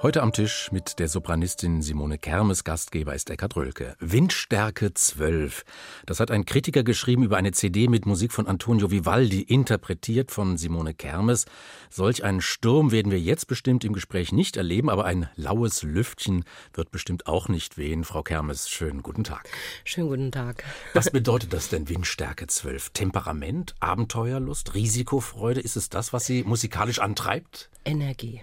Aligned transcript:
Heute 0.00 0.22
am 0.22 0.32
Tisch 0.32 0.70
mit 0.70 1.00
der 1.00 1.08
Sopranistin 1.08 1.82
Simone 1.82 2.18
Kermes, 2.18 2.62
Gastgeber 2.62 3.16
ist 3.16 3.30
Eckhard 3.30 3.56
Rölke. 3.56 3.96
Windstärke 3.98 4.94
12. 4.94 5.64
Das 6.06 6.20
hat 6.20 6.30
ein 6.30 6.44
Kritiker 6.44 6.84
geschrieben 6.84 7.24
über 7.24 7.36
eine 7.36 7.50
CD 7.50 7.88
mit 7.88 8.06
Musik 8.06 8.32
von 8.32 8.46
Antonio 8.46 8.92
Vivaldi, 8.92 9.42
interpretiert 9.42 10.30
von 10.30 10.56
Simone 10.56 10.94
Kermes. 10.94 11.46
Solch 11.90 12.22
einen 12.22 12.40
Sturm 12.40 12.92
werden 12.92 13.10
wir 13.10 13.18
jetzt 13.18 13.48
bestimmt 13.48 13.84
im 13.84 13.92
Gespräch 13.92 14.30
nicht 14.30 14.56
erleben, 14.56 14.88
aber 14.88 15.04
ein 15.04 15.28
laues 15.34 15.82
Lüftchen 15.82 16.44
wird 16.72 16.92
bestimmt 16.92 17.26
auch 17.26 17.48
nicht 17.48 17.76
wehen. 17.76 18.04
Frau 18.04 18.22
Kermes, 18.22 18.70
schönen 18.70 19.02
guten 19.02 19.24
Tag. 19.24 19.48
Schönen 19.82 20.10
guten 20.10 20.30
Tag. 20.30 20.62
Was 20.94 21.10
bedeutet 21.10 21.52
das 21.52 21.70
denn 21.70 21.88
Windstärke 21.88 22.46
12? 22.46 22.90
Temperament, 22.90 23.74
Abenteuerlust, 23.80 24.76
Risikofreude? 24.76 25.60
Ist 25.60 25.76
es 25.76 25.88
das, 25.88 26.12
was 26.12 26.24
Sie 26.24 26.44
musikalisch 26.44 27.00
antreibt? 27.00 27.68
Energie 27.84 28.42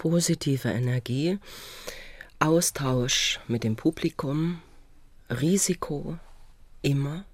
positive 0.00 0.70
Energie, 0.70 1.38
Austausch 2.38 3.38
mit 3.48 3.64
dem 3.64 3.76
Publikum, 3.76 4.62
Risiko 5.28 6.18
immer 6.80 7.26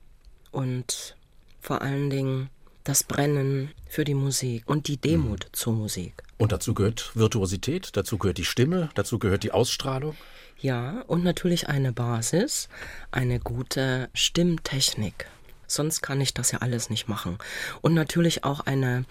und 0.51 1.15
vor 1.61 1.81
allen 1.81 2.11
Dingen 2.11 2.51
das 2.83 3.05
Brennen 3.05 3.71
für 3.89 4.03
die 4.03 4.15
Musik 4.15 4.65
und 4.67 4.89
die 4.89 4.97
Demut 4.97 5.45
mhm. 5.45 5.53
zur 5.53 5.73
Musik. 5.75 6.25
Und 6.39 6.51
dazu 6.51 6.75
gehört 6.75 7.13
Virtuosität, 7.15 7.91
dazu 7.97 8.19
gehört 8.19 8.39
die 8.39 8.45
Stimme, 8.45 8.91
dazu 8.97 9.21
gehört 9.21 9.45
die 9.45 9.53
Ausstrahlung. 9.53 10.17
Ja, 10.59 11.03
und 11.07 11.23
natürlich 11.23 11.69
eine 11.69 11.93
Basis, 11.93 12.69
eine 13.13 13.39
gute 13.39 14.09
Stimmtechnik. 14.13 15.29
Sonst 15.67 16.03
kann 16.03 16.21
ich 16.21 16.35
das 16.35 16.53
ja 16.53 16.61
alles 16.61 16.91
nicht 16.91 17.09
machen. 17.09 17.39
Und 17.81 17.95
natürlich 17.95 18.45
auch 18.45 18.61
eine, 18.61 19.05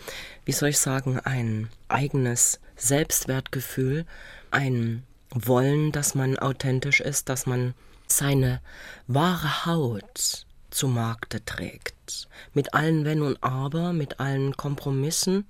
wie 0.46 0.52
soll 0.52 0.70
ich 0.70 0.80
sagen, 0.80 1.20
ein 1.20 1.70
eigenes 1.88 2.59
Selbstwertgefühl, 2.76 4.05
ein 4.52 5.04
Wollen, 5.32 5.91
dass 5.91 6.16
man 6.16 6.40
authentisch 6.40 7.02
ist, 7.02 7.29
dass 7.29 7.46
man 7.46 7.74
seine 8.07 8.62
wahre 9.07 9.66
Haut 9.66 10.46
zu 10.70 10.88
Markte 10.88 11.44
trägt. 11.44 12.27
Mit 12.54 12.74
allen 12.74 13.05
Wenn 13.05 13.22
und 13.22 13.41
Aber, 13.41 13.94
mit 13.94 14.20
allen 14.20 14.55
Kompromissen. 14.55 15.46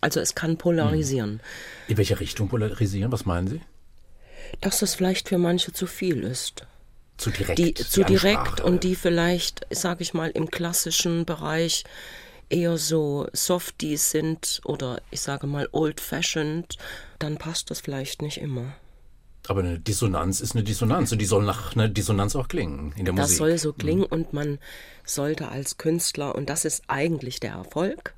Also 0.00 0.20
es 0.20 0.34
kann 0.34 0.58
polarisieren. 0.58 1.40
In 1.88 1.96
welche 1.96 2.20
Richtung 2.20 2.48
polarisieren? 2.48 3.12
Was 3.12 3.24
meinen 3.24 3.48
Sie? 3.48 3.60
Dass 4.60 4.80
das 4.80 4.94
vielleicht 4.94 5.28
für 5.28 5.38
manche 5.38 5.72
zu 5.72 5.86
viel 5.86 6.22
ist. 6.22 6.66
Zu 7.16 7.30
direkt. 7.30 7.58
Die, 7.58 7.74
zu 7.74 8.02
die 8.02 8.14
direkt 8.14 8.60
und 8.60 8.84
die 8.84 8.94
vielleicht, 8.94 9.66
sage 9.70 10.02
ich 10.02 10.14
mal, 10.14 10.30
im 10.30 10.50
klassischen 10.50 11.24
Bereich 11.24 11.84
eher 12.48 12.76
so 12.78 13.26
Softies 13.32 14.10
sind 14.10 14.60
oder 14.64 15.00
ich 15.10 15.20
sage 15.20 15.46
mal 15.46 15.68
old-fashioned, 15.72 16.76
dann 17.18 17.38
passt 17.38 17.70
das 17.70 17.80
vielleicht 17.80 18.22
nicht 18.22 18.38
immer. 18.38 18.74
Aber 19.48 19.60
eine 19.60 19.78
Dissonanz 19.78 20.40
ist 20.40 20.54
eine 20.54 20.64
Dissonanz 20.64 21.12
und 21.12 21.18
die 21.18 21.24
soll 21.24 21.44
nach 21.44 21.74
einer 21.74 21.88
Dissonanz 21.88 22.34
auch 22.34 22.48
klingen 22.48 22.92
in 22.96 23.04
der 23.04 23.14
das 23.14 23.22
Musik. 23.22 23.28
Das 23.28 23.36
soll 23.36 23.58
so 23.58 23.72
klingen 23.72 24.02
mhm. 24.02 24.06
und 24.06 24.32
man 24.32 24.58
sollte 25.04 25.48
als 25.48 25.78
Künstler, 25.78 26.34
und 26.34 26.50
das 26.50 26.64
ist 26.64 26.84
eigentlich 26.88 27.40
der 27.40 27.52
Erfolg, 27.52 28.14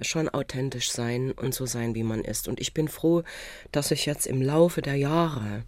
schon 0.00 0.28
authentisch 0.28 0.90
sein 0.90 1.30
und 1.30 1.54
so 1.54 1.66
sein, 1.66 1.94
wie 1.94 2.02
man 2.02 2.22
ist. 2.22 2.48
Und 2.48 2.60
ich 2.60 2.74
bin 2.74 2.88
froh, 2.88 3.22
dass 3.70 3.92
ich 3.92 4.06
jetzt 4.06 4.26
im 4.26 4.42
Laufe 4.42 4.82
der 4.82 4.96
Jahre 4.96 5.62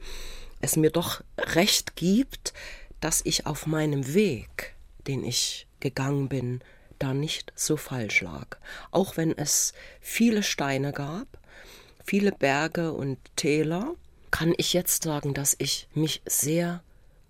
es 0.60 0.76
mir 0.76 0.90
doch 0.90 1.22
recht 1.38 1.96
gibt, 1.96 2.52
dass 3.00 3.22
ich 3.24 3.46
auf 3.46 3.66
meinem 3.66 4.14
Weg, 4.14 4.74
den 5.06 5.24
ich 5.24 5.66
gegangen 5.80 6.28
bin, 6.28 6.60
da 6.98 7.14
nicht 7.14 7.52
so 7.54 7.76
falsch 7.76 8.22
lag. 8.22 8.56
Auch 8.90 9.16
wenn 9.16 9.36
es 9.36 9.74
viele 10.00 10.42
Steine 10.42 10.92
gab, 10.92 11.26
viele 12.04 12.32
Berge 12.32 12.92
und 12.92 13.18
Täler, 13.36 13.94
kann 14.30 14.54
ich 14.56 14.72
jetzt 14.72 15.02
sagen, 15.02 15.34
dass 15.34 15.54
ich 15.58 15.88
mich 15.94 16.22
sehr 16.26 16.82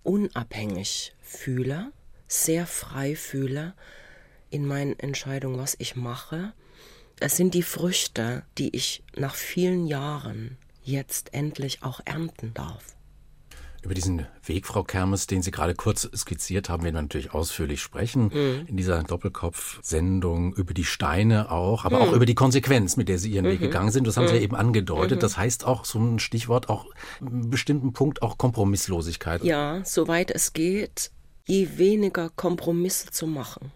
unabhängig 0.03 1.13
fühle, 1.21 1.91
sehr 2.27 2.65
frei 2.65 3.15
fühle 3.15 3.73
in 4.49 4.65
meinen 4.65 4.97
Entscheidungen, 4.99 5.59
was 5.59 5.75
ich 5.79 5.95
mache. 5.95 6.53
Es 7.19 7.35
sind 7.35 7.53
die 7.53 7.63
Früchte, 7.63 8.43
die 8.57 8.75
ich 8.75 9.03
nach 9.15 9.35
vielen 9.35 9.87
Jahren 9.87 10.57
jetzt 10.83 11.33
endlich 11.33 11.83
auch 11.83 11.99
ernten 12.05 12.53
darf. 12.53 12.96
Über 13.87 13.93
diesen 13.93 14.25
Weg, 14.43 14.67
Frau 14.67 14.83
Kermes, 14.83 15.27
den 15.27 15.41
Sie 15.41 15.49
gerade 15.49 15.73
kurz 15.73 16.09
skizziert 16.13 16.67
haben, 16.67 16.83
werden 16.83 16.95
wir 16.95 17.01
natürlich 17.03 17.33
ausführlich 17.33 17.81
sprechen 17.81 18.31
mhm. 18.33 18.65
in 18.67 18.75
dieser 18.75 19.01
Doppelkopf-Sendung 19.01 20.53
über 20.55 20.73
die 20.73 20.83
Steine 20.83 21.49
auch, 21.49 21.85
aber 21.85 21.99
mhm. 21.99 22.03
auch 22.03 22.11
über 22.11 22.25
die 22.25 22.35
Konsequenz, 22.35 22.97
mit 22.97 23.07
der 23.07 23.17
Sie 23.17 23.31
Ihren 23.31 23.45
mhm. 23.45 23.51
Weg 23.51 23.59
gegangen 23.61 23.91
sind. 23.91 24.05
Das 24.05 24.17
haben 24.17 24.27
Sie 24.27 24.33
ja 24.33 24.39
mhm. 24.39 24.43
eben 24.43 24.55
angedeutet. 24.57 25.19
Mhm. 25.19 25.21
Das 25.21 25.37
heißt 25.37 25.63
auch 25.63 25.85
so 25.85 25.99
ein 25.99 26.19
Stichwort, 26.19 26.67
auch 26.67 26.87
einen 27.21 27.49
bestimmten 27.49 27.93
Punkt, 27.93 28.21
auch 28.21 28.37
Kompromisslosigkeit. 28.37 29.41
Ja, 29.45 29.79
soweit 29.85 30.31
es 30.31 30.51
geht, 30.51 31.11
je 31.45 31.77
weniger 31.77 32.29
Kompromisse 32.29 33.11
zu 33.11 33.25
machen. 33.25 33.71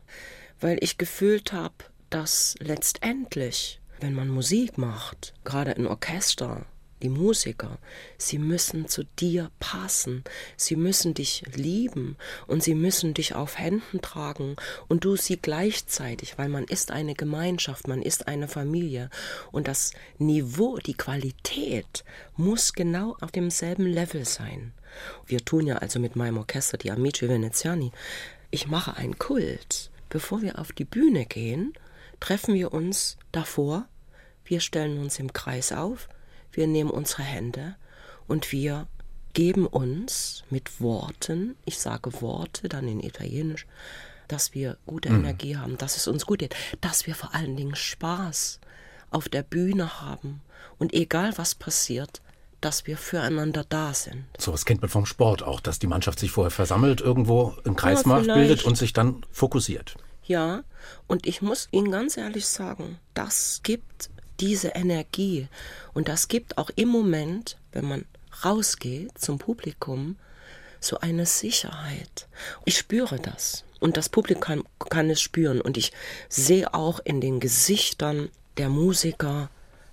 Weil 0.60 0.78
ich 0.82 0.98
gefühlt 0.98 1.54
habe, 1.54 1.76
dass 2.10 2.56
letztendlich, 2.60 3.80
wenn 4.02 4.14
man 4.14 4.28
Musik 4.28 4.78
macht, 4.78 5.34
gerade 5.46 5.78
ein 5.78 5.88
Orchester, 5.88 6.66
die 7.02 7.10
Musiker, 7.10 7.78
sie 8.18 8.38
müssen 8.38 8.88
zu 8.88 9.04
dir 9.04 9.52
passen, 9.60 10.24
sie 10.56 10.76
müssen 10.76 11.14
dich 11.14 11.44
lieben 11.56 12.16
und 12.48 12.64
sie 12.64 12.76
müssen 12.76 13.14
dich 13.14 13.36
auf 13.36 13.58
Händen 13.58 14.02
tragen 14.02 14.56
und 14.88 15.04
du 15.04 15.16
sie 15.16 15.38
gleichzeitig, 15.38 16.38
weil 16.38 16.50
man 16.50 16.64
ist 16.64 16.92
eine 16.92 17.16
Gemeinschaft, 17.16 17.88
man 17.88 18.02
ist 18.02 18.28
eine 18.28 18.48
Familie 18.48 19.10
und 19.52 19.68
das 19.68 19.92
Niveau, 20.18 20.78
die 20.78 20.96
Qualität 20.96 22.04
muss 22.38 22.74
genau 22.74 23.18
auf 23.22 23.32
demselben 23.32 23.86
Level 23.86 24.26
sein. 24.26 24.74
Wir 25.26 25.44
tun 25.44 25.68
ja 25.68 25.78
also 25.78 26.00
mit 26.00 26.16
meinem 26.16 26.38
Orchester, 26.38 26.78
die 26.78 26.92
Amici 26.92 27.28
Veneziani, 27.28 27.92
ich 28.50 28.68
mache 28.68 28.98
einen 28.98 29.18
Kult. 29.18 29.90
Bevor 30.10 30.42
wir 30.42 30.60
auf 30.60 30.74
die 30.74 30.84
Bühne 30.84 31.26
gehen, 31.26 31.74
treffen 32.20 32.54
wir 32.54 32.74
uns 32.74 33.18
davor, 33.32 33.88
wir 34.44 34.60
stellen 34.60 35.00
uns 35.00 35.20
im 35.20 35.32
Kreis 35.32 35.72
auf, 35.72 36.10
wir 36.54 36.68
nehmen 36.68 36.90
unsere 36.90 37.24
Hände 37.24 37.76
und 38.28 38.52
wir 38.52 38.88
geben 39.34 39.66
uns 39.66 40.44
mit 40.50 40.82
Worten, 40.82 41.56
ich 41.66 41.80
sage 41.80 42.22
Worte 42.22 42.70
dann 42.70 42.88
in 42.88 43.02
Italienisch, 43.02 43.66
dass 44.28 44.54
wir 44.54 44.78
gute 44.86 45.10
mhm. 45.10 45.20
Energie 45.20 45.58
haben, 45.58 45.78
dass 45.78 45.98
es 45.98 46.08
uns 46.08 46.26
gut 46.26 46.40
geht, 46.40 46.56
dass 46.80 47.08
wir 47.08 47.16
vor 47.16 47.34
allen 47.34 47.56
Dingen 47.56 47.76
Spaß 47.76 48.60
auf 49.10 49.30
der 49.30 49.44
Bühne 49.44 50.02
haben 50.02 50.42
und 50.80 50.94
egal 50.94 51.38
was 51.38 51.56
passiert, 51.56 52.22
dass 52.62 52.86
wir 52.86 52.98
füreinander 52.98 53.66
da 53.68 53.94
sind. 53.94 54.26
So 54.38 54.54
was 54.54 54.66
kennt 54.66 54.82
man 54.82 54.90
vom 54.90 55.06
Sport 55.06 55.44
auch, 55.44 55.60
dass 55.60 55.80
die 55.80 55.88
Mannschaft 55.88 56.20
sich 56.20 56.32
vorher 56.32 56.52
versammelt, 56.52 57.02
irgendwo 57.02 57.56
einen 57.66 57.76
Kreis 57.76 58.04
ja, 58.06 58.20
bildet 58.20 58.64
und 58.64 58.78
sich 58.78 58.94
dann 58.94 59.26
fokussiert. 59.32 59.96
Ja, 60.24 60.64
und 61.08 61.26
ich 61.26 61.42
muss 61.42 61.68
Ihnen 61.72 61.92
ganz 61.92 62.16
ehrlich 62.18 62.46
sagen, 62.46 63.00
das 63.16 63.62
gibt 63.64 64.12
diese 64.42 64.70
Energie. 64.70 65.48
Und 65.94 66.08
das 66.08 66.28
gibt 66.28 66.58
auch 66.58 66.70
im 66.76 66.90
Moment, 66.90 67.58
wenn 67.72 67.88
man 67.88 68.06
rausgeht 68.44 69.18
zum 69.18 69.38
Publikum, 69.38 70.18
so 70.80 71.00
eine 71.00 71.26
Sicherheit. 71.26 72.28
Ich 72.66 72.78
spüre 72.78 73.20
das. 73.20 73.64
Und 73.80 73.98
das 73.98 74.10
Publikum 74.10 74.42
kann, 74.42 74.64
kann 74.90 75.10
es 75.10 75.22
spüren. 75.22 75.62
Und 75.62 75.78
ich 75.78 75.92
sehe 76.28 76.74
auch 76.74 77.00
in 77.04 77.22
den 77.22 77.40
Gesichtern 77.40 78.30
der 78.58 78.70
Musiker 78.70 79.50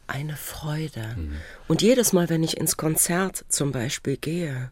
eine 0.06 0.36
Freude. 0.36 1.14
Mhm. 1.16 1.36
Und 1.68 1.82
jedes 1.82 2.12
Mal, 2.12 2.28
wenn 2.30 2.42
ich 2.42 2.56
ins 2.56 2.76
Konzert 2.76 3.44
zum 3.48 3.72
Beispiel 3.72 4.16
gehe, 4.16 4.70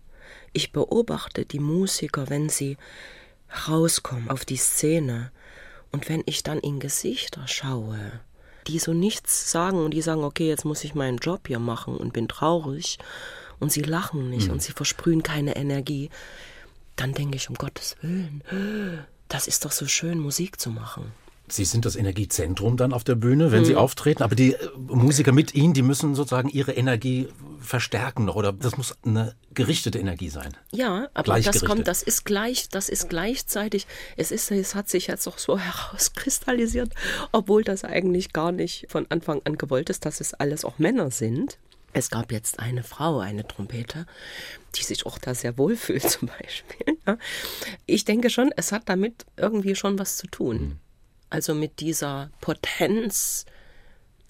ich 0.53 0.73
beobachte 0.73 1.45
die 1.45 1.59
Musiker, 1.59 2.31
wenn 2.31 2.49
sie 2.49 2.79
rauskommen 3.69 4.31
auf 4.31 4.45
die 4.45 4.57
Szene. 4.57 5.31
Und 5.93 6.09
wenn 6.09 6.23
ich 6.27 6.43
dann 6.43 6.59
in 6.59 6.81
Gesichter 6.81 7.47
schaue, 7.47 8.21
die 8.67 8.79
so 8.79 8.93
nichts 8.93 9.51
sagen 9.51 9.79
und 9.79 9.93
die 9.93 10.03
sagen, 10.03 10.25
okay, 10.25 10.49
jetzt 10.49 10.65
muss 10.65 10.85
ich 10.85 10.95
meinen 10.95 11.19
Job 11.19 11.47
hier 11.47 11.59
machen 11.59 11.97
und 11.97 12.13
bin 12.13 12.29
traurig 12.29 12.99
und 13.59 13.73
sie 13.73 13.83
lachen 13.83 14.31
nicht 14.31 14.49
mhm. 14.49 14.55
und 14.55 14.63
sie 14.63 14.73
versprühen 14.73 15.23
keine 15.23 15.57
Energie, 15.57 16.11
dann 16.97 17.13
denke 17.13 17.37
ich, 17.37 17.49
um 17.49 17.57
Gottes 17.57 17.97
Willen, 18.01 18.43
das 19.29 19.47
ist 19.49 19.65
doch 19.65 19.73
so 19.73 19.87
schön, 19.87 20.19
Musik 20.19 20.61
zu 20.61 20.71
machen. 20.71 21.13
Sie 21.49 21.65
sind 21.65 21.85
das 21.85 21.97
Energiezentrum 21.97 22.77
dann 22.77 22.93
auf 22.93 23.05
der 23.05 23.15
Bühne, 23.15 23.53
wenn 23.53 23.61
mhm. 23.61 23.67
Sie 23.67 23.77
auftreten, 23.77 24.23
aber 24.23 24.35
die 24.35 24.55
äh, 24.55 24.69
Musiker 24.89 25.33
mit 25.33 25.55
Ihnen, 25.55 25.75
die 25.75 25.83
müssen 25.83 26.15
sozusagen 26.15 26.49
ihre 26.49 26.73
Energie 26.73 27.29
verstärken 27.61 28.25
noch 28.27 28.37
oder 28.37 28.53
das 28.53 28.77
muss 28.77 28.97
eine 29.05 29.35
gerichtete 29.53 29.99
Energie 29.99 30.29
sein. 30.29 30.57
Ja, 30.73 31.09
aber 31.15 31.41
das 31.41 31.65
kommt, 31.65 31.89
das 31.89 32.03
ist 32.03 32.25
gleich, 32.25 32.69
das 32.69 32.89
ist 32.89 33.09
gleichzeitig, 33.09 33.87
es 34.17 34.31
ist, 34.31 34.51
es 34.51 34.75
hat 34.75 34.89
sich 34.89 35.09
jetzt 35.09 35.27
auch 35.27 35.39
so 35.39 35.59
herauskristallisiert, 35.59 36.93
obwohl 37.33 37.65
das 37.65 37.85
eigentlich 37.85 38.33
gar 38.33 38.53
nicht 38.53 38.87
von 38.89 39.07
Anfang 39.11 39.43
an 39.45 39.59
gewollt 39.59 39.91
ist, 39.91 40.05
dass 40.07 40.21
es 40.21 40.35
alles 40.35 40.65
auch 40.65 40.79
Männer 40.79 41.11
sind. 41.11 41.59
Es 41.93 42.11
gab 42.11 42.31
jetzt 42.31 42.59
eine 42.61 42.83
Frau, 42.83 43.21
eine 43.21 43.47
Trompete, 43.47 44.07
die 44.75 44.83
sich 44.83 45.07
auch 45.07 45.19
da 45.19 45.35
sehr 45.35 45.57
wohl 45.57 45.77
fühlt 45.77 46.03
zum 46.11 46.29
Beispiel. 46.29 46.99
Ich 47.87 48.05
denke 48.05 48.31
schon, 48.31 48.51
es 48.57 48.73
hat 48.73 48.89
damit 48.89 49.25
irgendwie 49.37 49.75
schon 49.75 49.99
was 49.99 50.17
zu 50.17 50.27
tun. 50.27 50.57
Mhm. 50.57 50.79
Also 51.31 51.55
mit 51.55 51.81
dieser 51.81 52.31
Potenz 52.41 53.47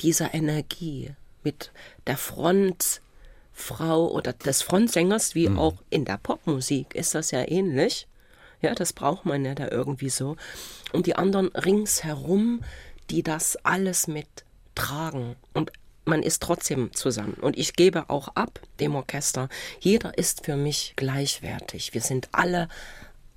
dieser 0.00 0.34
Energie, 0.34 1.12
mit 1.42 1.70
der 2.06 2.16
Frontfrau 2.16 4.10
oder 4.10 4.32
des 4.32 4.62
Frontsängers, 4.62 5.34
wie 5.34 5.48
mhm. 5.48 5.58
auch 5.58 5.74
in 5.90 6.04
der 6.04 6.18
Popmusik 6.18 6.94
ist 6.94 7.14
das 7.14 7.30
ja 7.30 7.48
ähnlich. 7.48 8.06
Ja, 8.62 8.74
das 8.74 8.92
braucht 8.92 9.26
man 9.26 9.44
ja 9.44 9.54
da 9.54 9.68
irgendwie 9.68 10.10
so. 10.10 10.36
Und 10.92 11.06
die 11.06 11.16
anderen 11.16 11.48
ringsherum, 11.48 12.62
die 13.10 13.22
das 13.22 13.56
alles 13.64 14.08
mittragen. 14.08 15.36
Und 15.52 15.70
man 16.06 16.22
ist 16.22 16.42
trotzdem 16.42 16.92
zusammen. 16.94 17.34
Und 17.34 17.58
ich 17.58 17.74
gebe 17.74 18.08
auch 18.08 18.28
ab 18.28 18.60
dem 18.80 18.94
Orchester, 18.94 19.48
jeder 19.80 20.16
ist 20.16 20.44
für 20.44 20.56
mich 20.56 20.94
gleichwertig. 20.96 21.94
Wir 21.94 22.00
sind 22.00 22.28
alle 22.32 22.68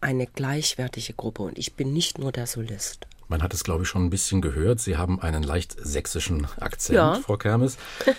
eine 0.01 0.27
gleichwertige 0.27 1.13
Gruppe 1.13 1.43
und 1.43 1.57
ich 1.57 1.73
bin 1.73 1.91
nicht 1.93 2.19
nur 2.19 2.31
der 2.31 2.47
Solist. 2.47 3.07
Man 3.29 3.43
hat 3.43 3.53
es, 3.53 3.63
glaube 3.63 3.83
ich, 3.83 3.89
schon 3.89 4.05
ein 4.05 4.09
bisschen 4.09 4.41
gehört. 4.41 4.79
Sie 4.79 4.97
haben 4.97 5.21
einen 5.21 5.43
leicht 5.43 5.75
sächsischen 5.79 6.47
Akzent, 6.59 6.95
ja. 6.95 7.13
Frau 7.13 7.37
Kermes. 7.37 7.77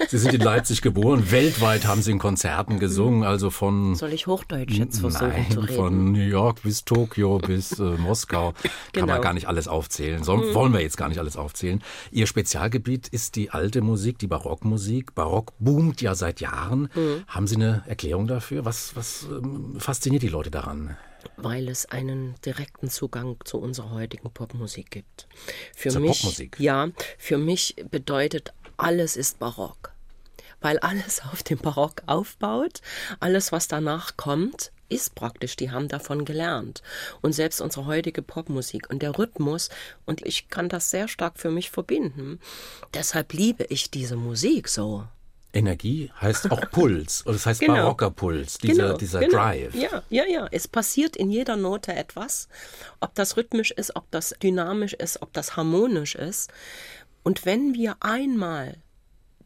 Sie 0.08 0.18
sind 0.18 0.34
in 0.34 0.40
Leipzig 0.40 0.82
geboren. 0.82 1.24
Weltweit 1.32 1.84
haben 1.84 2.00
Sie 2.00 2.12
in 2.12 2.20
Konzerten 2.20 2.78
gesungen, 2.78 3.24
also 3.24 3.50
von. 3.50 3.96
Soll 3.96 4.12
ich 4.12 4.28
Hochdeutsch 4.28 4.70
jetzt 4.70 5.00
versuchen 5.00 5.30
nein, 5.30 5.50
zu 5.50 5.60
reden? 5.60 5.74
Von 5.74 6.12
New 6.12 6.20
York 6.20 6.62
bis 6.62 6.84
Tokio 6.84 7.38
bis 7.38 7.80
äh, 7.80 7.82
Moskau. 7.82 8.52
Kann 8.62 8.70
genau. 8.92 9.06
man 9.08 9.20
gar 9.20 9.32
nicht 9.32 9.48
alles 9.48 9.66
aufzählen. 9.66 10.22
Soll, 10.22 10.50
mhm. 10.50 10.54
Wollen 10.54 10.72
wir 10.72 10.80
jetzt 10.80 10.96
gar 10.96 11.08
nicht 11.08 11.18
alles 11.18 11.36
aufzählen. 11.36 11.82
Ihr 12.12 12.28
Spezialgebiet 12.28 13.08
ist 13.08 13.34
die 13.34 13.50
alte 13.50 13.80
Musik, 13.80 14.16
die 14.20 14.28
Barockmusik. 14.28 15.16
Barock 15.16 15.54
boomt 15.58 16.00
ja 16.02 16.14
seit 16.14 16.40
Jahren. 16.40 16.88
Mhm. 16.94 17.24
Haben 17.26 17.48
Sie 17.48 17.56
eine 17.56 17.82
Erklärung 17.88 18.28
dafür? 18.28 18.64
Was, 18.64 18.94
was 18.94 19.26
ähm, 19.28 19.74
fasziniert 19.80 20.22
die 20.22 20.28
Leute 20.28 20.52
daran? 20.52 20.96
Weil 21.36 21.68
es 21.68 21.86
einen 21.86 22.34
direkten 22.44 22.90
Zugang 22.90 23.36
zu 23.44 23.58
unserer 23.58 23.90
heutigen 23.90 24.30
Popmusik 24.30 24.90
gibt. 24.90 25.28
Für 25.74 25.90
Zur 25.90 26.00
mich, 26.00 26.18
Popmusik? 26.18 26.58
Ja, 26.58 26.88
für 27.18 27.38
mich 27.38 27.76
bedeutet 27.90 28.52
alles 28.76 29.16
ist 29.16 29.38
Barock. 29.38 29.92
Weil 30.60 30.78
alles 30.78 31.22
auf 31.32 31.42
dem 31.42 31.58
Barock 31.58 32.02
aufbaut, 32.06 32.80
alles, 33.20 33.52
was 33.52 33.68
danach 33.68 34.16
kommt, 34.16 34.72
ist 34.88 35.14
praktisch, 35.14 35.56
die 35.56 35.70
haben 35.70 35.88
davon 35.88 36.24
gelernt. 36.24 36.82
Und 37.22 37.32
selbst 37.32 37.60
unsere 37.60 37.86
heutige 37.86 38.22
Popmusik 38.22 38.90
und 38.90 39.02
der 39.02 39.16
Rhythmus, 39.18 39.70
und 40.04 40.26
ich 40.26 40.48
kann 40.48 40.68
das 40.68 40.90
sehr 40.90 41.08
stark 41.08 41.38
für 41.38 41.50
mich 41.50 41.70
verbinden. 41.70 42.40
Deshalb 42.92 43.32
liebe 43.32 43.64
ich 43.64 43.90
diese 43.90 44.16
Musik 44.16 44.68
so. 44.68 45.06
Energie 45.52 46.10
heißt 46.20 46.50
auch 46.50 46.60
Puls, 46.70 47.24
oder 47.26 47.34
das 47.34 47.46
heißt 47.46 47.60
genau. 47.60 47.74
barocker 47.74 48.10
Puls, 48.10 48.58
dieser, 48.58 48.84
genau, 48.84 48.96
dieser 48.96 49.20
genau. 49.20 49.32
Drive. 49.38 49.74
Ja, 49.74 50.02
ja, 50.08 50.24
ja. 50.26 50.48
Es 50.50 50.68
passiert 50.68 51.16
in 51.16 51.30
jeder 51.30 51.56
Note 51.56 51.94
etwas, 51.94 52.48
ob 53.00 53.14
das 53.14 53.36
rhythmisch 53.36 53.70
ist, 53.70 53.96
ob 53.96 54.10
das 54.10 54.34
dynamisch 54.42 54.94
ist, 54.94 55.22
ob 55.22 55.32
das 55.32 55.56
harmonisch 55.56 56.14
ist. 56.14 56.52
Und 57.22 57.44
wenn 57.44 57.74
wir 57.74 57.96
einmal 58.00 58.76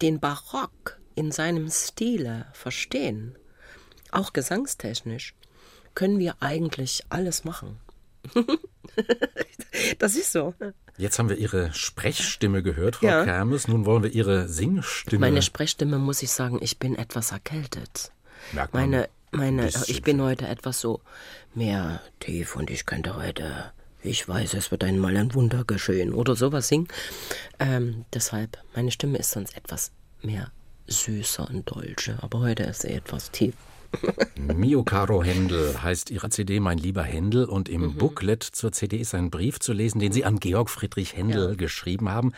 den 0.03 0.21
Barock 0.21 0.99
in 1.15 1.33
seinem 1.33 1.71
Stile 1.71 2.47
verstehen, 2.53 3.37
auch 4.11 4.33
gesangstechnisch, 4.33 5.35
können 5.95 6.19
wir 6.19 6.37
eigentlich 6.41 7.05
alles 7.09 7.45
machen. 7.45 7.81
das 9.99 10.17
ist 10.17 10.33
so. 10.33 10.55
Jetzt 10.97 11.19
haben 11.19 11.29
wir 11.29 11.37
Ihre 11.37 11.73
Sprechstimme 11.73 12.63
gehört, 12.63 12.97
Frau 12.97 13.07
ja. 13.07 13.25
Kermes. 13.25 13.69
Nun 13.69 13.85
wollen 13.85 14.03
wir 14.03 14.11
Ihre 14.11 14.49
Singstimme. 14.49 15.21
Meine 15.21 15.43
Sprechstimme, 15.43 15.99
muss 15.99 16.23
ich 16.23 16.31
sagen, 16.31 16.59
ich 16.61 16.79
bin 16.79 16.97
etwas 16.97 17.33
erkältet. 17.33 18.13
Merkt 18.53 18.75
man 18.75 18.91
meine, 18.91 19.09
meine, 19.33 19.69
ich 19.87 20.03
bin 20.03 20.23
heute 20.23 20.47
etwas 20.47 20.81
so 20.81 21.01
mehr 21.55 22.01
tief 22.21 22.57
und 22.57 22.71
ich 22.71 22.87
könnte 22.87 23.17
heute, 23.17 23.73
ich 24.03 24.29
weiß, 24.29 24.55
es 24.55 24.71
wird 24.71 24.85
einmal 24.85 25.17
ein 25.17 25.35
Wunder 25.35 25.65
geschehen 25.65 26.13
oder 26.13 26.37
sowas 26.37 26.69
singen. 26.69 26.89
Ähm, 27.59 28.05
deshalb, 28.13 28.59
meine 28.75 28.91
Stimme 28.91 29.19
ist 29.19 29.33
sonst 29.33 29.57
etwas 29.57 29.91
mehr 30.23 30.53
süßer 30.87 31.49
und 31.49 31.71
dolce, 31.71 32.17
aber 32.21 32.41
heute 32.41 32.65
ist 32.65 32.83
sie 32.83 32.91
etwas 32.91 33.31
tief. 33.31 33.55
Mio 34.37 34.83
Caro 34.83 35.23
Händel 35.23 35.83
heißt 35.83 36.11
ihre 36.11 36.29
CD 36.31 36.61
Mein 36.61 36.79
lieber 36.79 37.03
Händel 37.03 37.45
und 37.45 37.69
im 37.69 37.83
mhm. 37.83 37.95
Booklet 37.95 38.43
zur 38.43 38.73
CD 38.73 38.99
ist 38.99 39.15
ein 39.15 39.31
Brief 39.31 39.61
zu 39.61 39.73
lesen, 39.73 39.99
den 39.99 40.13
Sie 40.13 40.25
an 40.25 40.41
Georg 40.41 40.71
Friedrich 40.71 41.17
Händel 41.17 41.51
ja. 41.51 41.55
geschrieben 41.55 42.09
haben. 42.09 42.33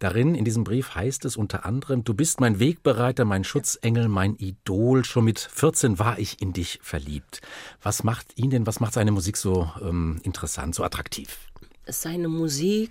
Darin, 0.00 0.34
in 0.34 0.46
diesem 0.46 0.64
Brief 0.64 0.94
heißt 0.94 1.26
es 1.26 1.36
unter 1.36 1.66
anderem, 1.66 2.04
du 2.04 2.14
bist 2.14 2.40
mein 2.40 2.58
Wegbereiter, 2.58 3.26
mein 3.26 3.44
Schutzengel, 3.44 4.08
mein 4.08 4.34
Idol. 4.36 5.04
Schon 5.04 5.26
mit 5.26 5.38
14 5.38 5.98
war 5.98 6.18
ich 6.18 6.40
in 6.40 6.54
dich 6.54 6.78
verliebt. 6.82 7.42
Was 7.82 8.02
macht 8.02 8.38
ihn 8.38 8.48
denn, 8.48 8.66
was 8.66 8.80
macht 8.80 8.94
seine 8.94 9.12
Musik 9.12 9.36
so 9.36 9.70
ähm, 9.82 10.18
interessant, 10.22 10.74
so 10.74 10.84
attraktiv? 10.84 11.38
Seine 11.86 12.28
Musik 12.28 12.90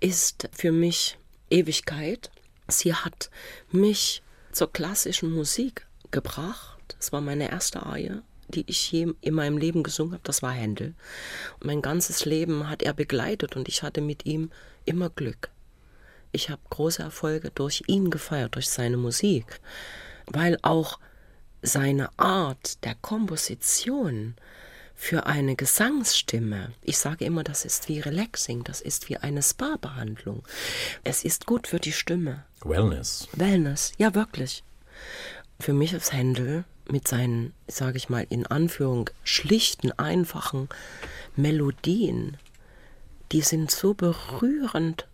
ist 0.00 0.48
für 0.52 0.72
mich 0.72 1.18
Ewigkeit. 1.50 2.32
Sie 2.66 2.94
hat 2.94 3.30
mich 3.70 4.20
zur 4.50 4.72
klassischen 4.72 5.30
Musik 5.30 5.86
gebracht 6.10 6.79
das 6.98 7.12
war 7.12 7.20
meine 7.20 7.50
erste 7.50 7.84
Arie, 7.84 8.20
die 8.48 8.64
ich 8.66 8.90
je 8.90 9.12
in 9.20 9.34
meinem 9.34 9.58
Leben 9.58 9.82
gesungen 9.82 10.14
habe. 10.14 10.22
Das 10.24 10.42
war 10.42 10.52
Händel. 10.52 10.94
Und 11.60 11.66
mein 11.66 11.82
ganzes 11.82 12.24
Leben 12.24 12.68
hat 12.68 12.82
er 12.82 12.94
begleitet 12.94 13.56
und 13.56 13.68
ich 13.68 13.82
hatte 13.82 14.00
mit 14.00 14.26
ihm 14.26 14.50
immer 14.84 15.10
Glück. 15.10 15.50
Ich 16.32 16.50
habe 16.50 16.60
große 16.70 17.02
Erfolge 17.02 17.50
durch 17.50 17.82
ihn 17.86 18.10
gefeiert, 18.10 18.54
durch 18.54 18.70
seine 18.70 18.96
Musik, 18.96 19.60
weil 20.26 20.58
auch 20.62 20.98
seine 21.62 22.08
Art 22.18 22.84
der 22.84 22.94
Komposition 22.94 24.36
für 24.94 25.24
eine 25.24 25.56
Gesangsstimme, 25.56 26.72
ich 26.82 26.98
sage 26.98 27.24
immer, 27.24 27.42
das 27.42 27.64
ist 27.64 27.88
wie 27.88 28.00
Relaxing, 28.00 28.64
das 28.64 28.82
ist 28.82 29.08
wie 29.08 29.16
eine 29.16 29.42
Spa-Behandlung. 29.42 30.46
Es 31.04 31.24
ist 31.24 31.46
gut 31.46 31.66
für 31.66 31.80
die 31.80 31.92
Stimme. 31.92 32.44
Wellness. 32.62 33.26
Wellness, 33.32 33.92
ja 33.96 34.14
wirklich. 34.14 34.62
Für 35.58 35.72
mich 35.72 35.94
ist 35.94 36.12
Händel 36.12 36.64
mit 36.92 37.08
seinen, 37.08 37.52
sage 37.66 37.96
ich 37.96 38.08
mal, 38.08 38.26
in 38.28 38.46
Anführung 38.46 39.10
schlichten, 39.24 39.92
einfachen 39.92 40.68
Melodien, 41.36 42.36
die 43.32 43.42
sind 43.42 43.70
so 43.70 43.94
berührend 43.94 45.06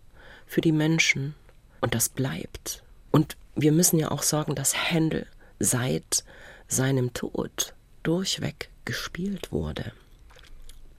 für 0.45 0.61
die 0.61 0.71
Menschen 0.71 1.35
und 1.81 1.93
das 1.93 2.09
bleibt. 2.09 2.83
Und 3.11 3.37
wir 3.55 3.71
müssen 3.71 3.99
ja 3.99 4.11
auch 4.11 4.23
sagen, 4.23 4.55
dass 4.55 4.91
Händel 4.91 5.27
seit 5.59 6.23
seinem 6.67 7.13
Tod 7.13 7.73
durchweg 8.03 8.69
gespielt 8.85 9.51
wurde. 9.51 9.91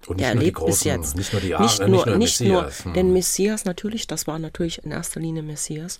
Und 0.07 0.21
er 0.21 0.35
lebt 0.35 0.65
bis 0.65 0.85
jetzt. 0.85 1.17
Nicht 1.17 1.33
nur 1.33 1.43
die 1.43 1.55
Ar 1.55 1.63
nicht 1.63 1.81
nur, 1.81 1.89
nicht 1.89 2.07
nur, 2.07 2.17
nicht 2.17 2.41
Messias. 2.41 2.85
Nur, 2.85 2.95
denn 2.95 3.13
Messias 3.13 3.65
natürlich, 3.65 4.07
das 4.07 4.27
war 4.27 4.39
natürlich 4.39 4.85
in 4.85 4.91
erster 4.91 5.21
Linie 5.21 5.43
Messias. 5.43 5.99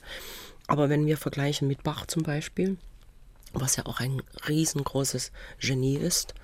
Aber 0.67 0.89
wenn 0.89 1.07
wir 1.07 1.17
vergleichen 1.17 1.69
mit 1.69 1.83
Bach 1.83 2.07
zum 2.07 2.23
Beispiel, 2.23 2.77
was 3.53 3.77
ja 3.77 3.87
auch 3.87 4.01
ein 4.01 4.23
riesengroßes 4.49 5.33
Genie 5.61 5.97
ist, 5.97 6.35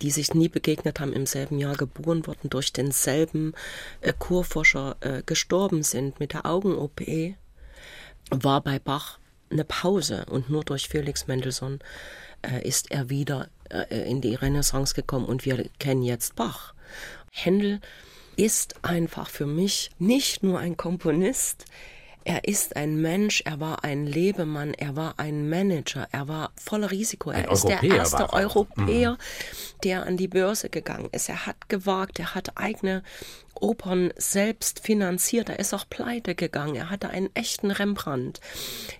die 0.00 0.10
sich 0.10 0.34
nie 0.34 0.48
begegnet 0.48 1.00
haben, 1.00 1.12
im 1.12 1.26
selben 1.26 1.58
Jahr 1.58 1.76
geboren 1.76 2.26
wurden, 2.26 2.50
durch 2.50 2.72
denselben 2.72 3.54
äh, 4.00 4.12
Kurforscher 4.18 4.96
äh, 5.00 5.22
gestorben 5.24 5.82
sind 5.82 6.20
mit 6.20 6.32
der 6.32 6.46
Augen-OP, 6.46 7.02
war 8.30 8.60
bei 8.60 8.78
Bach 8.78 9.18
eine 9.50 9.64
Pause 9.64 10.26
und 10.28 10.50
nur 10.50 10.64
durch 10.64 10.88
Felix 10.88 11.26
Mendelssohn 11.26 11.78
äh, 12.42 12.66
ist 12.66 12.90
er 12.90 13.10
wieder 13.10 13.48
äh, 13.70 14.10
in 14.10 14.20
die 14.20 14.34
Renaissance 14.34 14.94
gekommen 14.94 15.26
und 15.26 15.44
wir 15.44 15.68
kennen 15.78 16.02
jetzt 16.02 16.34
Bach. 16.36 16.74
Händel 17.30 17.80
ist 18.36 18.84
einfach 18.84 19.28
für 19.28 19.46
mich 19.46 19.90
nicht 19.98 20.42
nur 20.42 20.58
ein 20.58 20.76
Komponist, 20.76 21.66
er 22.24 22.44
ist 22.44 22.74
ein 22.76 23.00
Mensch, 23.00 23.42
er 23.44 23.60
war 23.60 23.84
ein 23.84 24.06
Lebemann, 24.06 24.72
er 24.72 24.96
war 24.96 25.18
ein 25.18 25.48
Manager, 25.50 26.08
er 26.10 26.26
war 26.26 26.52
voller 26.56 26.90
Risiko. 26.90 27.30
Er 27.30 27.48
ein 27.48 27.52
ist 27.52 27.64
Europäer 27.66 27.80
der 27.90 27.98
erste 27.98 28.32
Europäer, 28.32 29.12
mhm. 29.12 29.18
der 29.84 30.06
an 30.06 30.16
die 30.16 30.28
Börse 30.28 30.70
gegangen 30.70 31.10
ist. 31.12 31.28
Er 31.28 31.44
hat 31.44 31.68
gewagt, 31.68 32.18
er 32.18 32.34
hat 32.34 32.56
eigene 32.56 33.02
Opern 33.54 34.12
selbst 34.16 34.80
finanziert. 34.80 35.50
Er 35.50 35.58
ist 35.58 35.74
auch 35.74 35.88
pleite 35.88 36.34
gegangen. 36.34 36.76
Er 36.76 36.90
hatte 36.90 37.10
einen 37.10 37.34
echten 37.34 37.70
Rembrandt. 37.70 38.40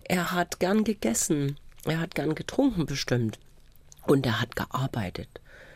Er 0.04 0.32
hat 0.32 0.60
gern 0.60 0.84
gegessen. 0.84 1.58
Er 1.86 2.00
hat 2.00 2.14
gern 2.14 2.34
getrunken 2.34 2.84
bestimmt. 2.84 3.38
Und 4.06 4.26
er 4.26 4.40
hat 4.40 4.54
gearbeitet. 4.54 5.28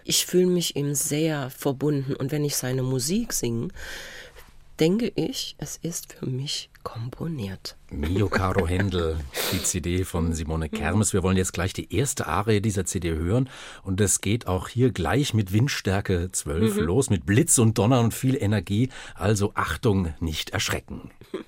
Ich 0.05 0.27
fühle 0.27 0.47
mich 0.47 0.77
ihm 0.77 0.95
sehr 0.95 1.51
verbunden. 1.51 2.15
Und 2.15 2.31
wenn 2.31 2.45
ich 2.45 2.57
seine 2.57 2.83
Musik 2.83 3.33
singe, 3.33 3.69
denke 4.81 5.13
ich, 5.15 5.57
es 5.59 5.77
ist 5.77 6.13
für 6.13 6.27
mich 6.27 6.71
komponiert. 6.83 7.77
Mio 7.91 8.29
Caro 8.29 8.67
Händel, 8.67 9.19
die 9.53 9.63
CD 9.63 10.05
von 10.05 10.33
Simone 10.33 10.69
Kermes. 10.69 11.13
Wir 11.13 11.23
wollen 11.23 11.37
jetzt 11.37 11.53
gleich 11.53 11.73
die 11.73 11.95
erste 11.95 12.27
Arie 12.27 12.61
dieser 12.61 12.85
CD 12.85 13.11
hören. 13.11 13.49
Und 13.83 14.01
es 14.01 14.21
geht 14.21 14.47
auch 14.47 14.69
hier 14.69 14.91
gleich 14.91 15.35
mit 15.35 15.53
Windstärke 15.53 16.31
12 16.33 16.77
mhm. 16.77 16.83
los, 16.83 17.11
mit 17.11 17.27
Blitz 17.27 17.59
und 17.59 17.79
Donner 17.79 18.01
und 18.01 18.15
viel 18.15 18.37
Energie. 18.37 18.91
Also 19.15 19.53
Achtung, 19.55 20.15
nicht 20.21 20.51
erschrecken. 20.51 21.11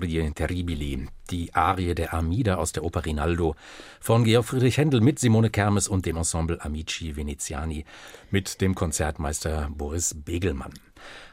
Furie 0.00 0.32
Terribili, 0.32 1.06
die 1.28 1.54
Arie 1.54 1.94
der 1.94 2.14
Armida 2.14 2.54
aus 2.54 2.72
der 2.72 2.84
Oper 2.84 3.04
Rinaldo 3.04 3.54
von 4.00 4.24
Georg 4.24 4.46
Friedrich 4.46 4.78
Händel 4.78 5.02
mit 5.02 5.18
Simone 5.18 5.50
Kermes 5.50 5.88
und 5.88 6.06
dem 6.06 6.16
Ensemble 6.16 6.58
Amici 6.64 7.16
Veneziani 7.16 7.84
mit 8.30 8.62
dem 8.62 8.74
Konzertmeister 8.74 9.68
Boris 9.70 10.14
Begelmann. 10.14 10.72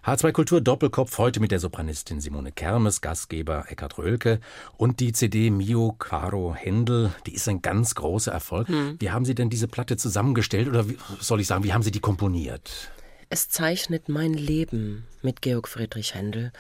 H2 0.06 0.32
Kultur 0.34 0.60
Doppelkopf 0.60 1.18
heute 1.18 1.40
mit 1.40 1.52
der 1.52 1.62
Sopranistin 1.62 2.20
Simone 2.20 2.52
Kermes, 2.52 3.00
Gastgeber 3.00 3.64
Eckhard 3.70 3.98
Röhlke 3.98 4.42
und 4.76 5.00
die 5.00 5.14
CD 5.14 5.50
Mio 5.50 5.94
Caro 5.98 6.54
Händel, 6.54 7.14
die 7.26 7.36
ist 7.36 7.48
ein 7.48 7.62
ganz 7.62 7.96
großer 7.96 8.34
Erfolg. 8.34 8.68
Hm. 8.68 8.98
Wie 9.00 9.12
haben 9.12 9.24
Sie 9.24 9.36
denn 9.36 9.50
diese 9.50 9.70
Platte 9.70 9.96
zusammengestellt 9.96 10.68
oder 10.68 10.90
wie, 10.90 10.98
soll 11.22 11.40
ich 11.40 11.48
sagen, 11.48 11.64
wie 11.64 11.72
haben 11.72 11.84
Sie 11.84 11.92
die 11.92 12.02
komponiert? 12.02 12.92
Es 13.30 13.50
zeichnet 13.50 14.08
mein 14.08 14.34
Leben 14.34 15.06
mit 15.22 15.42
Georg 15.42 15.68
Friedrich 15.68 16.16
Händel. 16.16 16.52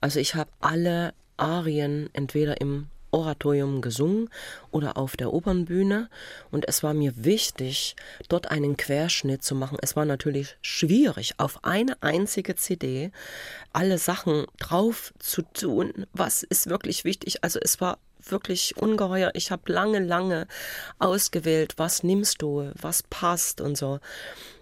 Also 0.00 0.20
ich 0.20 0.34
habe 0.34 0.50
alle 0.60 1.12
Arien 1.36 2.10
entweder 2.12 2.60
im 2.60 2.88
Oratorium 3.14 3.80
gesungen 3.80 4.28
oder 4.72 4.96
auf 4.96 5.16
der 5.16 5.32
Opernbühne. 5.32 6.10
Und 6.50 6.68
es 6.68 6.82
war 6.82 6.94
mir 6.94 7.12
wichtig, 7.16 7.94
dort 8.28 8.50
einen 8.50 8.76
Querschnitt 8.76 9.44
zu 9.44 9.54
machen. 9.54 9.78
Es 9.80 9.94
war 9.94 10.04
natürlich 10.04 10.56
schwierig, 10.62 11.34
auf 11.38 11.62
eine 11.62 12.02
einzige 12.02 12.56
CD 12.56 13.12
alle 13.72 13.98
Sachen 13.98 14.46
drauf 14.58 15.14
zu 15.20 15.42
tun. 15.42 16.06
Was 16.12 16.42
ist 16.42 16.68
wirklich 16.68 17.04
wichtig? 17.04 17.44
Also 17.44 17.60
es 17.62 17.80
war 17.80 17.98
wirklich 18.28 18.76
ungeheuer. 18.76 19.30
Ich 19.34 19.50
habe 19.50 19.72
lange, 19.72 20.00
lange 20.00 20.46
ausgewählt, 20.98 21.74
was 21.76 22.02
nimmst 22.02 22.42
du, 22.42 22.72
was 22.74 23.02
passt 23.04 23.60
und 23.60 23.76
so. 23.76 24.00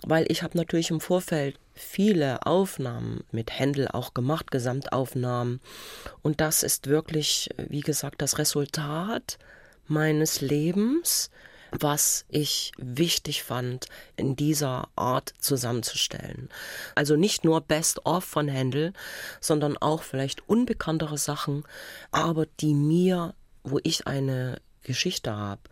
Weil 0.02 0.26
ich 0.28 0.42
habe 0.42 0.58
natürlich 0.58 0.90
im 0.90 1.00
Vorfeld 1.00 1.58
viele 1.74 2.46
Aufnahmen 2.46 3.24
mit 3.30 3.58
Händel 3.58 3.88
auch 3.88 4.14
gemacht, 4.14 4.50
Gesamtaufnahmen. 4.50 5.60
Und 6.22 6.40
das 6.40 6.62
ist 6.62 6.86
wirklich, 6.86 7.50
wie 7.68 7.80
gesagt, 7.80 8.22
das 8.22 8.38
Resultat 8.38 9.38
meines 9.86 10.40
Lebens, 10.40 11.30
was 11.70 12.26
ich 12.28 12.72
wichtig 12.76 13.42
fand, 13.42 13.86
in 14.16 14.36
dieser 14.36 14.88
Art 14.94 15.32
zusammenzustellen. 15.38 16.50
Also 16.94 17.16
nicht 17.16 17.44
nur 17.44 17.62
Best-of 17.62 18.24
von 18.24 18.48
Händel, 18.48 18.92
sondern 19.40 19.78
auch 19.78 20.02
vielleicht 20.02 20.48
unbekanntere 20.48 21.16
Sachen, 21.16 21.64
aber 22.10 22.46
die 22.60 22.74
mir 22.74 23.34
wo 23.64 23.78
ich 23.82 24.06
eine 24.06 24.60
Geschichte 24.82 25.34
habe, 25.34 25.62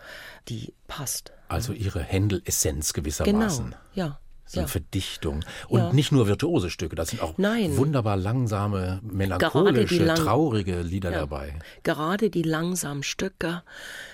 die 0.49 0.73
passt. 0.87 1.33
Also 1.49 1.73
ihre 1.73 2.02
Händel-Essenz 2.02 2.92
gewissermaßen. 2.92 3.64
Genau, 3.64 3.76
ja. 3.95 4.21
Das 4.50 4.54
ist 4.54 4.59
eine 4.59 4.69
Verdichtung. 4.69 5.45
Und 5.69 5.78
ja. 5.78 5.92
nicht 5.92 6.11
nur 6.11 6.26
virtuose 6.26 6.71
Stücke, 6.71 6.97
das 6.97 7.11
sind 7.11 7.23
auch 7.23 7.38
Nein. 7.38 7.76
wunderbar 7.76 8.16
langsame, 8.16 9.00
melancholische, 9.02 10.04
lang 10.04 10.16
traurige 10.16 10.83
Lieder 10.83 11.12
ja. 11.12 11.21
dabei. 11.21 11.54
Gerade 11.85 12.30
die 12.30 12.42
langsamen 12.42 13.04
Stücke 13.04 13.62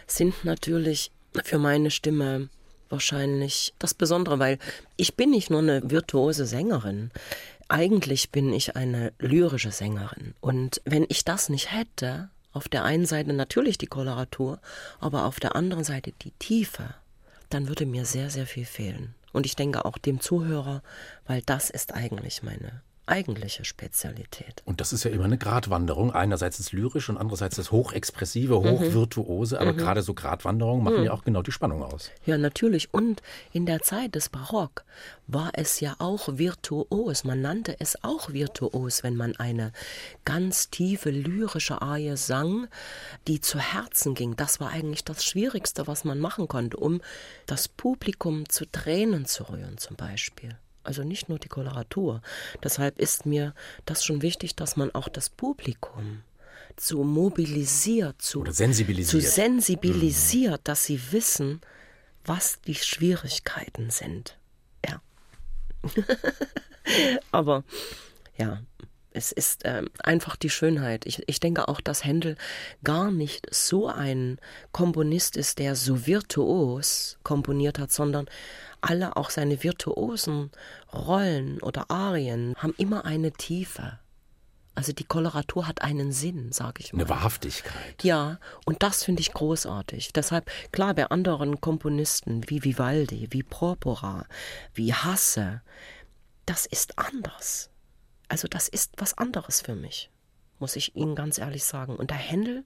sind 0.06 0.44
natürlich 0.44 1.10
für 1.44 1.58
meine 1.58 1.90
Stimme 1.90 2.50
wahrscheinlich 2.90 3.74
das 3.78 3.94
Besondere, 3.94 4.38
weil 4.38 4.58
ich 4.96 5.16
bin 5.16 5.30
nicht 5.30 5.50
nur 5.50 5.60
eine 5.60 5.90
virtuose 5.90 6.44
Sängerin. 6.44 7.10
Eigentlich 7.68 8.30
bin 8.30 8.52
ich 8.52 8.76
eine 8.76 9.14
lyrische 9.18 9.72
Sängerin. 9.72 10.34
Und 10.40 10.82
wenn 10.84 11.06
ich 11.08 11.24
das 11.24 11.48
nicht 11.48 11.72
hätte, 11.72 12.28
auf 12.52 12.68
der 12.68 12.84
einen 12.84 13.06
Seite 13.06 13.32
natürlich 13.32 13.78
die 13.78 13.86
Koloratur, 13.86 14.60
aber 15.00 15.24
auf 15.24 15.40
der 15.40 15.56
anderen 15.56 15.84
Seite 15.84 16.12
die 16.22 16.32
Tiefe, 16.32 16.94
dann 17.50 17.68
würde 17.68 17.86
mir 17.86 18.04
sehr, 18.04 18.30
sehr 18.30 18.46
viel 18.46 18.64
fehlen. 18.64 19.14
Und 19.32 19.46
ich 19.46 19.56
denke 19.56 19.84
auch 19.84 19.98
dem 19.98 20.20
Zuhörer, 20.20 20.82
weil 21.26 21.42
das 21.42 21.70
ist 21.70 21.94
eigentlich 21.94 22.42
meine 22.42 22.82
eigentliche 23.06 23.64
Spezialität. 23.64 24.62
Und 24.64 24.80
das 24.80 24.92
ist 24.92 25.04
ja 25.04 25.10
immer 25.10 25.24
eine 25.24 25.38
Gratwanderung. 25.38 26.12
Einerseits 26.12 26.58
das 26.58 26.72
Lyrische 26.72 27.12
und 27.12 27.18
andererseits 27.18 27.56
das 27.56 27.70
Hochexpressive, 27.70 28.58
mhm. 28.58 28.70
Hochvirtuose. 28.70 29.60
Aber 29.60 29.72
mhm. 29.72 29.78
gerade 29.78 30.02
so 30.02 30.12
Gratwanderungen 30.14 30.84
machen 30.84 30.98
mhm. 30.98 31.04
ja 31.04 31.12
auch 31.12 31.24
genau 31.24 31.42
die 31.42 31.52
Spannung 31.52 31.82
aus. 31.82 32.10
Ja, 32.24 32.36
natürlich. 32.36 32.92
Und 32.92 33.22
in 33.52 33.64
der 33.64 33.80
Zeit 33.82 34.14
des 34.14 34.28
Barock 34.28 34.84
war 35.26 35.50
es 35.54 35.80
ja 35.80 35.94
auch 35.98 36.28
virtuos. 36.38 37.24
Man 37.24 37.40
nannte 37.40 37.76
es 37.78 38.02
auch 38.02 38.32
virtuos, 38.32 39.02
wenn 39.02 39.16
man 39.16 39.36
eine 39.36 39.72
ganz 40.24 40.70
tiefe 40.70 41.10
lyrische 41.10 41.80
Arie 41.80 42.16
sang, 42.16 42.66
die 43.28 43.40
zu 43.40 43.58
Herzen 43.58 44.14
ging. 44.14 44.36
Das 44.36 44.60
war 44.60 44.70
eigentlich 44.70 45.04
das 45.04 45.24
Schwierigste, 45.24 45.86
was 45.86 46.04
man 46.04 46.18
machen 46.18 46.48
konnte, 46.48 46.76
um 46.76 47.00
das 47.46 47.68
Publikum 47.68 48.48
zu 48.48 48.66
Tränen 48.66 49.26
zu 49.26 49.48
rühren 49.48 49.78
zum 49.78 49.96
Beispiel 49.96 50.56
also 50.86 51.02
nicht 51.02 51.28
nur 51.28 51.38
die 51.38 51.48
Koloratur. 51.48 52.22
Deshalb 52.62 52.98
ist 52.98 53.26
mir 53.26 53.54
das 53.84 54.04
schon 54.04 54.22
wichtig, 54.22 54.56
dass 54.56 54.76
man 54.76 54.94
auch 54.94 55.08
das 55.08 55.28
Publikum 55.28 56.22
zu 56.76 57.02
mobilisiert, 57.04 58.20
zu 58.20 58.40
Oder 58.40 58.52
sensibilisiert, 58.52 59.22
zu 59.22 59.28
sensibilisiert 59.28 60.60
mhm. 60.60 60.64
dass 60.64 60.84
sie 60.84 61.00
wissen, 61.12 61.60
was 62.24 62.60
die 62.60 62.74
Schwierigkeiten 62.74 63.90
sind. 63.90 64.36
Ja. 64.84 65.00
Aber 67.30 67.64
ja, 68.36 68.60
es 69.16 69.32
ist 69.32 69.62
ähm, 69.64 69.88
einfach 70.02 70.36
die 70.36 70.50
Schönheit. 70.50 71.06
Ich, 71.06 71.22
ich 71.26 71.40
denke 71.40 71.68
auch, 71.68 71.80
dass 71.80 72.04
Händel 72.04 72.36
gar 72.84 73.10
nicht 73.10 73.52
so 73.52 73.88
ein 73.88 74.38
Komponist 74.72 75.38
ist, 75.38 75.58
der 75.58 75.74
so 75.74 76.06
virtuos 76.06 77.18
komponiert 77.22 77.78
hat, 77.78 77.90
sondern 77.90 78.26
alle 78.82 79.16
auch 79.16 79.30
seine 79.30 79.62
virtuosen 79.62 80.50
Rollen 80.92 81.62
oder 81.62 81.90
Arien 81.90 82.54
haben 82.58 82.74
immer 82.76 83.06
eine 83.06 83.32
Tiefe. 83.32 83.98
Also 84.74 84.92
die 84.92 85.04
Koloratur 85.04 85.66
hat 85.66 85.80
einen 85.80 86.12
Sinn, 86.12 86.52
sage 86.52 86.80
ich 86.80 86.92
mal. 86.92 87.00
Eine 87.00 87.08
Wahrhaftigkeit. 87.08 88.04
Ja, 88.04 88.38
und 88.66 88.82
das 88.82 89.02
finde 89.02 89.22
ich 89.22 89.32
großartig. 89.32 90.12
Deshalb, 90.12 90.50
klar, 90.70 90.92
bei 90.92 91.06
anderen 91.06 91.62
Komponisten 91.62 92.42
wie 92.50 92.62
Vivaldi, 92.62 93.28
wie 93.30 93.42
Porpora, 93.42 94.26
wie 94.74 94.92
Hasse, 94.92 95.62
das 96.44 96.66
ist 96.66 96.98
anders. 96.98 97.70
Also 98.28 98.48
das 98.48 98.68
ist 98.68 98.92
was 98.96 99.16
anderes 99.16 99.60
für 99.60 99.74
mich, 99.74 100.10
muss 100.58 100.76
ich 100.76 100.96
Ihnen 100.96 101.14
ganz 101.14 101.38
ehrlich 101.38 101.64
sagen. 101.64 101.96
Und 101.96 102.10
der 102.10 102.16
Händel, 102.16 102.64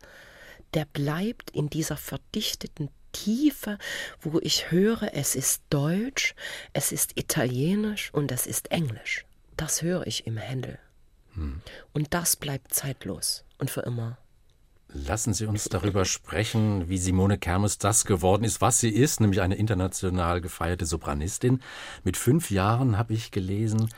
der 0.74 0.84
bleibt 0.86 1.50
in 1.50 1.68
dieser 1.68 1.96
verdichteten 1.96 2.90
Tiefe, 3.12 3.78
wo 4.20 4.38
ich 4.40 4.70
höre, 4.70 5.14
es 5.14 5.34
ist 5.34 5.62
Deutsch, 5.70 6.34
es 6.72 6.92
ist 6.92 7.18
Italienisch 7.18 8.12
und 8.14 8.30
es 8.32 8.46
ist 8.46 8.70
Englisch. 8.70 9.26
Das 9.56 9.82
höre 9.82 10.06
ich 10.06 10.26
im 10.26 10.36
Händel. 10.36 10.78
Hm. 11.34 11.60
Und 11.92 12.14
das 12.14 12.36
bleibt 12.36 12.72
zeitlos 12.72 13.44
und 13.58 13.70
für 13.70 13.80
immer. 13.82 14.18
Lassen 14.92 15.34
Sie 15.34 15.46
uns 15.46 15.64
darüber 15.64 16.04
sprechen, 16.04 16.88
wie 16.88 16.98
Simone 16.98 17.38
Kermes 17.38 17.78
das 17.78 18.04
geworden 18.04 18.42
ist, 18.42 18.60
was 18.60 18.80
sie 18.80 18.90
ist, 18.90 19.20
nämlich 19.20 19.40
eine 19.40 19.54
international 19.54 20.40
gefeierte 20.40 20.84
Sopranistin. 20.84 21.60
Mit 22.02 22.16
fünf 22.16 22.50
Jahren 22.50 22.98
habe 22.98 23.12
ich 23.14 23.30
gelesen, 23.30 23.88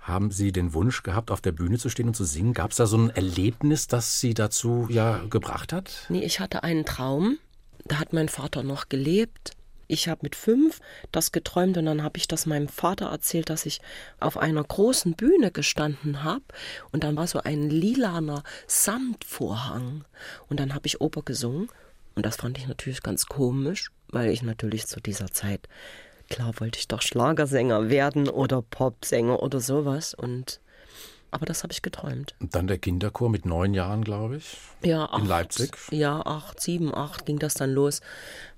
haben 0.00 0.30
Sie 0.30 0.52
den 0.52 0.72
Wunsch 0.74 1.02
gehabt, 1.02 1.30
auf 1.30 1.40
der 1.40 1.52
Bühne 1.52 1.78
zu 1.78 1.88
stehen 1.88 2.08
und 2.08 2.14
zu 2.14 2.24
singen? 2.24 2.54
Gab 2.54 2.70
es 2.70 2.78
da 2.78 2.86
so 2.86 2.96
ein 2.96 3.10
Erlebnis, 3.10 3.86
das 3.86 4.20
Sie 4.20 4.34
dazu 4.34 4.86
ja 4.90 5.22
gebracht 5.28 5.72
hat? 5.72 6.06
Nee, 6.08 6.24
ich 6.24 6.40
hatte 6.40 6.62
einen 6.62 6.84
Traum. 6.84 7.38
Da 7.84 7.98
hat 7.98 8.12
mein 8.12 8.28
Vater 8.28 8.62
noch 8.62 8.88
gelebt. 8.88 9.52
Ich 9.88 10.08
habe 10.08 10.20
mit 10.22 10.36
fünf 10.36 10.78
das 11.10 11.32
geträumt 11.32 11.76
und 11.76 11.84
dann 11.84 12.04
habe 12.04 12.16
ich 12.16 12.28
das 12.28 12.46
meinem 12.46 12.68
Vater 12.68 13.06
erzählt, 13.06 13.50
dass 13.50 13.66
ich 13.66 13.80
auf 14.20 14.38
einer 14.38 14.62
großen 14.62 15.14
Bühne 15.14 15.50
gestanden 15.50 16.22
habe 16.22 16.44
und 16.92 17.02
dann 17.02 17.16
war 17.16 17.26
so 17.26 17.40
ein 17.40 17.68
lilaner 17.68 18.44
Samtvorhang 18.68 20.04
und 20.48 20.60
dann 20.60 20.74
habe 20.74 20.86
ich 20.86 21.00
Oper 21.00 21.22
gesungen 21.22 21.68
und 22.14 22.24
das 22.24 22.36
fand 22.36 22.56
ich 22.56 22.68
natürlich 22.68 23.02
ganz 23.02 23.26
komisch, 23.26 23.90
weil 24.08 24.30
ich 24.30 24.42
natürlich 24.42 24.86
zu 24.86 25.00
dieser 25.00 25.32
Zeit 25.32 25.68
klar 26.30 26.54
wollte 26.58 26.78
ich 26.78 26.88
doch 26.88 27.02
Schlagersänger 27.02 27.90
werden 27.90 28.28
oder 28.28 28.62
Popsänger 28.62 29.42
oder 29.42 29.60
sowas 29.60 30.14
und 30.14 30.60
aber 31.32 31.46
das 31.46 31.62
habe 31.62 31.72
ich 31.72 31.82
geträumt. 31.82 32.34
Und 32.40 32.54
dann 32.56 32.66
der 32.66 32.78
Kinderchor 32.78 33.30
mit 33.30 33.46
neun 33.46 33.72
Jahren, 33.72 34.02
glaube 34.02 34.38
ich. 34.38 34.56
Ja, 34.82 35.04
acht, 35.04 35.20
in 35.20 35.26
Leipzig. 35.26 35.76
Ja, 35.92 36.20
acht, 36.26 36.60
sieben, 36.60 36.92
acht 36.92 37.24
ging 37.24 37.38
das 37.38 37.54
dann 37.54 37.70
los. 37.70 38.00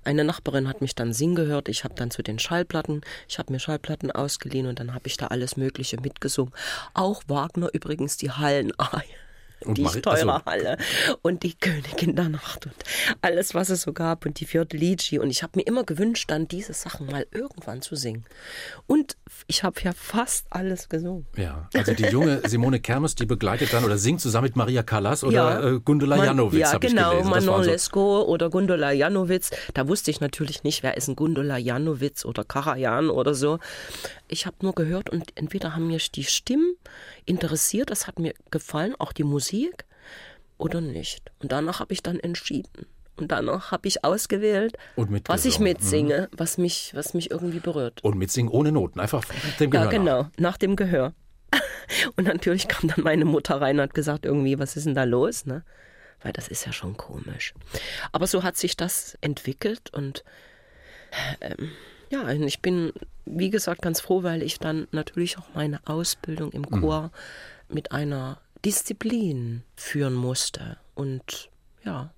Eine 0.03 0.23
Nachbarin 0.23 0.67
hat 0.67 0.81
mich 0.81 0.95
dann 0.95 1.13
singen 1.13 1.35
gehört. 1.35 1.69
Ich 1.69 1.83
habe 1.83 1.93
dann 1.93 2.09
zu 2.09 2.23
den 2.23 2.39
Schallplatten, 2.39 3.01
ich 3.27 3.37
habe 3.37 3.53
mir 3.53 3.59
Schallplatten 3.59 4.11
ausgeliehen 4.11 4.65
und 4.65 4.79
dann 4.79 4.93
habe 4.95 5.07
ich 5.07 5.17
da 5.17 5.27
alles 5.27 5.55
Mögliche 5.55 6.01
mitgesungen. 6.01 6.53
Auch 6.95 7.21
Wagner 7.27 7.69
übrigens 7.73 8.17
die 8.17 8.31
Hallenei. 8.31 9.03
und 9.65 9.77
die 9.77 9.87
Steuerhalle 9.87 10.77
also. 10.77 11.19
und 11.21 11.43
die 11.43 11.53
Königin 11.55 12.15
der 12.15 12.29
Nacht 12.29 12.65
und 12.65 12.75
alles, 13.21 13.53
was 13.53 13.69
es 13.69 13.83
so 13.83 13.93
gab 13.93 14.25
und 14.25 14.39
die 14.39 14.45
vierte 14.45 14.77
Lici. 14.77 15.19
Und 15.19 15.29
ich 15.29 15.43
habe 15.43 15.53
mir 15.55 15.63
immer 15.63 15.83
gewünscht, 15.83 16.29
dann 16.29 16.47
diese 16.47 16.73
Sachen 16.73 17.07
mal 17.07 17.25
irgendwann 17.31 17.81
zu 17.81 17.95
singen. 17.95 18.25
Und 18.87 19.17
ich 19.47 19.63
habe 19.63 19.79
ja 19.81 19.91
fast 19.93 20.45
alles 20.49 20.89
gesungen. 20.89 21.25
Ja, 21.35 21.69
also 21.73 21.93
die 21.93 22.05
junge 22.05 22.41
Simone 22.47 22.79
Kermes, 22.79 23.15
die 23.15 23.25
begleitet 23.25 23.73
dann 23.73 23.83
oder 23.83 23.97
singt 23.97 24.21
zusammen 24.21 24.45
mit 24.45 24.55
Maria 24.55 24.83
Callas 24.83 25.23
oder 25.23 25.33
ja, 25.33 25.69
äh, 25.75 25.79
Gundula 25.79 26.23
Janowitz, 26.23 26.59
Ja, 26.59 26.77
genau, 26.77 27.23
Manon 27.23 27.63
so 27.63 27.69
Lescaut 27.69 28.27
oder 28.27 28.49
Gundula 28.49 28.91
Janowitz. 28.91 29.51
Da 29.73 29.87
wusste 29.87 30.11
ich 30.11 30.21
natürlich 30.21 30.63
nicht, 30.63 30.83
wer 30.83 30.97
ist 30.97 31.07
ein 31.07 31.15
Gundula 31.15 31.57
Janowitz 31.57 32.25
oder 32.25 32.43
Karajan 32.43 33.09
oder 33.09 33.33
so. 33.33 33.59
Ich 34.27 34.45
habe 34.45 34.57
nur 34.61 34.73
gehört 34.73 35.09
und 35.09 35.31
entweder 35.35 35.75
haben 35.75 35.87
mich 35.87 36.11
die 36.11 36.23
Stimmen 36.23 36.75
interessiert, 37.25 37.89
das 37.89 38.07
hat 38.07 38.19
mir 38.19 38.33
gefallen, 38.51 38.95
auch 38.97 39.13
die 39.13 39.23
Musik 39.23 39.85
oder 40.57 40.81
nicht. 40.81 41.31
Und 41.39 41.51
danach 41.51 41.79
habe 41.79 41.93
ich 41.93 42.03
dann 42.03 42.19
entschieden. 42.19 42.87
Und 43.15 43.31
danach 43.31 43.71
habe 43.71 43.87
ich 43.87 44.03
ausgewählt, 44.03 44.75
was 44.95 45.45
ich 45.45 45.59
mitsinge, 45.59 46.29
mhm. 46.31 46.37
was, 46.37 46.57
mich, 46.57 46.91
was 46.95 47.13
mich 47.13 47.29
irgendwie 47.29 47.59
berührt. 47.59 48.03
Und 48.03 48.17
mitsingen 48.17 48.51
ohne 48.51 48.71
Noten, 48.71 48.99
einfach 48.99 49.23
dem 49.59 49.69
Gehör. 49.69 49.85
Ja, 49.85 49.91
genau, 49.91 50.21
nach, 50.23 50.31
nach 50.37 50.57
dem 50.57 50.75
Gehör. 50.75 51.13
Und 52.15 52.25
natürlich 52.25 52.67
kam 52.67 52.89
dann 52.89 53.03
meine 53.03 53.25
Mutter 53.25 53.61
rein 53.61 53.77
und 53.77 53.83
hat 53.83 53.93
gesagt, 53.93 54.25
irgendwie, 54.25 54.57
was 54.57 54.75
ist 54.75 54.87
denn 54.87 54.95
da 54.95 55.03
los? 55.03 55.45
Ne? 55.45 55.63
Weil 56.23 56.33
das 56.33 56.47
ist 56.47 56.65
ja 56.65 56.71
schon 56.71 56.97
komisch. 56.97 57.53
Aber 58.11 58.25
so 58.25 58.41
hat 58.41 58.57
sich 58.57 58.75
das 58.75 59.15
entwickelt 59.21 59.93
und 59.93 60.23
ähm, 61.41 61.71
ja, 62.13 62.29
ich 62.29 62.61
bin, 62.61 62.93
wie 63.25 63.49
gesagt, 63.49 63.81
ganz 63.81 63.99
froh, 63.99 64.21
weil 64.21 64.43
ich 64.43 64.59
dann 64.59 64.87
natürlich 64.91 65.39
auch 65.39 65.47
meine 65.55 65.79
Ausbildung 65.87 66.51
im 66.51 66.61
mhm. 66.61 66.79
Chor 66.79 67.01
mhm. 67.01 67.75
mit 67.75 67.91
einer 67.91 68.39
Disziplin 68.63 69.63
führen 69.75 70.13
musste. 70.13 70.77
Und 70.93 71.49
ja, 71.83 72.13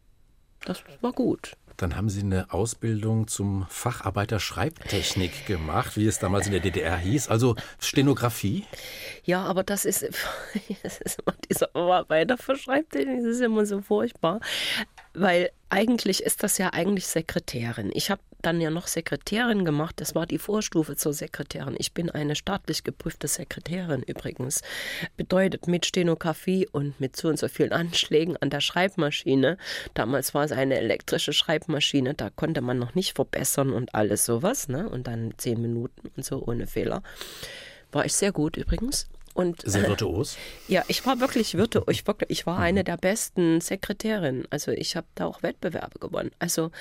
das 0.65 0.83
war 0.99 1.13
gut. 1.13 1.53
Dann 1.77 1.95
haben 1.95 2.09
Sie 2.09 2.21
eine 2.21 2.53
Ausbildung 2.53 3.27
zum 3.27 3.65
Facharbeiter 3.69 4.39
Schreibtechnik 4.39 5.45
gemacht, 5.45 5.97
wie 5.97 6.07
es 6.07 6.19
damals 6.19 6.45
in 6.45 6.53
der 6.53 6.61
DDR 6.61 6.97
hieß, 6.97 7.27
also 7.27 7.55
Stenografie. 7.79 8.65
Ja, 9.25 9.43
aber 9.43 9.63
das 9.63 9.83
ist, 9.83 10.03
das 10.83 10.99
ist 10.99 11.19
immer 11.19 11.35
dieser 11.49 11.75
Arbeiter 11.75 12.37
für 12.37 12.55
Schreibtechnik, 12.55 13.23
das 13.23 13.35
ist 13.35 13.41
immer 13.41 13.65
so 13.65 13.81
furchtbar, 13.81 14.39
weil 15.13 15.51
eigentlich 15.69 16.23
ist 16.23 16.43
das 16.43 16.57
ja 16.57 16.71
eigentlich 16.71 17.07
Sekretärin. 17.07 17.91
Ich 17.93 18.09
habe 18.09 18.21
dann 18.45 18.61
ja 18.61 18.69
noch 18.69 18.87
Sekretärin 18.87 19.65
gemacht. 19.65 19.95
Das 19.97 20.15
war 20.15 20.25
die 20.25 20.37
Vorstufe 20.37 20.95
zur 20.95 21.13
Sekretärin. 21.13 21.75
Ich 21.77 21.93
bin 21.93 22.09
eine 22.09 22.35
staatlich 22.35 22.83
geprüfte 22.83 23.27
Sekretärin 23.27 24.03
übrigens. 24.03 24.61
Bedeutet 25.17 25.67
mit 25.67 25.85
Stenografie 25.85 26.67
und 26.71 26.99
mit 26.99 27.15
so 27.15 27.27
und 27.27 27.39
so 27.39 27.47
vielen 27.47 27.71
Anschlägen 27.71 28.37
an 28.37 28.49
der 28.49 28.61
Schreibmaschine. 28.61 29.57
Damals 29.93 30.33
war 30.33 30.43
es 30.43 30.51
eine 30.51 30.77
elektrische 30.77 31.33
Schreibmaschine, 31.33 32.13
da 32.13 32.29
konnte 32.29 32.61
man 32.61 32.77
noch 32.77 32.95
nicht 32.95 33.15
verbessern 33.15 33.71
und 33.71 33.95
alles 33.95 34.25
sowas. 34.25 34.67
Ne? 34.67 34.87
Und 34.87 35.07
dann 35.07 35.33
zehn 35.37 35.61
Minuten 35.61 36.11
und 36.15 36.23
so 36.23 36.43
ohne 36.45 36.67
Fehler. 36.67 37.01
War 37.91 38.05
ich 38.05 38.13
sehr 38.13 38.31
gut 38.31 38.57
übrigens. 38.57 39.07
Und, 39.35 39.61
Sehr 39.65 39.87
virtuos? 39.87 40.37
Ja, 40.69 40.83
ich 40.87 41.05
war 41.05 41.19
wirklich 41.19 41.55
virtuos. 41.55 41.85
Ich, 41.95 42.07
wirklich, 42.07 42.29
ich 42.29 42.45
war 42.45 42.55
mhm. 42.55 42.63
eine 42.63 42.83
der 42.85 42.97
besten 42.97 43.61
Sekretärinnen. 43.61 44.47
Also 44.49 44.71
ich 44.71 44.95
habe 44.95 45.07
da 45.13 45.25
auch 45.25 45.43
Wettbewerbe 45.43 45.99
gewonnen. 45.99 46.31
Also 46.39 46.71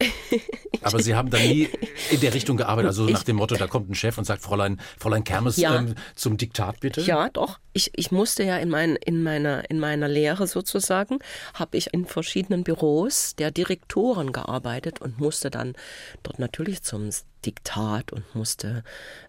Aber 0.82 1.02
Sie 1.02 1.14
haben 1.14 1.30
da 1.30 1.38
nie 1.38 1.68
in 2.10 2.20
der 2.20 2.34
Richtung 2.34 2.56
gearbeitet, 2.56 2.88
also 2.88 3.04
nach 3.04 3.22
dem 3.22 3.36
Motto, 3.36 3.54
da 3.56 3.66
kommt 3.66 3.90
ein 3.90 3.94
Chef 3.94 4.18
und 4.18 4.24
sagt, 4.24 4.42
Fräulein, 4.42 4.80
Fräulein 4.98 5.24
Kermes 5.24 5.56
ja. 5.56 5.76
ähm, 5.76 5.94
zum 6.14 6.36
Diktat 6.36 6.80
bitte? 6.80 7.00
Ja, 7.00 7.28
doch. 7.28 7.58
Ich, 7.72 7.90
ich 7.94 8.10
musste 8.10 8.44
ja 8.44 8.58
in, 8.58 8.68
mein, 8.68 8.96
in, 8.96 9.22
meiner, 9.22 9.68
in 9.70 9.78
meiner 9.78 10.08
Lehre 10.08 10.46
sozusagen, 10.46 11.18
habe 11.54 11.76
ich 11.76 11.92
in 11.92 12.06
verschiedenen 12.06 12.64
Büros 12.64 13.34
der 13.36 13.50
Direktoren 13.50 14.32
gearbeitet 14.32 15.00
und 15.00 15.18
musste 15.18 15.50
dann 15.50 15.74
dort 16.22 16.38
natürlich 16.38 16.82
zum 16.82 17.10
Diktat 17.44 18.12
und 18.12 18.34
musste 18.34 18.84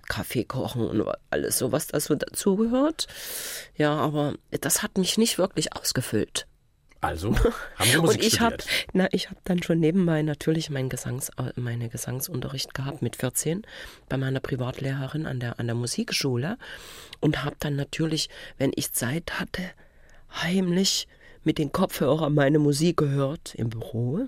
Kaffee 0.07 0.43
kochen 0.43 0.87
und 0.87 1.07
alles 1.29 1.57
so, 1.57 1.71
was 1.71 1.87
da 1.87 1.99
so 1.99 2.15
dazugehört. 2.15 3.07
Ja, 3.75 3.93
aber 3.93 4.35
das 4.61 4.83
hat 4.83 4.97
mich 4.97 5.17
nicht 5.17 5.37
wirklich 5.37 5.75
ausgefüllt. 5.75 6.47
Also 7.01 7.35
haben 7.75 7.89
Sie 7.91 7.97
Musik 8.01 8.21
und 8.21 8.25
ich 8.25 8.39
habe, 8.39 8.57
na, 8.93 9.07
ich 9.11 9.29
habe 9.29 9.39
dann 9.43 9.61
schon 9.61 9.79
nebenbei 9.79 10.21
natürlich 10.23 10.69
meinen 10.69 10.89
Gesangs, 10.89 11.31
meine 11.55 11.89
Gesangsunterricht 11.89 12.73
gehabt 12.73 13.01
mit 13.01 13.15
14 13.15 13.63
bei 14.09 14.17
meiner 14.17 14.39
Privatlehrerin 14.39 15.27
an 15.27 15.39
der 15.39 15.59
an 15.59 15.67
der 15.67 15.75
Musikschule 15.75 16.57
und 17.19 17.43
habe 17.43 17.55
dann 17.59 17.75
natürlich, 17.75 18.29
wenn 18.57 18.71
ich 18.75 18.91
Zeit 18.93 19.39
hatte, 19.39 19.61
heimlich 20.41 21.07
mit 21.43 21.59
den 21.59 21.71
Kopfhörern 21.71 22.33
meine 22.33 22.59
Musik 22.59 22.97
gehört 22.97 23.53
im 23.55 23.69
Büro. 23.69 24.27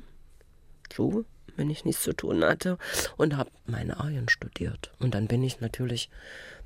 So 0.95 1.25
wenn 1.57 1.69
ich 1.69 1.85
nichts 1.85 2.03
zu 2.03 2.13
tun 2.13 2.43
hatte 2.43 2.77
und 3.17 3.35
habe 3.35 3.51
meine 3.65 3.99
Arien 3.99 4.29
studiert. 4.29 4.91
Und 4.99 5.13
dann 5.13 5.27
bin 5.27 5.43
ich 5.43 5.59
natürlich 5.59 6.09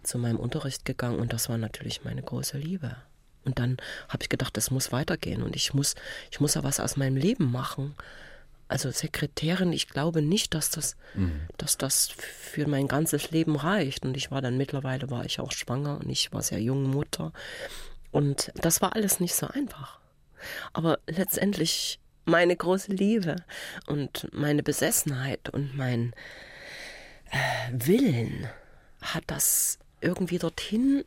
zu 0.03 0.17
meinem 0.17 0.37
Unterricht 0.37 0.85
gegangen 0.85 1.19
und 1.19 1.33
das 1.33 1.49
war 1.49 1.57
natürlich 1.57 2.03
meine 2.03 2.21
große 2.21 2.57
Liebe. 2.57 2.95
Und 3.43 3.59
dann 3.59 3.77
habe 4.07 4.23
ich 4.23 4.29
gedacht, 4.29 4.55
das 4.55 4.71
muss 4.71 4.91
weitergehen 4.91 5.41
und 5.41 5.55
ich 5.55 5.73
muss, 5.73 5.95
ich 6.29 6.39
muss 6.39 6.53
ja 6.53 6.63
was 6.63 6.79
aus 6.79 6.97
meinem 6.97 7.17
Leben 7.17 7.51
machen. 7.51 7.95
Also 8.67 8.89
Sekretärin, 8.91 9.73
ich 9.73 9.89
glaube 9.89 10.21
nicht, 10.21 10.53
dass 10.53 10.69
das, 10.69 10.95
mhm. 11.15 11.41
dass 11.57 11.77
das 11.77 12.07
für 12.07 12.67
mein 12.67 12.87
ganzes 12.87 13.31
Leben 13.31 13.55
reicht. 13.55 14.05
Und 14.05 14.15
ich 14.15 14.31
war 14.31 14.41
dann 14.41 14.57
mittlerweile 14.57 15.09
war 15.09 15.25
ich 15.25 15.39
auch 15.39 15.51
schwanger 15.51 15.99
und 15.99 16.09
ich 16.09 16.31
war 16.31 16.41
sehr 16.41 16.61
junge 16.61 16.87
Mutter. 16.87 17.33
Und 18.11 18.51
das 18.55 18.81
war 18.81 18.95
alles 18.95 19.19
nicht 19.19 19.35
so 19.35 19.47
einfach. 19.47 19.99
Aber 20.73 20.99
letztendlich 21.07 21.99
meine 22.25 22.55
große 22.55 22.91
Liebe 22.91 23.37
und 23.87 24.27
meine 24.31 24.63
Besessenheit 24.63 25.49
und 25.49 25.75
mein 25.75 26.13
äh, 27.31 27.71
Willen 27.71 28.47
hat 29.01 29.23
das 29.27 29.79
irgendwie 30.01 30.37
dorthin 30.37 31.03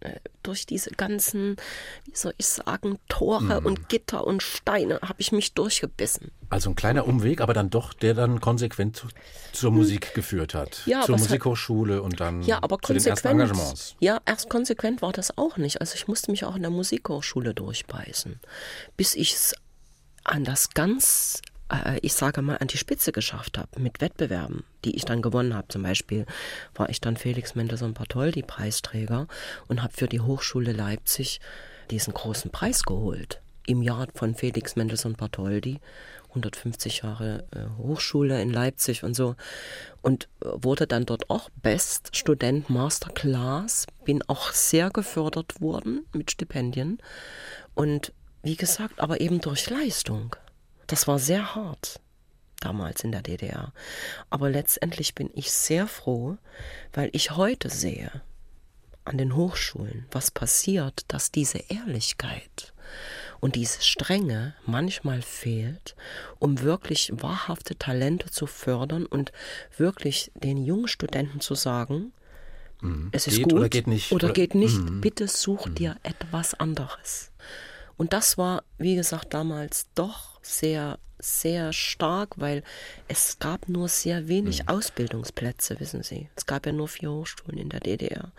äh, 0.00 0.20
durch 0.42 0.66
diese 0.66 0.90
ganzen, 0.90 1.56
wie 2.04 2.14
soll 2.14 2.34
ich 2.36 2.46
sagen, 2.46 2.98
Tore 3.08 3.60
mhm. 3.60 3.66
und 3.66 3.88
Gitter 3.88 4.26
und 4.26 4.42
Steine 4.42 5.00
habe 5.02 5.16
ich 5.18 5.32
mich 5.32 5.54
durchgebissen. 5.54 6.30
Also 6.50 6.70
ein 6.70 6.76
kleiner 6.76 7.08
Umweg, 7.08 7.40
aber 7.40 7.54
dann 7.54 7.70
doch, 7.70 7.92
der 7.94 8.14
dann 8.14 8.40
konsequent 8.40 9.04
zur 9.52 9.70
hm. 9.70 9.76
Musik 9.76 10.14
geführt 10.14 10.54
hat. 10.54 10.82
Ja, 10.86 11.02
zur 11.02 11.18
Musikhochschule 11.18 12.02
und 12.02 12.20
dann 12.20 12.42
ja, 12.42 12.62
aber 12.62 12.78
zu 12.78 12.92
den 12.92 13.04
ersten 13.04 13.26
Engagements. 13.26 13.96
Ja, 13.98 14.20
erst 14.26 14.48
konsequent 14.48 15.02
war 15.02 15.12
das 15.12 15.36
auch 15.36 15.56
nicht. 15.56 15.80
Also 15.80 15.94
ich 15.96 16.06
musste 16.06 16.30
mich 16.30 16.44
auch 16.44 16.54
in 16.54 16.62
der 16.62 16.70
Musikhochschule 16.70 17.52
durchbeißen, 17.54 18.38
bis 18.96 19.16
ich 19.16 19.32
es 19.32 19.54
an 20.28 20.44
das 20.44 20.70
ganz, 20.70 21.40
äh, 21.70 21.98
ich 22.02 22.14
sage 22.14 22.42
mal, 22.42 22.58
an 22.58 22.68
die 22.68 22.78
Spitze 22.78 23.12
geschafft 23.12 23.58
habe 23.58 23.80
mit 23.80 24.00
Wettbewerben, 24.00 24.64
die 24.84 24.96
ich 24.96 25.04
dann 25.04 25.22
gewonnen 25.22 25.54
habe. 25.54 25.68
Zum 25.68 25.82
Beispiel 25.82 26.26
war 26.74 26.88
ich 26.88 27.00
dann 27.00 27.16
Felix 27.16 27.54
Mendelssohn 27.54 27.94
Bartholdy 27.94 28.42
Preisträger 28.42 29.28
und 29.68 29.82
habe 29.82 29.92
für 29.94 30.08
die 30.08 30.20
Hochschule 30.20 30.72
Leipzig 30.72 31.40
diesen 31.90 32.14
großen 32.14 32.50
Preis 32.50 32.82
geholt. 32.82 33.40
Im 33.66 33.82
Jahr 33.82 34.06
von 34.14 34.34
Felix 34.34 34.76
Mendelssohn 34.76 35.14
Bartholdy, 35.14 35.80
150 36.28 37.02
Jahre 37.02 37.44
äh, 37.52 37.82
Hochschule 37.82 38.40
in 38.40 38.50
Leipzig 38.50 39.02
und 39.02 39.14
so. 39.14 39.34
Und 40.02 40.28
äh, 40.40 40.48
wurde 40.52 40.86
dann 40.86 41.06
dort 41.06 41.30
auch 41.30 41.48
Best 41.62 42.16
Student 42.16 42.70
Masterclass. 42.70 43.86
Bin 44.04 44.22
auch 44.28 44.52
sehr 44.52 44.90
gefördert 44.90 45.60
worden 45.60 46.04
mit 46.12 46.30
Stipendien. 46.30 46.98
Und 47.74 48.12
wie 48.46 48.56
gesagt, 48.56 49.00
aber 49.00 49.20
eben 49.20 49.40
durch 49.40 49.68
Leistung. 49.68 50.36
Das 50.86 51.08
war 51.08 51.18
sehr 51.18 51.54
hart 51.54 52.00
damals 52.60 53.04
in 53.04 53.12
der 53.12 53.22
DDR. 53.22 53.72
Aber 54.30 54.50
letztendlich 54.50 55.14
bin 55.14 55.30
ich 55.34 55.50
sehr 55.50 55.86
froh, 55.86 56.38
weil 56.92 57.10
ich 57.12 57.32
heute 57.32 57.68
sehe 57.68 58.22
an 59.04 59.18
den 59.18 59.36
Hochschulen, 59.36 60.06
was 60.10 60.30
passiert, 60.30 61.04
dass 61.08 61.30
diese 61.30 61.58
Ehrlichkeit 61.68 62.72
und 63.40 63.54
diese 63.54 63.82
Strenge 63.82 64.54
manchmal 64.64 65.22
fehlt, 65.22 65.94
um 66.38 66.60
wirklich 66.60 67.12
wahrhafte 67.14 67.76
Talente 67.76 68.30
zu 68.30 68.46
fördern 68.46 69.06
und 69.06 69.32
wirklich 69.76 70.32
den 70.34 70.56
jungen 70.56 70.88
Studenten 70.88 71.40
zu 71.40 71.54
sagen, 71.54 72.12
mhm. 72.80 73.10
es 73.12 73.26
ist 73.26 73.36
geht 73.36 73.44
gut 73.44 73.54
oder 73.54 73.68
geht 73.68 73.86
nicht. 73.86 74.12
Oder, 74.12 74.26
oder 74.26 74.34
geht 74.34 74.54
nicht. 74.54 74.78
Mhm. 74.78 75.00
Bitte 75.00 75.28
such 75.28 75.66
mhm. 75.66 75.74
dir 75.74 75.96
etwas 76.02 76.54
anderes. 76.54 77.30
Und 77.96 78.12
das 78.12 78.36
war, 78.36 78.62
wie 78.78 78.94
gesagt, 78.94 79.32
damals 79.34 79.86
doch 79.94 80.38
sehr, 80.42 80.98
sehr 81.18 81.72
stark, 81.72 82.34
weil 82.36 82.62
es 83.08 83.38
gab 83.38 83.68
nur 83.68 83.88
sehr 83.88 84.28
wenig 84.28 84.62
mhm. 84.62 84.68
Ausbildungsplätze, 84.68 85.80
wissen 85.80 86.02
Sie. 86.02 86.28
Es 86.36 86.46
gab 86.46 86.66
ja 86.66 86.72
nur 86.72 86.88
vier 86.88 87.10
Hochschulen 87.10 87.58
in 87.58 87.70
der 87.70 87.80
DDR. 87.80 88.32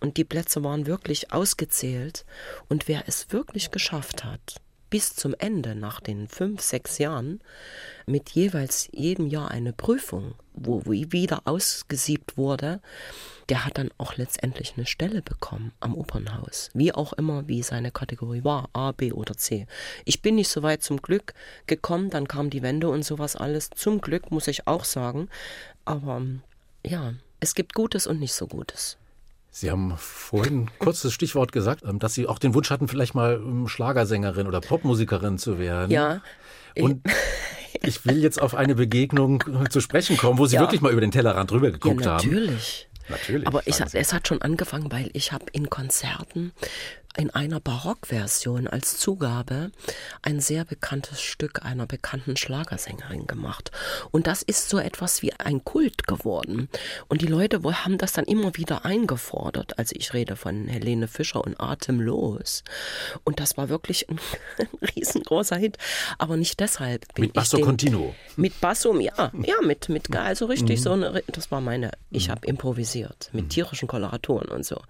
Und 0.00 0.16
die 0.16 0.24
Plätze 0.24 0.62
waren 0.62 0.86
wirklich 0.86 1.32
ausgezählt. 1.32 2.24
Und 2.68 2.88
wer 2.88 3.04
es 3.06 3.32
wirklich 3.32 3.70
geschafft 3.70 4.24
hat, 4.24 4.60
bis 4.92 5.16
zum 5.16 5.34
Ende, 5.38 5.74
nach 5.74 6.00
den 6.00 6.28
fünf, 6.28 6.60
sechs 6.60 6.98
Jahren, 6.98 7.40
mit 8.04 8.28
jeweils 8.28 8.90
jedem 8.92 9.26
Jahr 9.26 9.50
eine 9.50 9.72
Prüfung, 9.72 10.34
wo 10.52 10.84
wieder 10.84 11.40
ausgesiebt 11.46 12.36
wurde, 12.36 12.82
der 13.48 13.64
hat 13.64 13.78
dann 13.78 13.88
auch 13.96 14.18
letztendlich 14.18 14.74
eine 14.76 14.84
Stelle 14.84 15.22
bekommen 15.22 15.72
am 15.80 15.94
Opernhaus. 15.94 16.68
Wie 16.74 16.92
auch 16.92 17.14
immer, 17.14 17.48
wie 17.48 17.62
seine 17.62 17.90
Kategorie 17.90 18.44
war, 18.44 18.68
A, 18.74 18.92
B 18.92 19.12
oder 19.12 19.34
C. 19.34 19.66
Ich 20.04 20.20
bin 20.20 20.34
nicht 20.34 20.50
so 20.50 20.62
weit 20.62 20.82
zum 20.82 21.00
Glück 21.00 21.32
gekommen, 21.66 22.10
dann 22.10 22.28
kam 22.28 22.50
die 22.50 22.60
Wende 22.60 22.90
und 22.90 23.02
sowas 23.02 23.34
alles. 23.34 23.70
Zum 23.70 24.02
Glück 24.02 24.30
muss 24.30 24.46
ich 24.46 24.66
auch 24.66 24.84
sagen. 24.84 25.30
Aber 25.86 26.20
ja, 26.84 27.14
es 27.40 27.54
gibt 27.54 27.72
Gutes 27.72 28.06
und 28.06 28.20
nicht 28.20 28.34
so 28.34 28.46
Gutes. 28.46 28.98
Sie 29.54 29.70
haben 29.70 29.92
vorhin 29.98 30.70
kurz 30.78 31.02
das 31.02 31.12
Stichwort 31.12 31.52
gesagt, 31.52 31.82
ähm, 31.86 31.98
dass 31.98 32.14
Sie 32.14 32.26
auch 32.26 32.38
den 32.38 32.54
Wunsch 32.54 32.70
hatten, 32.70 32.88
vielleicht 32.88 33.14
mal 33.14 33.34
ähm, 33.34 33.68
Schlagersängerin 33.68 34.46
oder 34.46 34.62
Popmusikerin 34.62 35.36
zu 35.36 35.58
werden. 35.58 35.90
Ja. 35.90 36.22
Und 36.74 37.02
ich 37.82 38.06
will 38.06 38.22
jetzt 38.22 38.40
auf 38.40 38.54
eine 38.54 38.74
Begegnung 38.74 39.44
zu 39.68 39.82
sprechen 39.82 40.16
kommen, 40.16 40.38
wo 40.38 40.46
Sie 40.46 40.54
ja. 40.56 40.62
wirklich 40.62 40.80
mal 40.80 40.90
über 40.90 41.02
den 41.02 41.10
Tellerrand 41.10 41.52
rüber 41.52 41.70
geguckt 41.70 42.02
ja, 42.02 42.14
natürlich. 42.14 42.40
haben. 42.40 42.46
Natürlich. 42.46 42.88
Natürlich. 43.08 43.46
Aber 43.46 43.66
ich, 43.66 43.80
es 43.80 44.12
hat 44.12 44.28
schon 44.28 44.40
angefangen, 44.42 44.90
weil 44.90 45.10
ich 45.12 45.32
habe 45.32 45.44
in 45.52 45.68
Konzerten 45.68 46.52
in 47.16 47.30
einer 47.30 47.60
Barockversion 47.60 48.66
als 48.66 48.98
Zugabe 48.98 49.70
ein 50.22 50.40
sehr 50.40 50.64
bekanntes 50.64 51.20
Stück 51.20 51.64
einer 51.64 51.86
bekannten 51.86 52.36
Schlagersängerin 52.36 53.26
gemacht. 53.26 53.70
Und 54.10 54.26
das 54.26 54.42
ist 54.42 54.68
so 54.68 54.78
etwas 54.78 55.22
wie 55.22 55.32
ein 55.34 55.64
Kult 55.64 56.06
geworden. 56.06 56.68
Und 57.08 57.22
die 57.22 57.26
Leute 57.26 57.62
haben 57.62 57.98
das 57.98 58.12
dann 58.12 58.24
immer 58.24 58.56
wieder 58.56 58.84
eingefordert. 58.84 59.78
Also 59.78 59.94
ich 59.96 60.14
rede 60.14 60.36
von 60.36 60.68
Helene 60.68 61.08
Fischer 61.08 61.42
und 61.42 61.60
Atemlos. 61.60 62.64
Und 63.24 63.40
das 63.40 63.56
war 63.56 63.68
wirklich 63.68 64.08
ein, 64.08 64.18
ein 64.58 64.88
riesengroßer 64.96 65.56
Hit. 65.56 65.78
Aber 66.18 66.36
nicht 66.36 66.60
deshalb. 66.60 67.06
mit 67.18 67.32
Basso 67.32 67.58
den, 67.58 67.66
Continuo. 67.66 68.14
Mit 68.36 68.60
Basso, 68.60 68.98
ja. 68.98 69.32
Ja, 69.44 69.60
mit, 69.62 69.88
mit 69.88 70.14
also 70.16 70.46
richtig 70.46 70.78
mhm. 70.80 70.82
so 70.82 70.92
eine, 70.92 71.22
das 71.26 71.50
war 71.50 71.60
meine, 71.60 71.92
ich 72.10 72.28
mhm. 72.28 72.32
habe 72.32 72.46
improvisiert 72.46 73.30
mit 73.32 73.44
mhm. 73.44 73.48
tierischen 73.50 73.88
Koloraturen 73.88 74.48
und 74.48 74.64
so. 74.64 74.80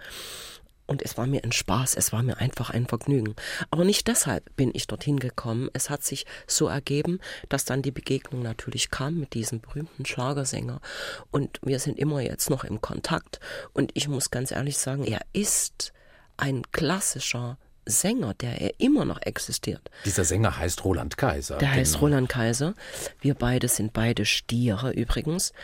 Und 0.93 1.01
es 1.01 1.17
war 1.17 1.27
mir 1.27 1.43
ein 1.43 1.53
Spaß, 1.53 1.95
es 1.95 2.13
war 2.13 2.23
mir 2.23 2.37
einfach 2.37 2.69
ein 2.69 2.87
Vergnügen. 2.87 3.35
Aber 3.71 3.83
nicht 3.83 4.09
deshalb 4.09 4.55
bin 4.57 4.73
ich 4.75 4.87
dorthin 4.87 5.19
gekommen. 5.19 5.71
Es 5.73 5.89
hat 5.89 6.05
sich 6.05 6.27
so 6.47 6.67
ergeben, 6.67 7.19
dass 7.49 7.65
dann 7.65 7.81
die 7.81 7.91
Begegnung 7.91 8.43
natürlich 8.43 8.91
kam 8.91 9.19
mit 9.19 9.33
diesem 9.33 9.63
berühmten 9.63 10.05
Schlagersänger. 10.05 10.83
Und 11.31 11.59
wir 11.63 11.79
sind 11.79 11.99
immer 11.99 12.21
jetzt 12.21 12.51
noch 12.51 12.65
im 12.65 12.83
Kontakt. 12.83 13.41
Und 13.73 13.91
ich 13.95 14.07
muss 14.07 14.31
ganz 14.31 14.51
ehrlich 14.51 14.77
sagen, 14.77 15.05
er 15.05 15.23
ist 15.33 15.95
ein 16.37 16.61
klassischer 16.73 17.57
Sänger, 17.87 18.35
der 18.35 18.61
er 18.61 18.75
immer 18.77 19.07
noch 19.07 19.23
existiert. 19.23 19.91
Dieser 20.05 20.25
Sänger 20.25 20.59
heißt 20.59 20.85
Roland 20.85 21.17
Kaiser. 21.17 21.57
Der 21.57 21.69
genau. 21.69 21.81
heißt 21.81 22.03
Roland 22.03 22.29
Kaiser. 22.29 22.75
Wir 23.19 23.33
beide 23.33 23.69
sind 23.69 23.95
beide 23.95 24.27
Stiere 24.27 24.93
übrigens. 24.93 25.55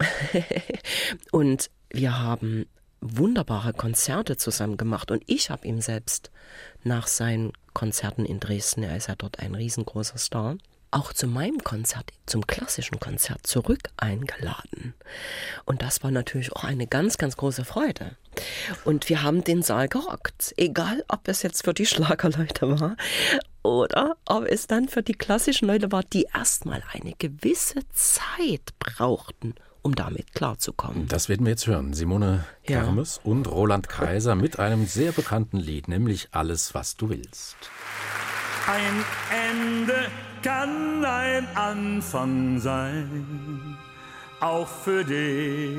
und 1.30 1.70
wir 1.92 2.18
haben 2.18 2.66
wunderbare 3.02 3.72
Konzerte 3.72 4.36
zusammen 4.36 4.76
gemacht 4.76 5.10
und 5.10 5.22
ich 5.26 5.50
habe 5.50 5.66
ihm 5.66 5.80
selbst 5.80 6.30
nach 6.84 7.08
seinen 7.08 7.52
Konzerten 7.74 8.24
in 8.24 8.40
Dresden, 8.40 8.82
er 8.84 8.96
ist 8.96 9.08
ja 9.08 9.16
dort 9.16 9.40
ein 9.40 9.54
riesengroßer 9.54 10.18
Star, 10.18 10.56
auch 10.92 11.12
zu 11.12 11.26
meinem 11.26 11.58
Konzert, 11.64 12.10
zum 12.26 12.46
klassischen 12.46 13.00
Konzert 13.00 13.46
zurück 13.46 13.80
eingeladen. 13.96 14.94
Und 15.64 15.82
das 15.82 16.02
war 16.02 16.10
natürlich 16.10 16.52
auch 16.52 16.64
eine 16.64 16.86
ganz, 16.86 17.18
ganz 17.18 17.36
große 17.36 17.64
Freude. 17.64 18.16
Und 18.84 19.08
wir 19.08 19.22
haben 19.22 19.42
den 19.42 19.62
Saal 19.62 19.88
gerockt, 19.88 20.54
egal 20.56 21.02
ob 21.08 21.26
es 21.28 21.42
jetzt 21.42 21.64
für 21.64 21.74
die 21.74 21.86
Schlagerleute 21.86 22.78
war 22.78 22.96
oder 23.62 24.16
ob 24.26 24.44
es 24.44 24.66
dann 24.66 24.88
für 24.88 25.02
die 25.02 25.14
klassischen 25.14 25.66
Leute 25.66 25.90
war, 25.92 26.02
die 26.02 26.26
erstmal 26.34 26.82
eine 26.92 27.14
gewisse 27.18 27.80
Zeit 27.92 28.78
brauchten, 28.78 29.54
um 29.82 29.94
damit 29.94 30.34
klarzukommen. 30.34 31.08
Das 31.08 31.28
werden 31.28 31.44
wir 31.44 31.50
jetzt 31.50 31.66
hören. 31.66 31.92
Simone 31.92 32.44
Kermes 32.64 33.20
ja. 33.22 33.30
und 33.30 33.50
Roland 33.50 33.88
Kaiser 33.88 34.34
mit 34.34 34.58
einem 34.58 34.86
sehr 34.86 35.12
bekannten 35.12 35.58
Lied, 35.58 35.88
nämlich 35.88 36.28
Alles, 36.32 36.74
was 36.74 36.96
du 36.96 37.10
willst. 37.10 37.56
Ein 38.66 39.04
Ende 39.50 40.06
kann 40.42 41.04
ein 41.04 41.46
Anfang 41.56 42.60
sein, 42.60 43.76
auch 44.40 44.68
für 44.68 45.04
dich. 45.04 45.76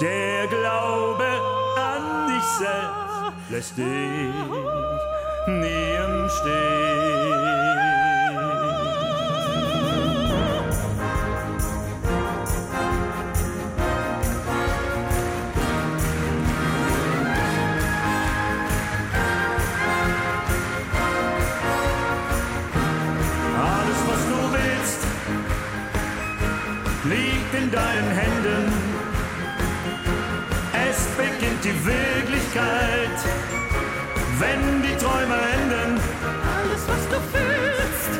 Der 0.00 0.46
Glaube 0.48 1.26
an 1.76 2.28
dich 2.28 2.44
selbst 2.44 3.50
lässt 3.50 3.78
dich 3.78 3.84
nie 5.46 5.94
im 5.96 6.28
Stich. 6.28 7.13
Beginnt 31.16 31.64
die 31.64 31.86
Wirklichkeit, 31.86 33.18
wenn 34.38 34.82
die 34.82 34.96
Träume 34.96 35.36
enden. 35.54 36.00
Alles, 36.56 36.82
was 36.88 37.08
du 37.08 37.18
fühlst, 37.32 38.12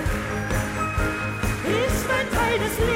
ist 1.65 2.07
ein 2.11 2.29
Teil 2.37 2.59
des 2.59 2.79
Lebens. 2.79 2.94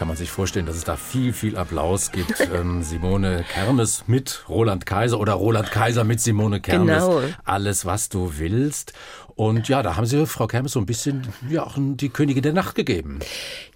Kann 0.00 0.08
man 0.08 0.16
sich 0.16 0.30
vorstellen, 0.30 0.64
dass 0.64 0.76
es 0.76 0.84
da 0.84 0.96
viel, 0.96 1.34
viel 1.34 1.58
Applaus 1.58 2.10
gibt. 2.10 2.32
Ähm, 2.50 2.82
Simone 2.82 3.44
Kermes 3.52 4.04
mit 4.06 4.48
Roland 4.48 4.84
Kaiser 4.86 5.20
oder 5.20 5.34
Roland 5.34 5.70
Kaiser 5.70 6.04
mit 6.04 6.20
Simone 6.20 6.60
Kermes. 6.60 7.04
Genau. 7.04 7.22
Alles, 7.44 7.84
was 7.84 8.08
du 8.08 8.38
willst. 8.38 8.94
Und 9.36 9.68
ja, 9.68 9.82
da 9.82 9.96
haben 9.96 10.06
Sie 10.06 10.26
Frau 10.26 10.46
Kermes 10.46 10.72
so 10.72 10.80
ein 10.80 10.86
bisschen 10.86 11.28
ja 11.48 11.64
auch 11.64 11.76
die 11.78 12.08
Königin 12.08 12.42
der 12.42 12.54
Nacht 12.54 12.74
gegeben. 12.74 13.20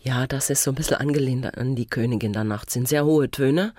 Ja, 0.01 0.27
das 0.27 0.49
ist 0.51 0.63
so 0.63 0.73
ein 0.73 0.75
bisschen 0.75 0.97
angelehnt 0.97 1.57
an 1.57 1.77
die 1.77 1.87
Königin 1.87 2.33
der 2.33 2.45
Nacht. 2.45 2.71
Sind 2.71 2.89
sehr 2.89 3.05
hohe 3.05 3.31
Töne. 3.31 3.75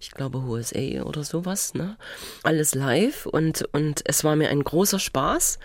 Ich 0.00 0.10
glaube 0.10 0.42
hohes 0.42 0.74
A 0.74 1.02
oder 1.04 1.22
sowas. 1.22 1.74
Ne? 1.74 1.96
Alles 2.42 2.74
live 2.74 3.24
und, 3.26 3.62
und 3.72 4.02
es 4.04 4.24
war 4.24 4.34
mir 4.34 4.50
ein 4.50 4.64
großer 4.64 4.98
Spaß. 4.98 5.60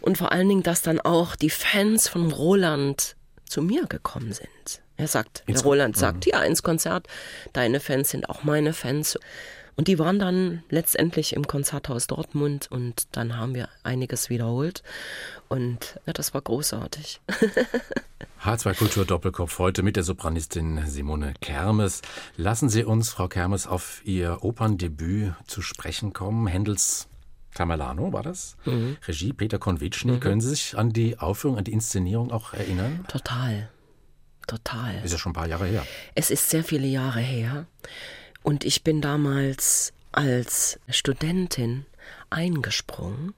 Und 0.00 0.16
vor 0.18 0.32
allen 0.32 0.48
Dingen, 0.48 0.62
dass 0.62 0.80
dann 0.82 1.00
auch 1.00 1.36
die 1.36 1.50
Fans 1.50 2.08
von 2.08 2.32
Roland 2.32 3.14
zu 3.44 3.62
mir 3.62 3.86
gekommen 3.86 4.32
sind. 4.32 4.83
Er 4.96 5.08
sagt, 5.08 5.44
der 5.48 5.60
Roland 5.60 5.96
sagt, 5.96 6.26
mhm. 6.26 6.32
ja, 6.32 6.42
ins 6.42 6.62
Konzert, 6.62 7.08
deine 7.52 7.80
Fans 7.80 8.10
sind 8.10 8.28
auch 8.28 8.44
meine 8.44 8.72
Fans. 8.72 9.18
Und 9.76 9.88
die 9.88 9.98
waren 9.98 10.20
dann 10.20 10.62
letztendlich 10.70 11.34
im 11.34 11.46
Konzerthaus 11.46 12.06
Dortmund 12.06 12.68
und 12.70 13.08
dann 13.12 13.36
haben 13.36 13.56
wir 13.56 13.68
einiges 13.82 14.30
wiederholt. 14.30 14.84
Und 15.48 15.98
ja, 16.06 16.12
das 16.12 16.32
war 16.32 16.42
großartig. 16.42 17.20
H2 18.44 18.76
Kultur 18.76 19.04
Doppelkopf 19.04 19.58
heute 19.58 19.82
mit 19.82 19.96
der 19.96 20.04
Sopranistin 20.04 20.86
Simone 20.86 21.34
Kermes. 21.40 22.02
Lassen 22.36 22.68
Sie 22.68 22.84
uns, 22.84 23.08
Frau 23.08 23.26
Kermes, 23.26 23.66
auf 23.66 24.02
Ihr 24.04 24.44
Operndebüt 24.44 25.32
zu 25.46 25.62
sprechen 25.62 26.12
kommen. 26.12 26.46
Händels 26.46 27.08
Tamerlano 27.54 28.12
war 28.12 28.22
das? 28.22 28.56
Mhm. 28.64 28.96
Regie 29.06 29.32
Peter 29.32 29.58
Konvitschny. 29.58 30.12
Mhm. 30.12 30.20
Können 30.20 30.40
Sie 30.40 30.50
sich 30.50 30.76
an 30.76 30.92
die 30.92 31.18
Aufführung, 31.18 31.56
an 31.56 31.64
die 31.64 31.72
Inszenierung 31.72 32.30
auch 32.30 32.52
erinnern? 32.52 33.04
Total. 33.08 33.70
Total. 34.46 35.02
Ist 35.04 35.12
ja 35.12 35.18
schon 35.18 35.30
ein 35.30 35.34
paar 35.34 35.48
Jahre 35.48 35.66
her. 35.66 35.86
Es 36.14 36.30
ist 36.30 36.50
sehr 36.50 36.64
viele 36.64 36.86
Jahre 36.86 37.20
her. 37.20 37.66
Und 38.42 38.64
ich 38.64 38.84
bin 38.84 39.00
damals 39.00 39.92
als 40.12 40.78
Studentin 40.88 41.86
eingesprungen. 42.30 43.34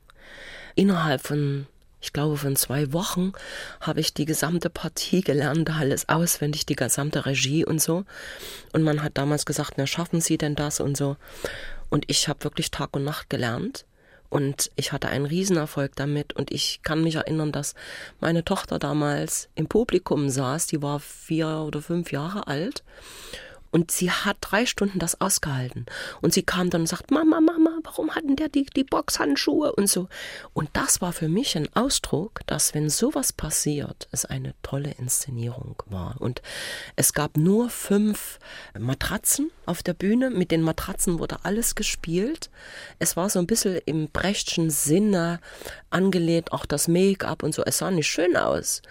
Innerhalb 0.75 1.23
von, 1.23 1.66
ich 2.01 2.12
glaube, 2.12 2.37
von 2.37 2.57
zwei 2.57 2.92
Wochen 2.92 3.33
habe 3.81 4.01
ich 4.01 4.12
die 4.12 4.27
gesamte 4.27 4.69
Partie 4.69 5.23
gelernt, 5.23 5.71
alles 5.71 6.09
auswendig, 6.09 6.66
die 6.66 6.77
gesamte 6.77 7.25
Regie 7.25 7.64
und 7.64 7.81
so. 7.81 8.05
Und 8.73 8.83
man 8.83 9.03
hat 9.03 9.16
damals 9.16 9.47
gesagt, 9.47 9.75
na, 9.77 9.87
schaffen 9.87 10.21
Sie 10.21 10.37
denn 10.37 10.55
das 10.55 10.81
und 10.81 10.97
so. 10.97 11.16
Und 11.88 12.05
ich 12.09 12.29
habe 12.29 12.45
wirklich 12.45 12.71
Tag 12.71 12.95
und 12.95 13.05
Nacht 13.05 13.31
gelernt. 13.31 13.86
Und 14.29 14.71
ich 14.77 14.93
hatte 14.93 15.09
einen 15.09 15.27
Riesenerfolg 15.27 15.95
damit. 15.97 16.33
Und 16.35 16.51
ich 16.51 16.81
kann 16.83 17.03
mich 17.03 17.17
erinnern, 17.17 17.53
dass 17.53 17.75
meine 18.21 18.45
Tochter 18.45 18.79
damals 18.79 19.49
im 19.55 19.67
Publikum 19.67 20.29
saß. 20.29 20.67
Die 20.67 20.83
war 20.83 21.01
vier 21.01 21.65
oder 21.67 21.81
fünf 21.81 22.12
Jahre 22.12 22.47
alt. 22.47 22.83
Und 23.70 23.90
sie 23.90 24.11
hat 24.11 24.37
drei 24.40 24.66
Stunden 24.66 24.98
das 24.98 25.20
ausgehalten. 25.20 25.87
Und 26.20 26.33
sie 26.33 26.42
kam 26.42 26.70
dann 26.70 26.83
und 26.83 26.87
sagt, 26.87 27.11
Mama, 27.11 27.40
Mama, 27.40 27.79
warum 27.83 28.14
hatten 28.14 28.37
der 28.37 28.48
die, 28.48 28.66
die 28.66 28.85
Boxhandschuhe 28.85 29.72
und 29.72 29.88
so. 29.88 30.09
Und 30.52 30.70
das 30.72 31.00
war 31.00 31.12
für 31.12 31.29
mich 31.29 31.57
ein 31.57 31.68
Ausdruck, 31.74 32.40
dass 32.46 32.74
wenn 32.74 32.90
sowas 32.90 33.33
passiert, 33.33 34.09
es 34.12 34.24
eine 34.24 34.55
tolle 34.62 34.92
Inszenierung 34.92 35.83
war. 35.87 36.16
Und 36.20 36.42
es 36.96 37.12
gab 37.12 37.37
nur 37.37 37.70
fünf 37.70 38.38
Matratzen 38.79 39.50
auf 39.66 39.83
der 39.83 39.94
Bühne. 39.94 40.31
Mit 40.31 40.50
den 40.50 40.62
Matratzen 40.62 41.18
wurde 41.18 41.38
alles 41.42 41.74
gespielt. 41.74 42.50
Es 42.98 43.16
war 43.16 43.29
so 43.31 43.38
ein 43.38 43.46
bisschen 43.46 43.81
im 43.85 44.09
Brechtschen 44.09 44.70
Sinne 44.70 45.40
angelehnt, 45.90 46.52
auch 46.52 46.66
das 46.66 46.88
Make-up 46.88 47.42
und 47.42 47.55
so. 47.55 47.62
Es 47.64 47.79
sah 47.79 47.90
nicht 47.90 48.09
schön 48.09 48.37
aus. 48.37 48.83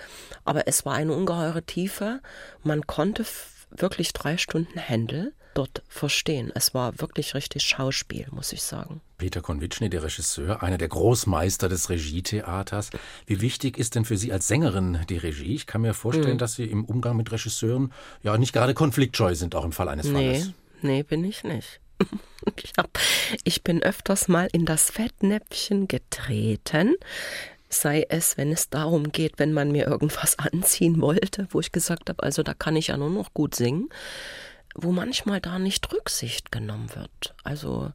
Aber 0.43 0.67
es 0.67 0.85
war 0.85 0.93
eine 0.95 1.13
ungeheure 1.13 1.63
Tiefe. 1.63 2.21
Man 2.63 2.85
konnte 2.87 3.25
wirklich 3.69 4.13
drei 4.13 4.37
Stunden 4.37 4.79
Händel 4.79 5.33
dort 5.55 5.81
verstehen. 5.87 6.51
Es 6.53 6.73
war 6.73 6.99
wirklich 6.99 7.33
richtig 7.33 7.63
Schauspiel, 7.63 8.27
muss 8.31 8.53
ich 8.53 8.61
sagen. 8.61 9.01
Peter 9.17 9.41
Konvitschny, 9.41 9.89
der 9.89 10.03
Regisseur, 10.03 10.61
einer 10.61 10.77
der 10.77 10.89
Großmeister 10.89 11.69
des 11.69 11.89
Regietheaters. 11.89 12.89
Wie 13.25 13.41
wichtig 13.41 13.77
ist 13.77 13.95
denn 13.95 14.05
für 14.05 14.17
Sie 14.17 14.31
als 14.31 14.47
Sängerin 14.47 14.99
die 15.09 15.17
Regie? 15.17 15.55
Ich 15.55 15.65
kann 15.65 15.81
mir 15.81 15.93
vorstellen, 15.93 16.33
mhm. 16.33 16.39
dass 16.39 16.55
Sie 16.55 16.65
im 16.65 16.83
Umgang 16.85 17.15
mit 17.15 17.31
Regisseuren 17.31 17.93
ja 18.21 18.37
nicht 18.37 18.53
gerade 18.53 18.73
konfliktscheu 18.73 19.33
sind, 19.33 19.55
auch 19.55 19.65
im 19.65 19.71
Fall 19.71 19.87
eines 19.87 20.07
nee, 20.07 20.33
Falles. 20.33 20.53
Nee, 20.81 21.03
bin 21.03 21.23
ich 21.23 21.43
nicht. 21.43 21.79
Ich, 22.61 22.73
hab, 22.77 22.99
ich 23.43 23.63
bin 23.63 23.81
öfters 23.81 24.27
mal 24.27 24.47
in 24.51 24.65
das 24.65 24.91
Fettnäpfchen 24.91 25.87
getreten, 25.87 26.93
sei 27.69 28.05
es, 28.09 28.37
wenn 28.37 28.51
es 28.51 28.69
darum 28.69 29.11
geht, 29.11 29.39
wenn 29.39 29.53
man 29.53 29.71
mir 29.71 29.87
irgendwas 29.87 30.37
anziehen 30.39 31.01
wollte, 31.01 31.47
wo 31.51 31.59
ich 31.59 31.71
gesagt 31.71 32.09
habe, 32.09 32.23
also 32.23 32.43
da 32.43 32.53
kann 32.53 32.75
ich 32.75 32.87
ja 32.87 32.97
nur 32.97 33.09
noch 33.09 33.33
gut 33.33 33.55
singen, 33.55 33.89
wo 34.75 34.91
manchmal 34.91 35.41
da 35.41 35.59
nicht 35.59 35.91
Rücksicht 35.91 36.51
genommen 36.51 36.93
wird. 36.95 37.35
Also 37.43 37.91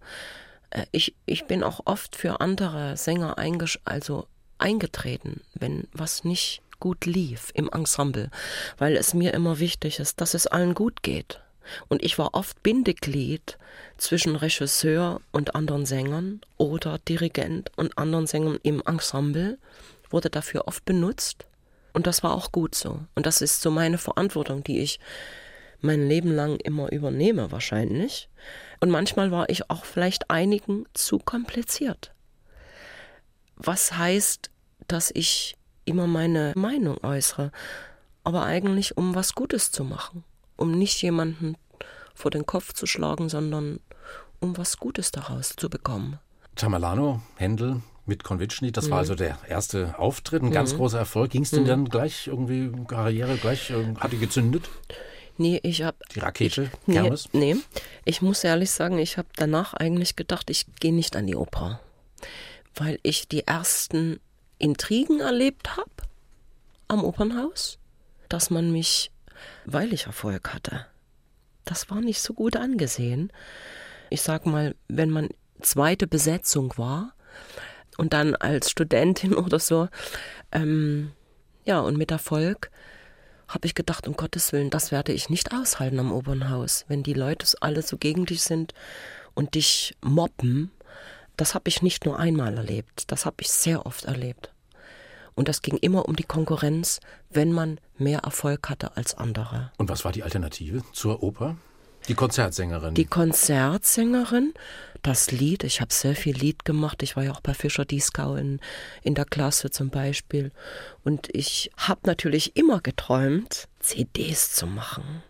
äh, 0.70 0.86
ich, 0.92 1.14
ich 1.26 1.44
bin 1.44 1.62
auch 1.62 1.80
oft 1.84 2.16
für 2.16 2.40
andere 2.40 2.96
Sänger 2.96 3.36
also 3.84 4.26
eingetreten, 4.58 5.42
wenn 5.54 5.88
was 5.92 6.24
nicht 6.24 6.62
gut 6.80 7.06
lief 7.06 7.50
im 7.54 7.68
Ensemble, 7.68 8.30
weil 8.78 8.96
es 8.96 9.14
mir 9.14 9.34
immer 9.34 9.58
wichtig 9.58 10.00
ist, 10.00 10.20
dass 10.20 10.34
es 10.34 10.46
allen 10.46 10.74
gut 10.74 11.02
geht. 11.02 11.40
Und 11.88 12.02
ich 12.02 12.18
war 12.18 12.34
oft 12.34 12.62
Bindeglied 12.62 13.58
zwischen 13.96 14.36
Regisseur 14.36 15.20
und 15.32 15.54
anderen 15.54 15.86
Sängern 15.86 16.40
oder 16.56 16.98
Dirigent 16.98 17.70
und 17.76 17.96
anderen 17.98 18.26
Sängern 18.26 18.58
im 18.62 18.82
Ensemble, 18.86 19.58
wurde 20.10 20.30
dafür 20.30 20.66
oft 20.66 20.84
benutzt. 20.84 21.46
Und 21.92 22.06
das 22.06 22.22
war 22.22 22.34
auch 22.34 22.52
gut 22.52 22.74
so. 22.74 23.00
Und 23.14 23.26
das 23.26 23.40
ist 23.40 23.62
so 23.62 23.70
meine 23.70 23.98
Verantwortung, 23.98 24.62
die 24.62 24.80
ich 24.80 25.00
mein 25.80 26.08
Leben 26.08 26.32
lang 26.34 26.56
immer 26.56 26.92
übernehme 26.92 27.50
wahrscheinlich. 27.52 28.28
Und 28.80 28.90
manchmal 28.90 29.30
war 29.30 29.48
ich 29.48 29.70
auch 29.70 29.84
vielleicht 29.84 30.30
einigen 30.30 30.84
zu 30.94 31.18
kompliziert. 31.18 32.12
Was 33.56 33.96
heißt, 33.96 34.50
dass 34.88 35.10
ich 35.14 35.56
immer 35.84 36.06
meine 36.06 36.52
Meinung 36.56 37.02
äußere, 37.02 37.50
aber 38.24 38.44
eigentlich 38.44 38.96
um 38.96 39.14
was 39.14 39.34
Gutes 39.34 39.72
zu 39.72 39.84
machen 39.84 40.24
um 40.60 40.72
nicht 40.72 41.02
jemanden 41.02 41.56
vor 42.14 42.30
den 42.30 42.46
Kopf 42.46 42.72
zu 42.74 42.86
schlagen, 42.86 43.28
sondern 43.28 43.80
um 44.40 44.56
was 44.56 44.76
Gutes 44.76 45.10
daraus 45.10 45.54
zu 45.56 45.70
bekommen. 45.70 46.18
Tamalano, 46.54 47.22
Händel 47.36 47.82
mit 48.06 48.24
Konvitschny, 48.24 48.72
das 48.72 48.86
mhm. 48.86 48.90
war 48.90 48.98
also 48.98 49.14
der 49.14 49.38
erste 49.48 49.98
Auftritt, 49.98 50.42
ein 50.42 50.50
ganz 50.50 50.72
mhm. 50.72 50.78
großer 50.78 50.98
Erfolg. 50.98 51.30
Ging 51.30 51.42
es 51.42 51.50
denn 51.50 51.62
mhm. 51.62 51.68
dann 51.68 51.84
gleich 51.86 52.26
irgendwie, 52.26 52.70
Karriere 52.86 53.36
gleich, 53.36 53.70
äh, 53.70 53.94
hat 53.96 54.12
die 54.12 54.18
gezündet? 54.18 54.68
Nee, 55.38 55.60
ich 55.62 55.82
habe. 55.82 55.96
Die 56.14 56.18
Rakete, 56.18 56.64
ich? 56.64 56.70
Nee, 56.86 57.14
nee, 57.32 57.56
ich 58.04 58.20
muss 58.20 58.44
ehrlich 58.44 58.70
sagen, 58.70 58.98
ich 58.98 59.16
habe 59.16 59.28
danach 59.36 59.72
eigentlich 59.72 60.16
gedacht, 60.16 60.50
ich 60.50 60.66
gehe 60.80 60.92
nicht 60.92 61.16
an 61.16 61.26
die 61.26 61.36
Oper. 61.36 61.80
Weil 62.74 62.98
ich 63.02 63.26
die 63.26 63.46
ersten 63.46 64.20
Intrigen 64.58 65.20
erlebt 65.20 65.76
habe 65.78 65.90
am 66.88 67.04
Opernhaus, 67.04 67.78
dass 68.28 68.50
man 68.50 68.70
mich 68.70 69.10
weil 69.64 69.92
ich 69.92 70.06
Erfolg 70.06 70.52
hatte. 70.54 70.86
Das 71.64 71.90
war 71.90 72.00
nicht 72.00 72.20
so 72.20 72.34
gut 72.34 72.56
angesehen. 72.56 73.32
Ich 74.08 74.22
sag 74.22 74.46
mal, 74.46 74.74
wenn 74.88 75.10
man 75.10 75.28
zweite 75.60 76.06
Besetzung 76.06 76.76
war 76.76 77.14
und 77.96 78.12
dann 78.12 78.34
als 78.34 78.70
Studentin 78.70 79.34
oder 79.36 79.58
so, 79.58 79.88
ähm, 80.52 81.12
ja, 81.64 81.80
und 81.80 81.96
mit 81.96 82.10
Erfolg, 82.10 82.70
habe 83.50 83.66
ich 83.66 83.74
gedacht, 83.74 84.06
um 84.06 84.14
Gottes 84.14 84.52
Willen, 84.52 84.70
das 84.70 84.92
werde 84.92 85.12
ich 85.12 85.28
nicht 85.28 85.52
aushalten 85.52 85.98
am 85.98 86.12
Opernhaus, 86.12 86.84
wenn 86.88 87.02
die 87.02 87.14
Leute 87.14 87.46
alle 87.60 87.82
so 87.82 87.98
gegen 87.98 88.24
dich 88.24 88.42
sind 88.42 88.74
und 89.34 89.54
dich 89.56 89.96
mobben. 90.00 90.70
Das 91.36 91.54
habe 91.54 91.68
ich 91.68 91.82
nicht 91.82 92.04
nur 92.04 92.18
einmal 92.18 92.56
erlebt, 92.56 93.10
das 93.10 93.26
habe 93.26 93.36
ich 93.40 93.50
sehr 93.50 93.86
oft 93.86 94.04
erlebt. 94.04 94.52
Und 95.40 95.48
das 95.48 95.62
ging 95.62 95.78
immer 95.78 96.06
um 96.06 96.16
die 96.16 96.24
Konkurrenz, 96.24 97.00
wenn 97.30 97.50
man 97.50 97.80
mehr 97.96 98.18
Erfolg 98.18 98.68
hatte 98.68 98.98
als 98.98 99.14
andere. 99.14 99.72
Und 99.78 99.88
was 99.88 100.04
war 100.04 100.12
die 100.12 100.22
Alternative 100.22 100.82
zur 100.92 101.22
Oper? 101.22 101.56
Die 102.08 102.14
Konzertsängerin. 102.14 102.92
Die 102.92 103.06
Konzertsängerin, 103.06 104.52
das 105.00 105.30
Lied, 105.30 105.64
ich 105.64 105.80
habe 105.80 105.94
sehr 105.94 106.14
viel 106.14 106.36
Lied 106.36 106.66
gemacht. 106.66 107.02
Ich 107.02 107.16
war 107.16 107.24
ja 107.24 107.32
auch 107.32 107.40
bei 107.40 107.54
Fischer 107.54 107.86
Dieskau 107.86 108.36
in, 108.36 108.60
in 109.02 109.14
der 109.14 109.24
Klasse 109.24 109.70
zum 109.70 109.88
Beispiel. 109.88 110.52
Und 111.04 111.34
ich 111.34 111.70
habe 111.78 112.00
natürlich 112.04 112.54
immer 112.58 112.82
geträumt, 112.82 113.66
CDs 113.78 114.52
zu 114.54 114.66
machen 114.66 115.22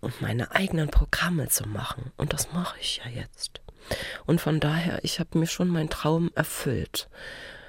und 0.00 0.22
meine 0.22 0.52
eigenen 0.52 0.90
Programme 0.90 1.48
zu 1.48 1.68
machen. 1.68 2.12
Und 2.16 2.32
das 2.32 2.52
mache 2.52 2.78
ich 2.80 3.00
ja 3.04 3.10
jetzt. 3.10 3.60
Und 4.26 4.40
von 4.40 4.60
daher, 4.60 5.02
ich 5.02 5.18
habe 5.18 5.36
mir 5.40 5.48
schon 5.48 5.66
meinen 5.66 5.90
Traum 5.90 6.30
erfüllt. 6.36 7.08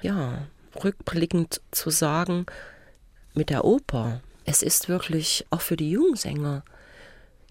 Ja, 0.00 0.46
rückblickend 0.76 1.60
zu 1.70 1.90
sagen, 1.90 2.46
mit 3.34 3.50
der 3.50 3.64
Oper, 3.64 4.20
es 4.44 4.62
ist 4.62 4.88
wirklich 4.88 5.46
auch 5.50 5.60
für 5.60 5.76
die 5.76 5.90
Jungsänger 5.90 6.64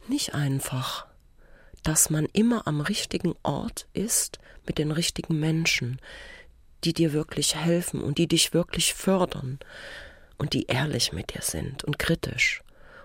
nicht 0.07 0.33
einfach, 0.33 1.05
dass 1.83 2.09
man 2.09 2.25
immer 2.33 2.67
am 2.67 2.81
richtigen 2.81 3.35
Ort 3.43 3.87
ist 3.93 4.39
mit 4.65 4.77
den 4.77 4.91
richtigen 4.91 5.39
Menschen, 5.39 5.99
die 6.83 6.93
dir 6.93 7.13
wirklich 7.13 7.55
helfen 7.55 8.01
und 8.01 8.17
die 8.17 8.27
dich 8.27 8.53
wirklich 8.53 8.93
fördern 8.93 9.59
und 10.37 10.53
die 10.53 10.65
ehrlich 10.65 11.13
mit 11.13 11.33
dir 11.33 11.41
sind 11.41 11.83
und 11.83 11.99
kritisch. 11.99 12.61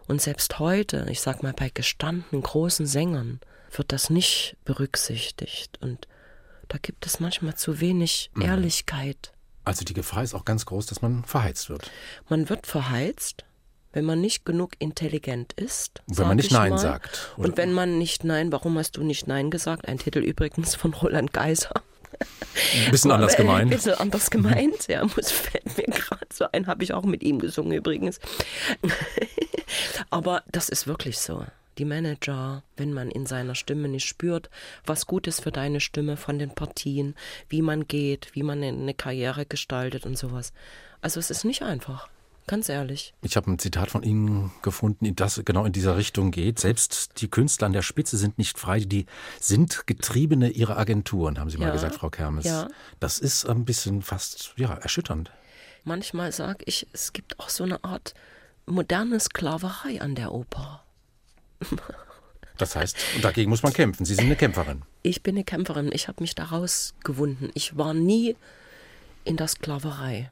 Und 0.07 0.21
selbst 0.21 0.59
heute, 0.59 1.07
ich 1.09 1.21
sag 1.21 1.43
mal, 1.43 1.53
bei 1.53 1.71
gestandenen 1.71 2.43
großen 2.43 2.87
Sängern 2.87 3.41
wird 3.71 3.93
das 3.93 4.11
nicht 4.11 4.57
berücksichtigt 4.65 5.79
und 5.81 6.09
da 6.69 6.79
gibt 6.79 7.07
es 7.07 7.21
manchmal 7.21 7.55
zu 7.55 7.81
wenig 7.81 8.31
mhm. 8.35 8.43
Ehrlichkeit. 8.43 9.33
Also 9.71 9.85
die 9.85 9.95
Gefahr 9.95 10.25
ist 10.25 10.35
auch 10.35 10.45
ganz 10.45 10.67
groß, 10.67 10.87
dass 10.87 11.01
man 11.01 11.23
verheizt 11.23 11.71
wird. 11.71 11.93
Man 12.29 12.49
wird 12.49 12.67
verheizt, 12.67 13.45
wenn 13.93 14.05
man 14.05 14.21
nicht 14.21 14.45
genug 14.45 14.73
intelligent 14.81 15.53
ist. 15.53 16.03
Und 16.09 16.19
wenn 16.19 16.27
man 16.27 16.39
nicht 16.39 16.51
Nein 16.51 16.71
mal. 16.71 16.79
sagt. 16.79 17.31
Oder? 17.37 17.47
Und 17.47 17.57
wenn 17.57 17.73
man 17.73 17.97
nicht 17.97 18.25
Nein, 18.25 18.51
warum 18.51 18.77
hast 18.79 18.97
du 18.97 19.05
nicht 19.05 19.29
Nein 19.29 19.49
gesagt? 19.49 19.87
Ein 19.87 19.99
Titel 19.99 20.19
übrigens 20.19 20.75
von 20.75 20.93
Roland 20.93 21.33
Geiser. 21.33 21.71
Ein 22.85 22.91
bisschen 22.91 23.13
anders 23.13 23.37
gemeint. 23.37 23.71
Ein 23.71 23.77
bisschen 23.77 23.95
anders 23.95 24.29
gemeint, 24.29 24.89
ja, 24.89 25.05
muss 25.05 25.31
fällt 25.31 25.79
mir 25.79 25.85
gerade 25.85 26.27
so 26.33 26.47
ein, 26.51 26.67
habe 26.67 26.83
ich 26.83 26.93
auch 26.93 27.05
mit 27.05 27.23
ihm 27.23 27.39
gesungen 27.39 27.71
übrigens. 27.71 28.19
Aber 30.11 30.43
das 30.51 30.69
ist 30.69 30.89
wirklich 30.89 31.17
so 31.21 31.45
die 31.79 31.85
Manager, 31.85 32.63
wenn 32.77 32.93
man 32.93 33.11
in 33.11 33.27
seiner 33.27 33.55
Stimme 33.55 33.89
nicht 33.89 34.07
spürt, 34.07 34.51
was 34.85 35.07
gut 35.07 35.27
ist 35.27 35.43
für 35.43 35.53
deine 35.53 35.81
Stimme 35.81 36.17
von 36.17 36.39
den 36.39 36.51
Partien, 36.51 37.15
wie 37.49 37.63
man 37.63 37.87
geht, 37.87 38.35
wie 38.35 38.43
man 38.43 38.63
eine 38.63 38.95
Karriere 38.95 39.47
gestaltet 39.47 40.07
und 40.07 40.19
sowas. 40.19 40.53
Also 41.01 41.21
es 41.21 41.31
ist 41.31 41.45
nicht 41.45 41.63
einfach. 41.63 42.09
Ganz 42.47 42.69
ehrlich. 42.69 43.15
Ich 43.23 43.37
habe 43.37 43.49
ein 43.49 43.61
Zitat 43.61 43.93
von 43.93 44.03
Ihnen 44.03 44.51
gefunden, 44.63 45.15
das 45.15 45.41
genau 45.45 45.65
in 45.65 45.73
dieser 45.73 45.97
Richtung 45.97 46.33
geht. 46.33 46.59
Selbst 46.59 47.21
die 47.21 47.29
Künstler 47.29 47.67
an 47.67 47.73
der 47.73 47.83
Spitze 47.83 48.17
sind 48.17 48.39
nicht 48.39 48.59
frei, 48.59 48.81
die 48.81 49.07
sind 49.39 49.87
Getriebene 49.87 50.51
ihrer 50.51 50.77
Agenturen, 50.77 51.39
haben 51.39 51.49
Sie 51.49 51.59
ja, 51.59 51.67
mal 51.67 51.73
gesagt, 51.73 51.95
Frau 51.95 52.11
Kermes. 52.11 52.45
Ja. 52.45 52.67
Das 52.99 53.21
ist 53.21 53.49
ein 53.49 53.65
bisschen 53.65 54.03
fast 54.03 54.55
ja, 54.57 54.75
erschütternd. 54.75 55.31
Manchmal 55.85 56.33
sage 56.33 56.65
ich, 56.67 56.89
es 56.93 57.13
gibt 57.13 57.39
auch 57.39 57.51
so 57.51 57.63
eine 57.63 57.85
Art 57.85 58.15
moderne 58.67 59.21
Sklaverei 59.21 60.01
an 60.01 60.17
der 60.17 60.33
Oper. 60.33 60.83
Das 62.59 62.77
heißt, 62.77 62.97
dagegen 63.23 63.49
muss 63.49 63.63
man 63.63 63.73
kämpfen. 63.73 64.05
Sie 64.05 64.15
sind 64.15 64.27
eine 64.27 64.37
Kämpferin. 64.37 64.83
Ich 65.03 65.23
bin 65.23 65.35
eine 65.35 65.45
Kämpferin. 65.45 65.91
Ich 65.93 66.09
habe 66.09 66.23
mich 66.23 66.35
daraus 66.35 66.95
gewunden. 67.03 67.51
Ich 67.55 67.79
war 67.79 67.95
nie 67.95 68.37
in 69.25 69.39
der 69.39 69.49
Sklaverei. 69.49 70.31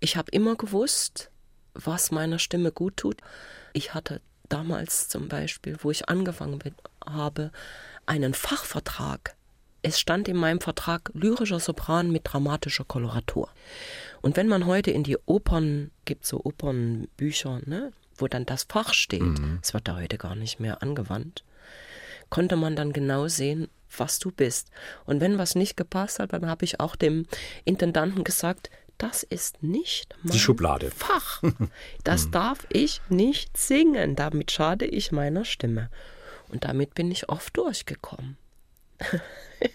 Ich 0.00 0.16
habe 0.16 0.32
immer 0.32 0.56
gewusst, 0.56 1.30
was 1.74 2.10
meiner 2.10 2.40
Stimme 2.40 2.72
gut 2.72 2.96
tut. 2.96 3.18
Ich 3.72 3.94
hatte 3.94 4.20
damals 4.48 5.08
zum 5.08 5.28
Beispiel, 5.28 5.76
wo 5.80 5.90
ich 5.90 6.08
angefangen 6.08 6.58
habe, 7.06 7.52
einen 8.06 8.34
Fachvertrag. 8.34 9.36
Es 9.82 9.98
stand 9.98 10.28
in 10.28 10.36
meinem 10.36 10.60
Vertrag 10.60 11.10
lyrischer 11.14 11.60
Sopran 11.60 12.10
mit 12.10 12.22
dramatischer 12.24 12.84
Koloratur. 12.84 13.48
Und 14.20 14.36
wenn 14.36 14.48
man 14.48 14.66
heute 14.66 14.90
in 14.90 15.04
die 15.04 15.16
Opern, 15.24 15.90
gibt 16.04 16.26
so 16.26 16.40
Opernbücher, 16.44 17.60
ne, 17.64 17.92
wo 18.20 18.28
dann 18.28 18.46
das 18.46 18.64
Fach 18.64 18.94
steht. 18.94 19.22
Mhm. 19.22 19.58
Das 19.60 19.74
wird 19.74 19.88
da 19.88 19.96
heute 19.96 20.18
gar 20.18 20.34
nicht 20.34 20.60
mehr 20.60 20.82
angewandt. 20.82 21.44
konnte 22.28 22.54
man 22.54 22.76
dann 22.76 22.92
genau 22.92 23.26
sehen, 23.26 23.68
was 23.96 24.20
du 24.20 24.30
bist. 24.30 24.70
Und 25.04 25.20
wenn 25.20 25.38
was 25.38 25.56
nicht 25.56 25.76
gepasst 25.76 26.20
hat, 26.20 26.32
dann 26.32 26.46
habe 26.46 26.64
ich 26.64 26.78
auch 26.78 26.94
dem 26.94 27.26
Intendanten 27.64 28.22
gesagt, 28.22 28.70
das 28.98 29.22
ist 29.22 29.62
nicht 29.62 30.14
mein 30.22 30.32
Die 30.32 30.38
Schublade. 30.38 30.90
Fach. 30.90 31.42
Das 32.04 32.30
darf 32.30 32.66
ich 32.70 33.00
nicht 33.08 33.56
singen. 33.56 34.14
Damit 34.14 34.52
schade 34.52 34.84
ich 34.84 35.10
meiner 35.10 35.44
Stimme. 35.44 35.90
Und 36.48 36.64
damit 36.64 36.94
bin 36.94 37.10
ich 37.10 37.28
oft 37.28 37.56
durchgekommen. 37.56 38.36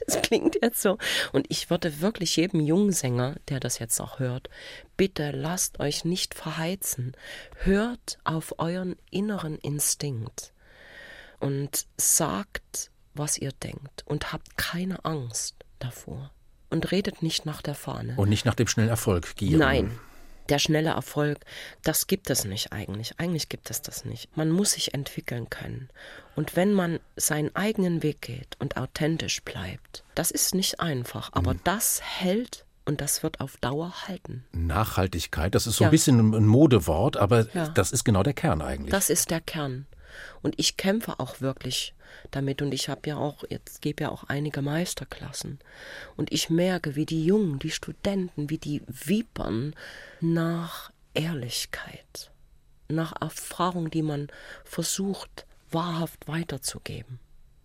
Es 0.07 0.19
klingt 0.21 0.57
jetzt 0.61 0.81
so. 0.81 0.97
Und 1.31 1.45
ich 1.49 1.69
würde 1.69 2.01
wirklich 2.01 2.35
jedem 2.35 2.59
jungen 2.59 2.91
Sänger, 2.91 3.35
der 3.49 3.59
das 3.59 3.79
jetzt 3.79 3.99
auch 4.01 4.19
hört, 4.19 4.49
bitte 4.97 5.31
lasst 5.31 5.79
euch 5.79 6.05
nicht 6.05 6.33
verheizen. 6.33 7.13
Hört 7.57 8.17
auf 8.23 8.55
euren 8.57 8.95
inneren 9.11 9.57
Instinkt 9.59 10.53
und 11.39 11.85
sagt, 11.97 12.89
was 13.13 13.37
ihr 13.37 13.51
denkt 13.51 14.03
und 14.05 14.33
habt 14.33 14.57
keine 14.57 15.05
Angst 15.05 15.55
davor. 15.79 16.31
Und 16.71 16.91
redet 16.91 17.21
nicht 17.21 17.45
nach 17.45 17.61
der 17.61 17.75
Fahne. 17.75 18.15
Und 18.17 18.29
nicht 18.29 18.45
nach 18.45 18.55
dem 18.55 18.67
schnellen 18.67 18.89
Erfolg 18.89 19.35
gieren. 19.35 19.59
Nein, 19.59 19.99
der 20.49 20.59
schnelle 20.59 20.91
Erfolg, 20.91 21.39
das 21.83 22.07
gibt 22.07 22.29
es 22.29 22.45
nicht 22.45 22.71
eigentlich. 22.71 23.13
Eigentlich 23.19 23.49
gibt 23.49 23.69
es 23.69 23.81
das 23.81 24.05
nicht. 24.05 24.35
Man 24.37 24.51
muss 24.51 24.71
sich 24.71 24.93
entwickeln 24.93 25.49
können. 25.49 25.89
Und 26.35 26.55
wenn 26.55 26.73
man 26.73 26.99
seinen 27.15 27.55
eigenen 27.55 28.03
Weg 28.03 28.21
geht 28.21 28.55
und 28.59 28.77
authentisch 28.77 29.41
bleibt, 29.43 30.03
das 30.15 30.31
ist 30.31 30.53
nicht 30.55 30.79
einfach, 30.79 31.29
aber 31.33 31.53
Mhm. 31.55 31.59
das 31.63 32.01
hält 32.01 32.65
und 32.85 33.01
das 33.01 33.23
wird 33.23 33.39
auf 33.39 33.57
Dauer 33.57 34.07
halten. 34.07 34.45
Nachhaltigkeit, 34.51 35.55
das 35.55 35.65
ist 35.67 35.77
so 35.77 35.85
Ja. 35.85 35.89
ein 35.89 35.91
bisschen 35.91 36.33
ein 36.35 36.45
Modewort, 36.45 37.17
aber 37.17 37.47
Ja. 37.53 37.69
das 37.69 37.91
ist 37.91 38.03
genau 38.03 38.21
der 38.23 38.33
Kern 38.33 38.61
eigentlich. 38.61 38.91
Das 38.91 39.09
ist 39.09 39.31
der 39.31 39.41
Kern. 39.41 39.87
Und 40.41 40.55
ich 40.57 40.77
kämpfe 40.77 41.19
auch 41.19 41.41
wirklich 41.41 41.93
damit 42.31 42.61
und 42.61 42.73
ich 42.73 42.89
habe 42.89 43.01
ja 43.09 43.17
auch, 43.17 43.43
jetzt 43.49 43.81
gebe 43.81 44.03
ja 44.03 44.09
auch 44.09 44.25
einige 44.25 44.61
Meisterklassen. 44.61 45.59
Und 46.15 46.31
ich 46.31 46.49
merke, 46.49 46.95
wie 46.95 47.05
die 47.05 47.25
Jungen, 47.25 47.59
die 47.59 47.71
Studenten, 47.71 48.49
wie 48.49 48.57
die 48.57 48.81
wiepern 48.87 49.75
nach 50.21 50.91
Ehrlichkeit, 51.13 52.31
nach 52.87 53.13
Erfahrung, 53.21 53.89
die 53.89 54.03
man 54.03 54.27
versucht, 54.63 55.45
wahrhaft 55.71 56.27
weiterzugeben. 56.27 57.19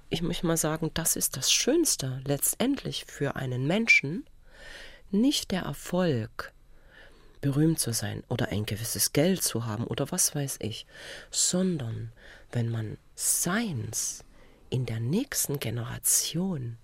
Ich 0.08 0.22
möchte 0.22 0.46
mal 0.46 0.56
sagen, 0.56 0.90
das 0.94 1.16
ist 1.16 1.36
das 1.36 1.52
Schönste 1.52 2.20
letztendlich 2.24 3.04
für 3.06 3.36
einen 3.36 3.66
Menschen, 3.66 4.24
nicht 5.10 5.50
der 5.50 5.62
Erfolg, 5.62 6.52
berühmt 7.40 7.78
zu 7.78 7.92
sein 7.92 8.22
oder 8.28 8.48
ein 8.48 8.66
gewisses 8.66 9.12
Geld 9.12 9.42
zu 9.42 9.66
haben 9.66 9.84
oder 9.84 10.10
was 10.10 10.34
weiß 10.34 10.58
ich, 10.60 10.86
sondern 11.30 12.12
wenn 12.52 12.70
man 12.70 12.98
Seins 13.14 14.24
in 14.70 14.86
der 14.86 15.00
nächsten 15.00 15.58
Generation 15.58 16.78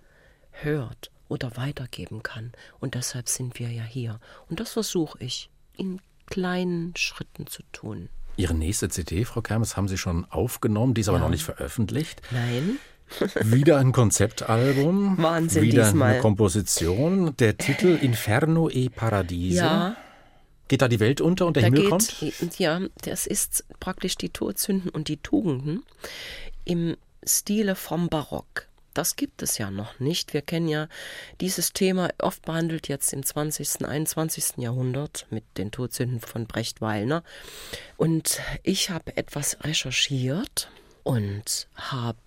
hört 0.51 1.11
oder 1.29 1.57
weitergeben 1.57 2.23
kann. 2.23 2.53
Und 2.81 2.95
deshalb 2.95 3.29
sind 3.29 3.59
wir 3.59 3.71
ja 3.71 3.85
hier. 3.85 4.21
Und 4.49 4.61
das 4.61 4.73
versuche 4.73 5.19
ich 5.21 5.51
in 5.77 6.01
kleinen 6.27 6.95
Schritten 6.97 7.47
zu 7.47 7.63
tun. 7.73 8.09
Ihre 8.37 8.55
nächste 8.55 8.89
CD, 8.89 9.25
Frau 9.25 9.41
Kermes, 9.41 9.77
haben 9.77 9.89
Sie 9.89 9.99
schon 9.99 10.25
aufgenommen, 10.27 10.95
die 10.95 11.01
ist 11.01 11.09
aber 11.09 11.19
noch 11.19 11.31
nicht 11.31 11.45
veröffentlicht. 11.45 12.21
Nein, 12.31 12.79
Wieder 13.45 13.79
ein 13.79 13.93
Konzeptalbum. 13.93 15.17
Wahnsinn 15.19 15.63
Wieder 15.63 15.85
diesmal. 15.85 16.15
eine 16.15 16.21
Komposition. 16.21 17.37
Der 17.37 17.57
Titel 17.57 17.99
Inferno 18.01 18.69
e 18.69 18.89
Paradiso. 18.89 19.65
ja, 19.65 19.97
Geht 20.69 20.83
da 20.83 20.89
die 20.89 21.01
Welt 21.01 21.21
unter 21.21 21.47
und 21.47 21.57
der 21.57 21.63
da 21.63 21.67
Himmel 21.67 21.83
geht, 21.83 21.91
kommt? 21.91 22.59
ja, 22.59 22.81
das 23.03 23.27
ist 23.27 23.65
praktisch 23.81 24.17
die 24.17 24.31
Todsünden 24.31 24.91
und 24.91 25.09
die 25.09 25.19
Tugenden 25.19 25.85
im 26.65 26.97
Stile 27.25 27.75
vom 27.75 28.09
Barock. 28.09 28.67
Das 28.95 29.17
gibt 29.17 29.43
es 29.43 29.59
ja 29.59 29.71
noch 29.71 30.01
nicht. 30.01 30.33
Wir 30.33 30.41
kennen 30.41 30.69
ja 30.69 30.89
dieses 31.43 31.75
Thema 31.75 32.09
oft 32.19 32.43
behandelt 32.43 32.89
jetzt 32.89 33.13
im 33.13 33.23
20., 33.23 33.85
21. 33.85 34.55
Jahrhundert 34.57 35.27
mit 35.29 35.45
den 35.59 35.71
Todsünden 35.71 36.21
von 36.21 36.47
Brecht 36.47 36.81
Weilner. 36.81 37.23
Und 37.99 38.41
ich 38.63 38.89
habe 38.89 39.15
etwas 39.17 39.59
recherchiert 39.63 40.71
und 41.03 41.69
habe 41.75 42.19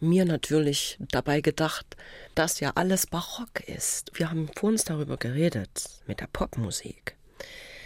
mir 0.00 0.24
natürlich 0.24 0.98
dabei 0.98 1.42
gedacht, 1.42 1.96
dass 2.34 2.60
ja 2.60 2.72
alles 2.74 3.06
barock 3.06 3.60
ist. 3.66 4.12
Wir 4.14 4.30
haben 4.30 4.48
vor 4.56 4.70
uns 4.70 4.84
darüber 4.84 5.18
geredet 5.18 5.90
mit 6.06 6.20
der 6.20 6.28
Popmusik, 6.32 7.16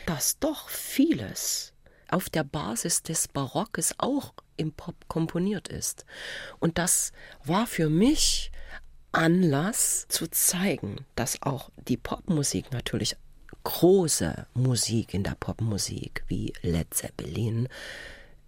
dass 0.07 0.39
doch 0.39 0.69
vieles 0.69 1.73
auf 2.09 2.31
der 2.31 2.45
Basis 2.45 3.03
des 3.03 3.29
Barockes 3.29 3.95
auch 3.99 4.35
im 4.57 4.73
Pop 4.73 4.95
komponiert 5.09 5.69
ist. 5.69 6.07
Und 6.61 6.79
das 6.79 7.13
war 7.45 7.67
für 7.67 7.91
mich 7.91 8.51
Anlass 9.13 10.07
zu 10.09 10.29
zeigen, 10.29 11.05
dass 11.15 11.43
auch 11.43 11.71
die 11.89 11.97
Popmusik 11.97 12.73
natürlich 12.73 13.17
große 13.65 14.47
Musik 14.55 15.15
in 15.15 15.25
der 15.25 15.37
Popmusik 15.41 16.23
wie 16.29 16.53
Led 16.63 16.95
Zeppelin 16.95 17.69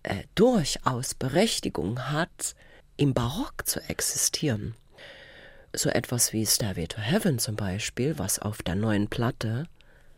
äh, 0.02 0.22
durchaus 0.34 1.14
Berechtigung 1.14 2.10
hat, 2.10 2.54
im 2.96 3.14
Barock 3.14 3.66
zu 3.66 3.80
existieren. 3.88 4.74
So 5.72 5.88
etwas 5.90 6.32
wie 6.32 6.46
Stairway 6.46 6.86
to 6.86 7.00
Heaven 7.00 7.38
zum 7.38 7.56
Beispiel, 7.56 8.18
was 8.18 8.38
auf 8.38 8.62
der 8.62 8.74
neuen 8.74 9.08
Platte 9.08 9.66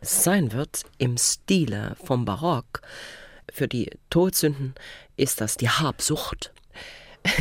sein 0.01 0.51
wird, 0.51 0.83
im 0.97 1.17
Stile 1.17 1.95
vom 2.03 2.25
Barock. 2.25 2.81
Für 3.51 3.67
die 3.67 3.89
Todsünden 4.09 4.75
ist 5.17 5.41
das 5.41 5.57
die 5.57 5.69
Habsucht. 5.69 6.51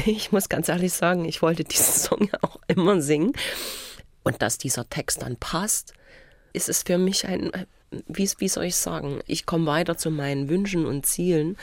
Ich 0.04 0.30
muss 0.30 0.50
ganz 0.50 0.68
ehrlich 0.68 0.92
sagen, 0.92 1.24
ich 1.24 1.40
wollte 1.40 1.64
diesen 1.64 1.94
Song 1.94 2.28
ja 2.30 2.38
auch 2.42 2.58
immer 2.66 3.00
singen. 3.00 3.32
Und 4.22 4.42
dass 4.42 4.58
dieser 4.58 4.90
Text 4.90 5.22
dann 5.22 5.36
passt, 5.36 5.94
ist 6.52 6.68
es 6.68 6.82
für 6.82 6.98
mich 6.98 7.26
ein, 7.26 7.50
wie, 8.06 8.28
wie 8.36 8.48
soll 8.48 8.64
ich 8.64 8.76
sagen, 8.76 9.20
ich 9.26 9.46
komme 9.46 9.64
weiter 9.64 9.96
zu 9.96 10.10
meinen 10.10 10.50
Wünschen 10.50 10.84
und 10.84 11.06
Zielen, 11.06 11.56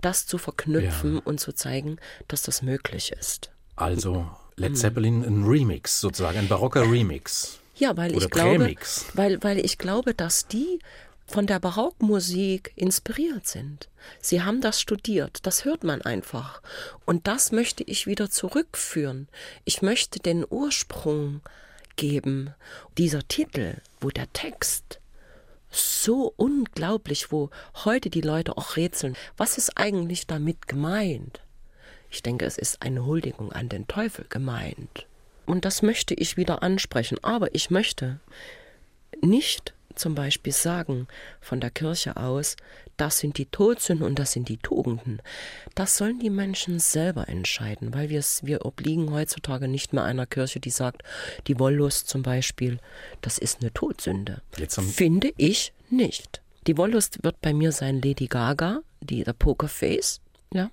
das 0.00 0.26
zu 0.26 0.38
verknüpfen 0.38 1.16
Ja. 1.16 1.22
und 1.26 1.40
zu 1.40 1.52
zeigen, 1.52 1.98
dass 2.26 2.40
das 2.40 2.62
möglich 2.62 3.12
ist. 3.12 3.50
Also. 3.76 4.26
Led 4.56 4.76
Zeppelin 4.78 5.22
ein 5.22 5.44
Remix 5.44 6.00
sozusagen, 6.00 6.38
ein 6.38 6.48
barocker 6.48 6.90
Remix. 6.90 7.60
Ja, 7.78 7.96
weil 7.96 8.14
Oder 8.14 8.24
ich 8.24 8.30
glaube, 8.30 8.58
Prämix. 8.58 9.06
weil, 9.14 9.42
weil 9.42 9.64
ich 9.64 9.78
glaube, 9.78 10.14
dass 10.14 10.46
die 10.48 10.80
von 11.26 11.46
der 11.46 11.60
Barockmusik 11.60 12.72
inspiriert 12.74 13.46
sind. 13.46 13.88
Sie 14.20 14.42
haben 14.42 14.60
das 14.62 14.80
studiert, 14.80 15.40
das 15.42 15.64
hört 15.64 15.84
man 15.84 16.00
einfach. 16.02 16.62
Und 17.04 17.26
das 17.26 17.52
möchte 17.52 17.84
ich 17.84 18.06
wieder 18.06 18.30
zurückführen. 18.30 19.28
Ich 19.64 19.82
möchte 19.82 20.20
den 20.20 20.46
Ursprung 20.48 21.42
geben. 21.96 22.54
Dieser 22.96 23.26
Titel, 23.28 23.76
wo 24.00 24.08
der 24.08 24.32
Text 24.32 25.00
so 25.70 26.32
unglaublich, 26.36 27.30
wo 27.30 27.50
heute 27.84 28.08
die 28.08 28.22
Leute 28.22 28.56
auch 28.56 28.76
rätseln, 28.76 29.14
was 29.36 29.58
ist 29.58 29.76
eigentlich 29.76 30.26
damit 30.26 30.66
gemeint? 30.66 31.40
Ich 32.10 32.22
denke, 32.22 32.46
es 32.46 32.56
ist 32.56 32.80
eine 32.80 33.04
Huldigung 33.04 33.52
an 33.52 33.68
den 33.68 33.86
Teufel 33.86 34.24
gemeint. 34.30 35.06
Und 35.48 35.64
das 35.64 35.80
möchte 35.80 36.12
ich 36.12 36.36
wieder 36.36 36.62
ansprechen. 36.62 37.18
Aber 37.22 37.54
ich 37.54 37.70
möchte 37.70 38.20
nicht 39.22 39.72
zum 39.94 40.14
Beispiel 40.14 40.52
sagen 40.52 41.08
von 41.40 41.58
der 41.58 41.70
Kirche 41.70 42.18
aus, 42.18 42.56
das 42.98 43.18
sind 43.18 43.38
die 43.38 43.46
Todsünden 43.46 44.06
und 44.06 44.18
das 44.18 44.32
sind 44.32 44.48
die 44.50 44.58
Tugenden. 44.58 45.22
Das 45.74 45.96
sollen 45.96 46.18
die 46.18 46.30
Menschen 46.30 46.78
selber 46.78 47.28
entscheiden, 47.28 47.94
weil 47.94 48.10
wir, 48.10 48.22
wir 48.42 48.66
obliegen 48.66 49.10
heutzutage 49.10 49.68
nicht 49.68 49.94
mehr 49.94 50.04
einer 50.04 50.26
Kirche, 50.26 50.60
die 50.60 50.70
sagt, 50.70 51.02
die 51.46 51.58
Wollust 51.58 52.08
zum 52.08 52.22
Beispiel, 52.22 52.78
das 53.22 53.38
ist 53.38 53.62
eine 53.62 53.72
Todsünde. 53.72 54.42
Finde 54.92 55.32
ich 55.38 55.72
nicht. 55.88 56.42
Die 56.66 56.76
Wollust 56.76 57.24
wird 57.24 57.40
bei 57.40 57.54
mir 57.54 57.72
sein 57.72 58.02
Lady 58.02 58.26
Gaga, 58.26 58.80
die 59.00 59.24
der 59.24 59.32
Pokerface, 59.32 60.20
ja. 60.52 60.70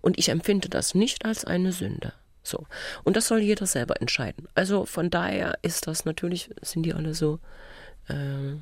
Und 0.00 0.18
ich 0.18 0.30
empfinde 0.30 0.68
das 0.68 0.96
nicht 0.96 1.24
als 1.24 1.44
eine 1.44 1.70
Sünde. 1.70 2.14
So. 2.42 2.66
Und 3.04 3.16
das 3.16 3.28
soll 3.28 3.40
jeder 3.40 3.66
selber 3.66 4.00
entscheiden. 4.00 4.48
Also 4.54 4.84
von 4.84 5.10
daher 5.10 5.58
ist 5.62 5.86
das 5.86 6.04
natürlich, 6.04 6.50
sind 6.60 6.84
die 6.84 6.94
alle 6.94 7.14
so, 7.14 7.38
äh, 8.08 8.56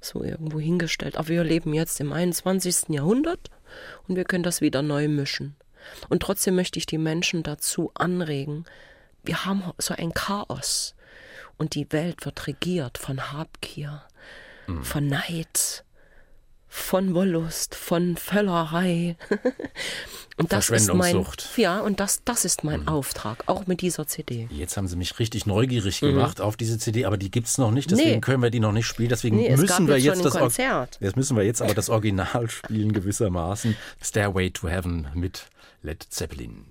so 0.00 0.22
irgendwo 0.22 0.60
hingestellt. 0.60 1.16
Aber 1.16 1.28
wir 1.28 1.44
leben 1.44 1.72
jetzt 1.72 2.00
im 2.00 2.12
21. 2.12 2.90
Jahrhundert 2.90 3.50
und 4.06 4.16
wir 4.16 4.24
können 4.24 4.44
das 4.44 4.60
wieder 4.60 4.82
neu 4.82 5.08
mischen. 5.08 5.56
Und 6.08 6.22
trotzdem 6.22 6.54
möchte 6.54 6.78
ich 6.78 6.86
die 6.86 6.98
Menschen 6.98 7.42
dazu 7.42 7.90
anregen, 7.94 8.64
wir 9.22 9.44
haben 9.44 9.62
so 9.78 9.94
ein 9.94 10.12
Chaos 10.12 10.94
und 11.56 11.74
die 11.74 11.90
Welt 11.92 12.24
wird 12.24 12.46
regiert 12.46 12.98
von 12.98 13.32
Habgier, 13.32 14.02
von 14.82 15.06
Neid, 15.06 15.83
von 16.76 17.14
Wollust, 17.14 17.76
von 17.76 18.16
Völlerei. 18.16 19.14
und 20.36 20.52
das 20.52 20.70
ist 20.70 20.88
mein, 20.88 20.98
Verschwendungssucht. 20.98 21.48
ja, 21.56 21.78
und 21.78 22.00
das, 22.00 22.22
das 22.24 22.44
ist 22.44 22.64
mein 22.64 22.88
Auftrag, 22.88 23.44
auch 23.46 23.68
mit 23.68 23.80
dieser 23.80 24.08
CD. 24.08 24.48
Jetzt 24.50 24.76
haben 24.76 24.88
Sie 24.88 24.96
mich 24.96 25.20
richtig 25.20 25.46
neugierig 25.46 26.00
gemacht 26.00 26.40
auf 26.40 26.56
diese 26.56 26.76
CD, 26.76 27.04
aber 27.04 27.16
die 27.16 27.30
gibt's 27.30 27.58
noch 27.58 27.70
nicht, 27.70 27.92
deswegen 27.92 28.08
Mhm. 28.08 28.14
Nee. 28.16 28.20
können 28.20 28.42
wir 28.42 28.50
die 28.50 28.58
noch 28.58 28.72
nicht 28.72 28.86
spielen. 28.86 29.08
Deswegen 29.08 29.36
Nee, 29.36 29.56
müssen 29.56 29.86
wir 29.86 29.98
jetzt 29.98 30.16
jetzt 30.16 30.24
das 30.24 30.34
Konzert. 30.34 30.98
Jetzt 31.00 31.16
müssen 31.16 31.36
wir 31.36 31.44
jetzt 31.44 31.62
aber 31.62 31.74
das 31.74 31.88
Original 31.90 32.50
spielen 32.50 32.92
gewissermaßen. 32.92 33.76
Stairway 34.02 34.50
to 34.50 34.68
Heaven 34.68 35.06
mit 35.14 35.46
Led 35.82 36.02
Zeppelin. 36.10 36.64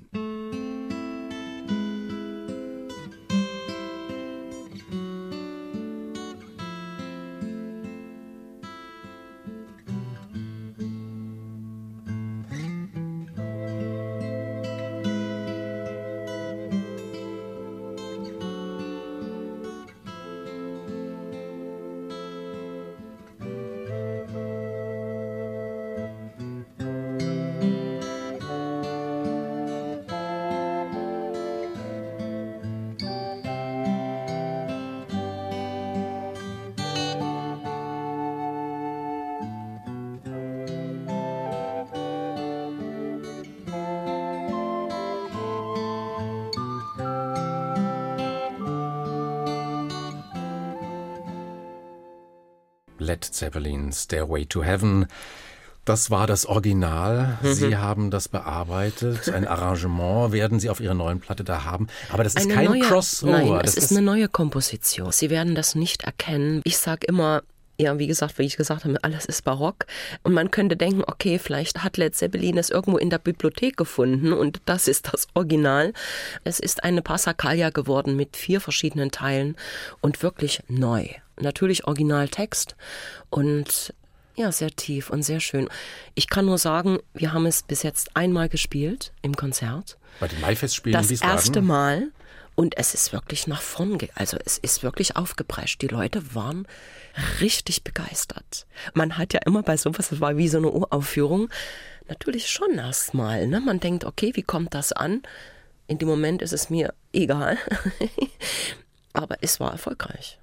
Led 53.23 53.33
Zeppelin, 53.33 53.91
Stairway 53.91 54.45
to 54.45 54.63
Heaven. 54.63 55.05
Das 55.85 56.09
war 56.09 56.27
das 56.27 56.45
Original. 56.45 57.37
Mhm. 57.41 57.53
Sie 57.53 57.77
haben 57.77 58.11
das 58.11 58.29
bearbeitet. 58.29 59.29
Ein 59.29 59.45
Arrangement 59.47 60.31
werden 60.31 60.59
Sie 60.59 60.69
auf 60.69 60.79
Ihrer 60.79 60.93
neuen 60.93 61.19
Platte 61.19 61.43
da 61.43 61.65
haben. 61.65 61.87
Aber 62.09 62.23
das 62.23 62.35
ist 62.35 62.45
Eine 62.45 62.53
kein 62.53 62.65
neue, 62.65 62.79
Crossover. 62.81 63.31
Nein, 63.31 63.59
das 63.61 63.77
es 63.77 63.85
ist, 63.85 63.91
eine 63.91 64.01
neue 64.01 64.29
Komposition. 64.29 65.11
Sie 65.11 65.29
werden 65.29 65.55
das 65.55 65.75
nicht 65.75 66.03
erkennen. 66.03 66.61
Ich 66.63 66.77
sage 66.77 67.05
immer, 67.07 67.43
ja, 67.83 67.99
wie 67.99 68.07
gesagt, 68.07 68.39
wie 68.39 68.43
ich 68.43 68.57
gesagt 68.57 68.85
habe, 68.85 69.03
alles 69.03 69.25
ist 69.25 69.43
barock. 69.43 69.85
Und 70.23 70.33
man 70.33 70.51
könnte 70.51 70.75
denken, 70.75 71.03
okay, 71.05 71.39
vielleicht 71.39 71.83
hat 71.83 71.97
Led 71.97 72.15
Zeppelin 72.15 72.57
es 72.57 72.69
irgendwo 72.69 72.97
in 72.97 73.09
der 73.09 73.19
Bibliothek 73.19 73.77
gefunden 73.77 74.33
und 74.33 74.61
das 74.65 74.87
ist 74.87 75.13
das 75.13 75.27
Original. 75.33 75.93
Es 76.43 76.59
ist 76.59 76.83
eine 76.83 77.01
Passacaglia 77.01 77.69
geworden 77.69 78.15
mit 78.15 78.35
vier 78.35 78.61
verschiedenen 78.61 79.11
Teilen 79.11 79.55
und 80.01 80.23
wirklich 80.23 80.61
neu. 80.67 81.07
Natürlich 81.39 81.85
Originaltext 81.85 82.75
und 83.29 83.93
ja, 84.35 84.51
sehr 84.51 84.71
tief 84.71 85.09
und 85.09 85.23
sehr 85.23 85.39
schön. 85.39 85.69
Ich 86.15 86.27
kann 86.27 86.45
nur 86.45 86.57
sagen, 86.57 86.97
wir 87.13 87.33
haben 87.33 87.45
es 87.45 87.61
bis 87.63 87.83
jetzt 87.83 88.15
einmal 88.15 88.49
gespielt 88.49 89.11
im 89.21 89.35
Konzert. 89.35 89.97
Bei 90.19 90.27
den 90.27 90.41
Maifestspielen 90.41 90.99
Das 90.99 91.21
erste 91.21 91.61
Mal. 91.61 92.11
Und 92.55 92.77
es 92.77 92.93
ist 92.93 93.13
wirklich 93.13 93.47
nach 93.47 93.61
vorn, 93.61 93.97
also 94.15 94.37
es 94.45 94.57
ist 94.57 94.83
wirklich 94.83 95.15
aufgeprescht. 95.15 95.81
Die 95.81 95.87
Leute 95.87 96.35
waren 96.35 96.67
richtig 97.41 97.83
begeistert. 97.83 98.67
Man 98.93 99.17
hat 99.17 99.33
ja 99.33 99.39
immer 99.45 99.63
bei 99.63 99.77
sowas, 99.77 100.09
das 100.09 100.21
war 100.21 100.37
wie 100.37 100.47
so 100.47 100.59
eine 100.59 100.69
Uraufführung, 100.69 101.49
natürlich 102.07 102.49
schon 102.49 102.77
erstmal. 102.77 103.47
Ne? 103.47 103.59
Man 103.59 103.79
denkt, 103.79 104.05
okay, 104.05 104.31
wie 104.35 104.43
kommt 104.43 104.73
das 104.73 104.91
an? 104.91 105.23
In 105.87 105.97
dem 105.97 106.07
Moment 106.07 106.41
ist 106.41 106.53
es 106.53 106.69
mir 106.69 106.93
egal. 107.11 107.57
Aber 109.13 109.37
es 109.41 109.59
war 109.59 109.71
erfolgreich. 109.71 110.39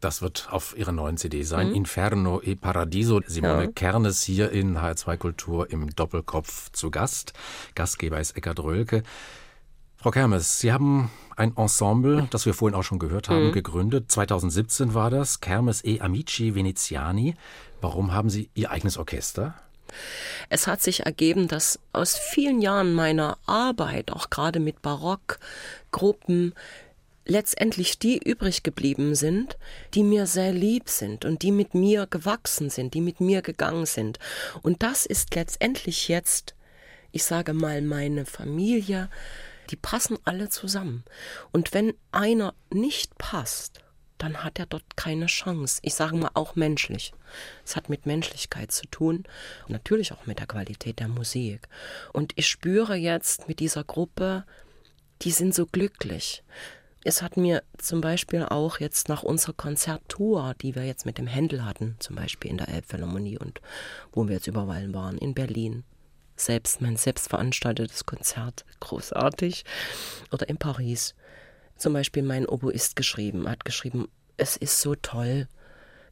Das 0.00 0.20
wird 0.20 0.48
auf 0.50 0.76
ihrer 0.76 0.92
neuen 0.92 1.16
CD 1.16 1.44
sein. 1.44 1.72
Inferno 1.72 2.42
e 2.42 2.56
Paradiso. 2.56 3.22
Simone 3.26 3.54
Mhm. 3.54 3.62
Ja. 3.62 3.72
Kernes 3.72 4.22
hier 4.22 4.50
in 4.50 4.76
HR2 4.76 5.16
Kultur 5.16 5.70
im 5.70 5.94
Doppelkopf 5.94 6.70
zu 6.72 6.90
Gast. 6.90 7.32
Gastgeber 7.74 8.20
ist 8.20 8.36
Eckhard 8.36 8.60
Rölke. 8.60 9.02
Frau 10.04 10.10
Kermes, 10.10 10.60
Sie 10.60 10.70
haben 10.70 11.10
ein 11.34 11.56
Ensemble, 11.56 12.28
das 12.28 12.44
wir 12.44 12.52
vorhin 12.52 12.76
auch 12.78 12.82
schon 12.82 12.98
gehört 12.98 13.30
Mhm. 13.30 13.32
haben, 13.32 13.52
gegründet. 13.52 14.12
2017 14.12 14.92
war 14.92 15.08
das. 15.08 15.40
Kermes 15.40 15.82
e 15.82 16.00
Amici 16.02 16.54
Veneziani. 16.54 17.36
Warum 17.80 18.12
haben 18.12 18.28
Sie 18.28 18.50
Ihr 18.52 18.70
eigenes 18.70 18.98
Orchester? 18.98 19.54
Es 20.50 20.66
hat 20.66 20.82
sich 20.82 21.06
ergeben, 21.06 21.48
dass 21.48 21.78
aus 21.94 22.18
vielen 22.18 22.60
Jahren 22.60 22.92
meiner 22.92 23.38
Arbeit, 23.46 24.12
auch 24.12 24.28
gerade 24.28 24.60
mit 24.60 24.82
Barockgruppen, 24.82 26.52
letztendlich 27.24 27.98
die 27.98 28.18
übrig 28.18 28.62
geblieben 28.62 29.14
sind, 29.14 29.56
die 29.94 30.02
mir 30.02 30.26
sehr 30.26 30.52
lieb 30.52 30.90
sind 30.90 31.24
und 31.24 31.40
die 31.40 31.50
mit 31.50 31.72
mir 31.72 32.06
gewachsen 32.06 32.68
sind, 32.68 32.92
die 32.92 33.00
mit 33.00 33.22
mir 33.22 33.40
gegangen 33.40 33.86
sind. 33.86 34.18
Und 34.60 34.82
das 34.82 35.06
ist 35.06 35.34
letztendlich 35.34 36.08
jetzt, 36.08 36.54
ich 37.10 37.24
sage 37.24 37.54
mal, 37.54 37.80
meine 37.80 38.26
Familie, 38.26 39.08
die 39.70 39.76
passen 39.76 40.18
alle 40.24 40.48
zusammen. 40.48 41.04
Und 41.52 41.72
wenn 41.74 41.94
einer 42.12 42.54
nicht 42.70 43.16
passt, 43.18 43.80
dann 44.18 44.44
hat 44.44 44.58
er 44.58 44.66
dort 44.66 44.96
keine 44.96 45.26
Chance. 45.26 45.80
Ich 45.82 45.94
sage 45.94 46.16
mal 46.16 46.30
auch 46.34 46.56
menschlich. 46.56 47.12
Es 47.64 47.76
hat 47.76 47.88
mit 47.88 48.06
Menschlichkeit 48.06 48.72
zu 48.72 48.86
tun 48.86 49.24
natürlich 49.68 50.12
auch 50.12 50.26
mit 50.26 50.38
der 50.38 50.46
Qualität 50.46 51.00
der 51.00 51.08
Musik. 51.08 51.68
Und 52.12 52.32
ich 52.36 52.48
spüre 52.48 52.94
jetzt 52.94 53.48
mit 53.48 53.60
dieser 53.60 53.84
Gruppe, 53.84 54.44
die 55.22 55.30
sind 55.30 55.54
so 55.54 55.66
glücklich. 55.66 56.42
Es 57.06 57.20
hat 57.20 57.36
mir 57.36 57.62
zum 57.76 58.00
Beispiel 58.00 58.44
auch 58.44 58.80
jetzt 58.80 59.10
nach 59.10 59.22
unserer 59.22 59.52
Konzerttour, 59.52 60.54
die 60.62 60.74
wir 60.74 60.84
jetzt 60.84 61.04
mit 61.04 61.18
dem 61.18 61.26
Händel 61.26 61.64
hatten, 61.64 61.96
zum 61.98 62.16
Beispiel 62.16 62.50
in 62.50 62.56
der 62.56 62.68
Elbphilharmonie 62.68 63.36
und 63.36 63.60
wo 64.12 64.26
wir 64.26 64.36
jetzt 64.36 64.46
überall 64.46 64.94
waren, 64.94 65.18
in 65.18 65.34
Berlin, 65.34 65.84
selbst 66.36 66.80
mein 66.80 66.96
selbst 66.96 67.28
veranstaltetes 67.28 68.06
Konzert, 68.06 68.64
großartig, 68.80 69.64
oder 70.32 70.48
in 70.48 70.56
Paris, 70.56 71.14
zum 71.76 71.92
Beispiel 71.92 72.22
mein 72.22 72.46
Oboist 72.46 72.96
geschrieben, 72.96 73.48
hat 73.48 73.64
geschrieben, 73.64 74.08
es 74.36 74.56
ist 74.56 74.80
so 74.80 74.94
toll 74.94 75.48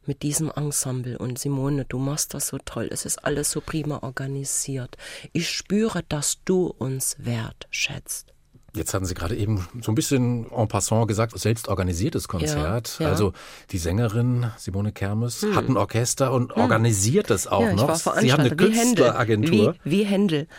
mit 0.05 0.23
diesem 0.23 0.51
Ensemble 0.51 1.19
und 1.19 1.39
Simone, 1.39 1.85
du 1.85 1.99
machst 1.99 2.35
das 2.35 2.49
so 2.49 2.59
toll, 2.59 2.89
es 2.91 3.05
ist 3.05 3.25
alles 3.25 3.51
so 3.51 3.61
prima 3.61 4.01
organisiert. 4.03 4.97
Ich 5.33 5.51
spüre, 5.51 6.03
dass 6.09 6.39
du 6.45 6.67
uns 6.67 7.17
wertschätzt. 7.19 8.32
Jetzt 8.75 8.95
hatten 8.95 9.05
Sie 9.05 9.13
gerade 9.15 9.37
eben 9.37 9.69
so 9.83 9.93
ein 9.93 9.95
bisschen 9.95 10.51
en 10.51 10.67
passant 10.69 11.07
gesagt, 11.07 11.39
selbst 11.39 11.69
organisiertes 11.69 12.27
Konzert. 12.27 12.97
Ja, 12.99 13.05
ja. 13.05 13.11
Also 13.11 13.35
die 13.71 13.77
Sängerin 13.79 14.51
Simone 14.57 14.93
Kermes 14.93 15.45
hat 15.55 15.69
ein 15.69 15.77
Orchester 15.77 16.33
und 16.33 16.53
organisiert 16.55 17.31
es 17.31 17.47
auch 17.47 17.61
ja, 17.63 17.75
noch. 17.75 18.07
war 18.07 18.21
Sie 18.21 18.33
haben 18.33 18.41
eine. 18.41 18.57
Künstleragentur. 18.57 19.75
Wie, 19.85 19.91
wie 19.99 20.05
Händel. 20.05 20.47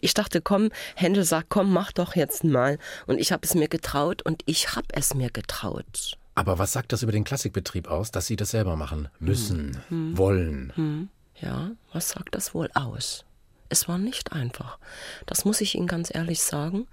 Ich 0.00 0.14
dachte, 0.14 0.40
komm, 0.40 0.70
Händel 0.94 1.24
sagt, 1.24 1.48
komm, 1.50 1.72
mach 1.72 1.92
doch 1.92 2.14
jetzt 2.16 2.42
mal. 2.42 2.78
Und 3.06 3.18
ich 3.18 3.32
habe 3.32 3.42
es 3.44 3.54
mir 3.54 3.68
getraut 3.68 4.22
und 4.22 4.42
ich 4.46 4.74
habe 4.74 4.86
es 4.92 5.14
mir 5.14 5.30
getraut. 5.30 6.16
Aber 6.34 6.58
was 6.58 6.72
sagt 6.72 6.92
das 6.92 7.02
über 7.02 7.12
den 7.12 7.24
Klassikbetrieb 7.24 7.88
aus, 7.88 8.10
dass 8.10 8.26
Sie 8.28 8.36
das 8.36 8.50
selber 8.52 8.76
machen 8.76 9.08
müssen, 9.18 9.78
Hm. 9.88 10.16
wollen? 10.16 11.10
Ja, 11.40 11.72
was 11.92 12.10
sagt 12.10 12.34
das 12.34 12.54
wohl 12.54 12.70
aus? 12.74 13.24
Es 13.68 13.88
war 13.88 13.98
nicht 13.98 14.32
einfach. 14.32 14.78
Das 15.26 15.44
muss 15.44 15.60
ich 15.60 15.74
Ihnen 15.74 15.86
ganz 15.86 16.14
ehrlich 16.14 16.42
sagen. 16.42 16.86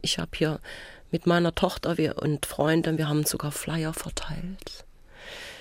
Ich 0.00 0.18
habe 0.18 0.30
hier 0.34 0.60
mit 1.10 1.26
meiner 1.26 1.54
Tochter 1.54 1.96
und 2.22 2.46
Freunden, 2.46 2.96
wir 2.98 3.08
haben 3.08 3.24
sogar 3.24 3.52
Flyer 3.52 3.92
verteilt. 3.92 4.84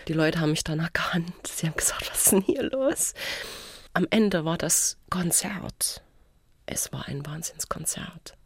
Die 0.07 0.13
Leute 0.13 0.39
haben 0.39 0.51
mich 0.51 0.63
dann 0.63 0.79
erkannt. 0.79 1.47
Sie 1.47 1.67
haben 1.67 1.75
gesagt, 1.75 2.09
was 2.09 2.23
ist 2.23 2.31
denn 2.31 2.41
hier 2.41 2.63
los? 2.63 3.13
Am 3.93 4.07
Ende 4.09 4.45
war 4.45 4.57
das 4.57 4.97
Konzert. 5.09 6.01
Es 6.65 6.93
war 6.93 7.07
ein 7.07 7.25
Wahnsinnskonzert. 7.25 8.37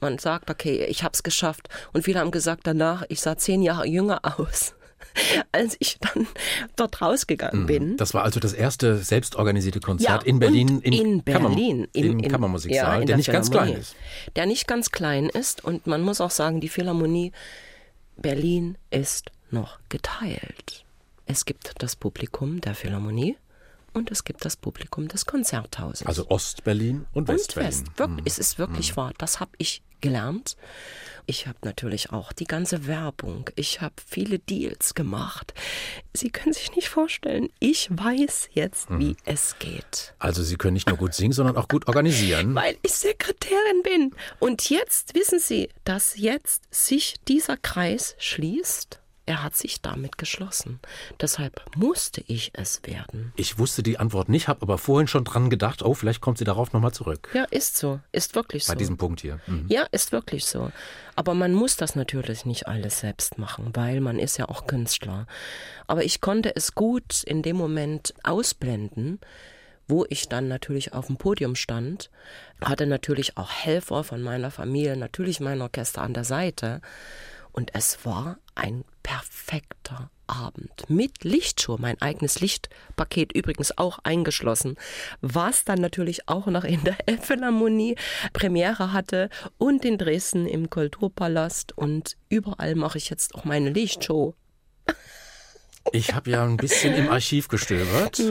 Man 0.00 0.18
sagt, 0.18 0.50
okay, 0.50 0.84
ich 0.86 1.04
habe 1.04 1.12
es 1.14 1.22
geschafft. 1.22 1.68
Und 1.92 2.04
viele 2.04 2.18
haben 2.18 2.30
gesagt 2.32 2.66
danach, 2.66 3.04
ich 3.08 3.20
sah 3.20 3.36
zehn 3.36 3.62
Jahre 3.62 3.86
jünger 3.86 4.20
aus, 4.22 4.74
als 5.52 5.76
ich 5.80 5.98
dann 5.98 6.26
dort 6.76 7.00
rausgegangen 7.02 7.66
bin. 7.66 7.96
Das 7.96 8.14
war 8.14 8.22
also 8.24 8.40
das 8.40 8.52
erste 8.52 8.98
selbstorganisierte 8.98 9.80
Konzert 9.80 10.22
Ja, 10.22 10.28
in 10.28 10.38
Berlin 10.38 10.80
im, 10.82 10.92
in 10.92 11.22
Berlin, 11.22 11.42
Kammer, 11.42 11.58
im, 11.58 11.88
im- 11.92 12.18
im- 12.20 12.30
Kammermusiksaal, 12.30 12.84
ja, 12.86 12.94
in 12.94 13.00
der 13.00 13.06
der 13.06 13.16
nicht 13.16 13.32
ganz 13.32 13.50
klein 13.50 13.74
ist. 13.74 13.96
Der 14.36 14.46
nicht 14.46 14.66
ganz 14.68 14.90
klein 14.90 15.28
ist 15.28 15.64
und 15.64 15.86
man 15.86 16.02
muss 16.02 16.20
auch 16.20 16.30
sagen, 16.30 16.60
die 16.60 16.68
Philharmonie 16.68 17.32
Berlin 18.16 18.76
ist 18.90 19.30
noch 19.50 19.78
geteilt. 19.88 20.84
Es 21.26 21.44
gibt 21.44 21.72
das 21.82 21.96
Publikum 21.96 22.60
der 22.60 22.74
Philharmonie 22.74 23.36
und 23.92 24.10
es 24.10 24.24
gibt 24.24 24.44
das 24.44 24.56
Publikum 24.56 25.08
des 25.08 25.26
Konzerthauses. 25.26 26.06
Also 26.06 26.28
Ostberlin 26.28 27.06
und 27.12 27.28
und 27.28 27.28
Westberlin. 27.28 27.68
West. 27.70 27.86
Wirklich, 27.98 28.26
Es 28.26 28.38
ist 28.38 28.58
wirklich 28.58 28.96
wahr. 28.96 29.12
Das 29.18 29.40
habe 29.40 29.50
ich 29.58 29.82
gelernt. 30.00 30.56
Ich 31.30 31.46
habe 31.46 31.58
natürlich 31.62 32.10
auch 32.10 32.32
die 32.32 32.44
ganze 32.44 32.88
Werbung. 32.88 33.48
Ich 33.54 33.80
habe 33.80 33.94
viele 34.04 34.40
Deals 34.40 34.94
gemacht. 34.94 35.54
Sie 36.12 36.28
können 36.28 36.52
sich 36.52 36.74
nicht 36.74 36.88
vorstellen. 36.88 37.50
Ich 37.60 37.88
weiß 37.88 38.48
jetzt, 38.52 38.88
wie 38.98 39.14
es 39.26 39.56
geht. 39.60 40.12
Also 40.18 40.42
Sie 40.42 40.56
können 40.56 40.74
nicht 40.74 40.88
nur 40.88 40.96
gut 40.96 41.14
singen, 41.14 41.32
sondern 41.32 41.56
auch 41.56 41.68
gut 41.68 41.86
organisieren. 41.86 42.52
Weil 42.56 42.76
ich 42.82 42.94
Sekretärin 42.94 43.84
bin. 43.84 44.10
Und 44.40 44.70
jetzt 44.70 45.14
wissen 45.14 45.38
Sie, 45.38 45.68
dass 45.84 46.16
jetzt 46.16 46.64
sich 46.74 47.14
dieser 47.28 47.56
Kreis 47.56 48.16
schließt. 48.18 48.99
Er 49.30 49.44
hat 49.44 49.54
sich 49.54 49.80
damit 49.80 50.18
geschlossen. 50.18 50.80
Deshalb 51.20 51.62
musste 51.76 52.20
ich 52.26 52.50
es 52.52 52.82
werden. 52.82 53.32
Ich 53.36 53.58
wusste 53.58 53.84
die 53.84 53.96
Antwort 53.96 54.28
nicht, 54.28 54.48
habe 54.48 54.62
aber 54.62 54.76
vorhin 54.76 55.06
schon 55.06 55.22
dran 55.22 55.50
gedacht, 55.50 55.84
oh, 55.84 55.94
vielleicht 55.94 56.20
kommt 56.20 56.38
sie 56.38 56.44
darauf 56.44 56.72
nochmal 56.72 56.90
zurück. 56.90 57.28
Ja, 57.32 57.44
ist 57.44 57.76
so. 57.76 58.00
Ist 58.10 58.34
wirklich 58.34 58.64
so. 58.64 58.72
Bei 58.72 58.76
diesem 58.76 58.96
Punkt 58.96 59.20
hier. 59.20 59.38
Mhm. 59.46 59.66
Ja, 59.68 59.86
ist 59.92 60.10
wirklich 60.10 60.46
so. 60.46 60.72
Aber 61.14 61.34
man 61.34 61.54
muss 61.54 61.76
das 61.76 61.94
natürlich 61.94 62.44
nicht 62.44 62.66
alles 62.66 62.98
selbst 62.98 63.38
machen, 63.38 63.70
weil 63.74 64.00
man 64.00 64.18
ist 64.18 64.36
ja 64.36 64.48
auch 64.48 64.66
Künstler. 64.66 65.28
Aber 65.86 66.02
ich 66.02 66.20
konnte 66.20 66.56
es 66.56 66.74
gut 66.74 67.22
in 67.22 67.42
dem 67.42 67.54
Moment 67.54 68.12
ausblenden, 68.24 69.20
wo 69.86 70.04
ich 70.08 70.28
dann 70.28 70.48
natürlich 70.48 70.92
auf 70.92 71.06
dem 71.06 71.18
Podium 71.18 71.54
stand, 71.54 72.10
hatte 72.60 72.86
natürlich 72.88 73.36
auch 73.36 73.52
Helfer 73.52 74.02
von 74.02 74.22
meiner 74.22 74.50
Familie, 74.50 74.96
natürlich 74.96 75.38
mein 75.38 75.62
Orchester 75.62 76.02
an 76.02 76.14
der 76.14 76.24
Seite. 76.24 76.80
Und 77.52 77.74
es 77.74 78.04
war 78.04 78.38
ein 78.54 78.84
perfekter 79.02 80.10
Abend 80.26 80.88
mit 80.88 81.24
Lichtshow, 81.24 81.76
mein 81.78 82.00
eigenes 82.00 82.40
Lichtpaket 82.40 83.32
übrigens 83.32 83.76
auch 83.76 83.98
eingeschlossen, 84.04 84.76
was 85.20 85.64
dann 85.64 85.80
natürlich 85.80 86.28
auch 86.28 86.46
noch 86.46 86.64
in 86.64 86.84
der 86.84 86.96
Elbphilharmonie 87.06 87.96
Premiere 88.32 88.92
hatte 88.92 89.28
und 89.58 89.84
in 89.84 89.98
Dresden 89.98 90.46
im 90.46 90.70
Kulturpalast 90.70 91.76
und 91.76 92.16
überall 92.28 92.76
mache 92.76 92.98
ich 92.98 93.10
jetzt 93.10 93.34
auch 93.34 93.44
meine 93.44 93.70
Lichtshow. 93.70 94.34
Ich 95.92 96.14
habe 96.14 96.30
ja 96.30 96.44
ein 96.44 96.56
bisschen 96.56 96.94
im 96.94 97.08
Archiv 97.08 97.48
gestöbert. 97.48 98.22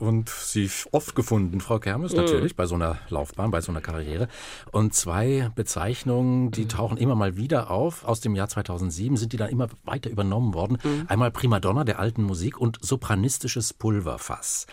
Und 0.00 0.28
Sie 0.28 0.70
oft 0.92 1.14
gefunden, 1.14 1.60
Frau 1.60 1.78
Kermes, 1.78 2.12
Mhm. 2.12 2.18
natürlich, 2.18 2.56
bei 2.56 2.66
so 2.66 2.74
einer 2.74 2.98
Laufbahn, 3.08 3.50
bei 3.50 3.60
so 3.60 3.72
einer 3.72 3.80
Karriere. 3.80 4.28
Und 4.72 4.94
zwei 4.94 5.50
Bezeichnungen, 5.54 6.46
Mhm. 6.46 6.50
die 6.50 6.66
tauchen 6.68 6.96
immer 6.96 7.14
mal 7.14 7.36
wieder 7.36 7.70
auf. 7.70 8.04
Aus 8.04 8.20
dem 8.20 8.34
Jahr 8.34 8.48
2007 8.48 9.16
sind 9.16 9.32
die 9.32 9.36
dann 9.36 9.50
immer 9.50 9.68
weiter 9.84 10.10
übernommen 10.10 10.54
worden. 10.54 10.78
Mhm. 10.82 11.04
Einmal 11.08 11.30
Primadonna 11.30 11.84
der 11.84 11.98
alten 11.98 12.22
Musik 12.22 12.58
und 12.60 12.78
sopranistisches 12.82 13.72
Pulverfass. 13.72 14.66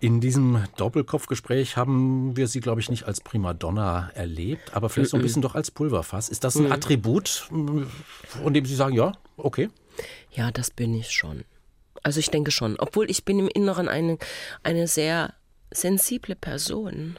In 0.00 0.20
diesem 0.20 0.64
Doppelkopfgespräch 0.76 1.78
haben 1.78 2.36
wir 2.36 2.46
Sie, 2.46 2.60
glaube 2.60 2.80
ich, 2.80 2.90
nicht 2.90 3.04
als 3.04 3.22
Primadonna 3.22 4.10
erlebt, 4.14 4.74
aber 4.74 4.90
vielleicht 4.90 5.10
so 5.12 5.16
ein 5.16 5.22
bisschen 5.22 5.40
doch 5.40 5.54
als 5.54 5.70
Pulverfass. 5.70 6.28
Ist 6.28 6.44
das 6.44 6.56
ein 6.56 6.70
Attribut, 6.70 7.48
von 8.28 8.52
dem 8.52 8.66
Sie 8.66 8.74
sagen, 8.74 8.94
ja, 8.94 9.12
okay? 9.38 9.70
Ja, 10.30 10.50
das 10.50 10.70
bin 10.70 10.92
ich 10.92 11.10
schon. 11.10 11.44
Also 12.04 12.20
ich 12.20 12.30
denke 12.30 12.52
schon. 12.52 12.78
Obwohl 12.78 13.10
ich 13.10 13.24
bin 13.24 13.40
im 13.40 13.48
Inneren 13.48 13.88
eine, 13.88 14.18
eine 14.62 14.86
sehr 14.86 15.34
sensible 15.72 16.36
Person. 16.36 17.18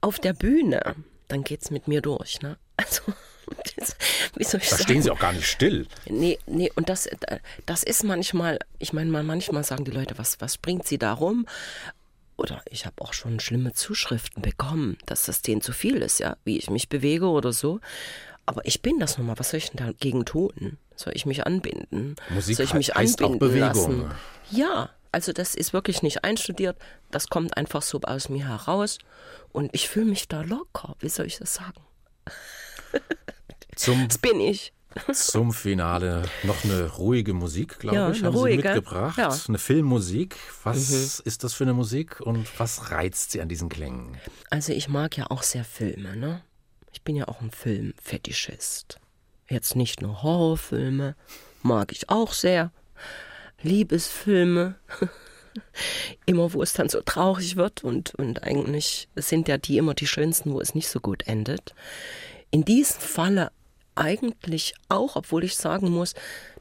Auf 0.00 0.18
der 0.18 0.32
Bühne, 0.32 0.96
dann 1.28 1.44
geht's 1.44 1.70
mit 1.70 1.86
mir 1.86 2.00
durch, 2.02 2.40
ne? 2.42 2.56
Also, 2.76 3.02
das, 3.76 3.94
wie 4.36 4.42
soll 4.44 4.60
ich 4.60 4.68
Da 4.68 4.76
sagen? 4.76 4.82
stehen 4.82 5.02
Sie 5.02 5.10
auch 5.12 5.18
gar 5.20 5.32
nicht 5.32 5.46
still. 5.46 5.86
Nee, 6.06 6.38
nee, 6.46 6.72
und 6.74 6.88
das, 6.88 7.08
das 7.66 7.84
ist 7.84 8.02
manchmal, 8.02 8.58
ich 8.80 8.92
meine, 8.92 9.10
mal- 9.10 9.22
manchmal 9.22 9.62
sagen 9.62 9.84
die 9.84 9.90
Leute, 9.92 10.18
was, 10.18 10.40
was 10.40 10.58
bringt 10.58 10.88
sie 10.88 10.98
da 10.98 11.12
rum? 11.12 11.46
Oder 12.36 12.62
ich 12.70 12.86
habe 12.86 13.00
auch 13.02 13.12
schon 13.12 13.38
schlimme 13.38 13.74
Zuschriften 13.74 14.42
bekommen, 14.42 14.96
dass 15.06 15.24
das 15.26 15.42
denen 15.42 15.60
zu 15.60 15.72
viel 15.72 15.98
ist, 15.98 16.18
ja, 16.20 16.36
wie 16.44 16.56
ich 16.56 16.70
mich 16.70 16.88
bewege 16.88 17.26
oder 17.26 17.52
so. 17.52 17.80
Aber 18.50 18.66
ich 18.66 18.82
bin 18.82 18.98
das 18.98 19.16
nun 19.16 19.28
mal. 19.28 19.38
Was 19.38 19.50
soll 19.50 19.58
ich 19.58 19.70
denn 19.70 19.86
dagegen 19.86 20.24
tun? 20.24 20.76
Soll 20.96 21.12
ich 21.14 21.24
mich 21.24 21.46
anbinden? 21.46 22.16
Musik 22.30 22.56
soll 22.56 22.64
ich 22.66 22.74
mich 22.74 22.92
heißt 22.96 23.22
auch 23.22 23.26
anbinden 23.34 23.38
Bewegung. 23.48 24.00
lassen? 24.00 24.10
Ja, 24.50 24.90
also 25.12 25.32
das 25.32 25.54
ist 25.54 25.72
wirklich 25.72 26.02
nicht 26.02 26.24
einstudiert. 26.24 26.76
Das 27.12 27.28
kommt 27.28 27.56
einfach 27.56 27.80
so 27.82 28.00
aus 28.00 28.28
mir 28.28 28.48
heraus. 28.48 28.98
Und 29.52 29.70
ich 29.72 29.88
fühle 29.88 30.06
mich 30.06 30.26
da 30.26 30.40
locker. 30.42 30.96
Wie 30.98 31.08
soll 31.08 31.26
ich 31.26 31.38
das 31.38 31.54
sagen? 31.54 31.80
Zum 33.76 34.08
Das 34.08 34.18
bin 34.18 34.40
ich. 34.40 34.72
Zum 35.12 35.52
Finale 35.52 36.24
noch 36.42 36.64
eine 36.64 36.90
ruhige 36.94 37.32
Musik, 37.32 37.78
glaube 37.78 37.94
Ja, 37.96 38.10
ich, 38.10 38.24
haben 38.24 38.34
ruhige, 38.34 38.62
Sie 38.62 38.68
mitgebracht. 38.74 39.16
ja. 39.16 39.32
Eine 39.46 39.58
Filmmusik. 39.58 40.36
Was 40.64 40.90
Mhm. 40.90 41.22
ist 41.26 41.44
das 41.44 41.54
für 41.54 41.62
eine 41.62 41.74
Musik 41.74 42.20
und 42.20 42.48
was 42.58 42.90
reizt 42.90 43.30
Sie 43.30 43.40
an 43.40 43.48
diesen 43.48 43.68
Klängen? 43.68 44.18
Also 44.50 44.72
ich 44.72 44.88
mag 44.88 45.16
ja 45.16 45.30
auch 45.30 45.44
sehr 45.44 45.62
Filme, 45.64 46.16
ne? 46.16 46.42
Ich 46.92 47.02
bin 47.02 47.16
ja 47.16 47.28
auch 47.28 47.40
ein 47.40 47.50
Filmfetischist. 47.50 48.98
Jetzt 49.48 49.76
nicht 49.76 50.00
nur 50.00 50.22
Horrorfilme, 50.22 51.16
mag 51.62 51.92
ich 51.92 52.08
auch 52.08 52.32
sehr. 52.32 52.72
Liebesfilme. 53.62 54.76
immer 56.26 56.52
wo 56.52 56.62
es 56.62 56.72
dann 56.72 56.88
so 56.88 57.00
traurig 57.00 57.56
wird 57.56 57.82
und, 57.84 58.14
und 58.14 58.42
eigentlich 58.42 59.08
sind 59.16 59.48
ja 59.48 59.58
die 59.58 59.78
immer 59.78 59.94
die 59.94 60.06
schönsten, 60.06 60.52
wo 60.52 60.60
es 60.60 60.74
nicht 60.74 60.88
so 60.88 61.00
gut 61.00 61.26
endet. 61.26 61.74
In 62.50 62.64
diesem 62.64 63.00
Falle 63.00 63.52
eigentlich 63.94 64.74
auch, 64.88 65.16
obwohl 65.16 65.44
ich 65.44 65.56
sagen 65.56 65.90
muss, 65.90 66.14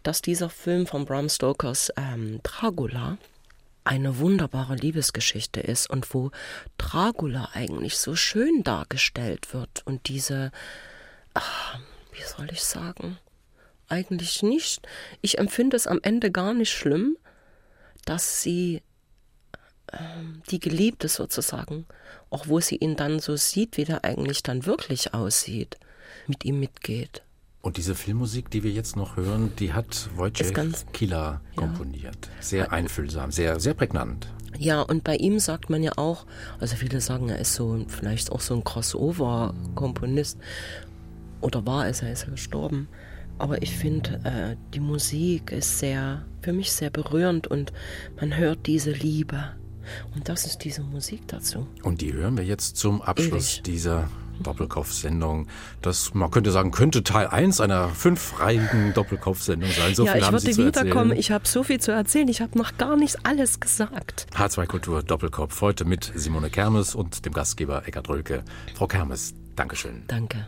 dass 0.04 0.22
dieser 0.22 0.50
Film 0.50 0.88
von 0.88 1.06
Bram 1.06 1.30
Stokers 1.30 1.92
ähm, 1.96 2.40
Dracula 2.44 3.18
eine 3.90 4.20
wunderbare 4.20 4.76
Liebesgeschichte 4.76 5.62
ist 5.62 5.90
und 5.90 6.14
wo 6.14 6.30
Dracula 6.78 7.50
eigentlich 7.54 7.98
so 7.98 8.16
schön 8.16 8.64
dargestellt 8.64 9.52
wird 9.52 9.82
und 9.84 10.10
diese, 10.10 10.52
ah, 11.34 11.80
wie 12.12 12.22
soll 12.22 12.52
ich 12.52 12.64
sagen, 12.64 13.18
eigentlich 13.88 14.44
nicht. 14.44 14.88
Ich 15.22 15.40
empfinde 15.40 15.76
es 15.76 15.88
am 15.88 16.00
Ende 16.04 16.30
gar 16.30 16.54
nicht 16.54 16.72
schlimm, 16.72 17.18
dass 18.06 18.44
sie 18.44 18.84
ähm, 19.92 20.44
die 20.52 20.60
Geliebte 20.60 21.08
sozusagen, 21.08 21.88
auch 22.30 22.48
wo 22.48 22.60
sie 22.60 22.76
ihn 22.76 22.96
dann 22.96 23.20
so 23.20 23.38
sieht, 23.38 23.76
wie 23.78 23.86
der 23.86 24.04
eigentlich 24.04 24.44
dann 24.44 24.68
wirklich 24.68 25.16
aussieht, 25.16 25.80
mit 26.28 26.46
ihm 26.46 26.60
mitgeht. 26.60 27.24
Und 27.62 27.76
diese 27.76 27.94
Filmmusik, 27.94 28.50
die 28.50 28.64
wir 28.64 28.72
jetzt 28.72 28.96
noch 28.96 29.18
hören, 29.18 29.52
die 29.60 29.74
hat 29.74 30.10
Wojciech 30.16 30.54
Killer 30.94 31.42
komponiert. 31.58 32.30
Sehr 32.40 32.72
einfühlsam, 32.72 33.32
sehr, 33.32 33.60
sehr 33.60 33.74
prägnant. 33.74 34.32
Ja, 34.58 34.82
und 34.82 35.04
bei 35.04 35.16
ihm 35.18 35.40
sagt 35.40 35.70
man 35.70 35.84
ja 35.84 35.92
auch, 35.98 36.26
also 36.60 36.76
viele 36.76 37.02
sagen, 37.02 37.30
er 37.30 37.40
ist 37.40 37.54
so 37.54 37.86
vielleicht 37.88 38.32
auch 38.32 38.40
so 38.40 38.56
ein 38.56 38.64
Crossover-Komponist. 38.64 40.40
Oder 41.42 41.66
war 41.66 41.88
es, 41.88 42.02
er 42.02 42.12
ist 42.14 42.24
ja 42.24 42.30
gestorben. 42.30 42.88
Aber 43.38 43.62
ich 43.62 43.76
finde, 43.76 44.20
äh, 44.24 44.56
die 44.74 44.80
Musik 44.82 45.52
ist 45.52 45.80
sehr, 45.80 46.26
für 46.42 46.54
mich 46.54 46.72
sehr 46.72 46.90
berührend 46.90 47.48
und 47.48 47.72
man 48.20 48.36
hört 48.36 48.68
diese 48.68 48.92
Liebe. 48.92 49.56
Und 50.14 50.30
das 50.30 50.46
ist 50.46 50.60
diese 50.60 50.82
Musik 50.82 51.28
dazu. 51.28 51.68
Und 51.84 52.02
die 52.02 52.14
hören 52.14 52.38
wir 52.38 52.46
jetzt 52.46 52.78
zum 52.78 53.02
Abschluss 53.02 53.56
Ewig. 53.56 53.64
dieser 53.64 54.10
Doppelkopf-Sendung. 54.44 55.48
Das, 55.82 56.14
man 56.14 56.32
könnte 56.32 56.52
sagen, 56.52 56.72
könnte 56.72 57.04
Teil 57.04 57.28
1 57.28 57.62
einer 57.62 57.90
fünfreihigen 57.90 58.94
Doppelkopf-Sendung 58.94 59.70
sein. 59.72 59.96
So 59.96 60.06
ja, 60.06 60.14
viel 60.14 60.22
ich 60.22 60.28
haben 60.28 60.40
Sie 60.40 60.58
würde 60.58 60.72
zu 60.72 60.82
wiederkommen. 60.82 61.12
Ich 61.14 61.32
habe 61.32 61.48
so 61.48 61.64
viel 61.64 61.80
zu 61.80 61.92
erzählen. 61.92 62.28
Ich 62.28 62.42
habe 62.42 62.58
noch 62.58 62.78
gar 62.78 62.96
nicht 62.96 63.26
alles 63.26 63.60
gesagt. 63.60 64.28
H2 64.36 64.66
Kultur 64.66 65.04
Doppelkopf 65.04 65.62
heute 65.62 65.86
mit 65.86 66.12
Simone 66.16 66.50
Kermes 66.50 66.96
und 66.96 67.26
dem 67.26 67.34
Gastgeber 67.34 67.88
Eckhard 67.88 68.10
Rölke. 68.10 68.44
Frau 68.76 68.88
Kermes, 68.88 69.34
Dankeschön. 69.56 70.04
Danke. 70.08 70.48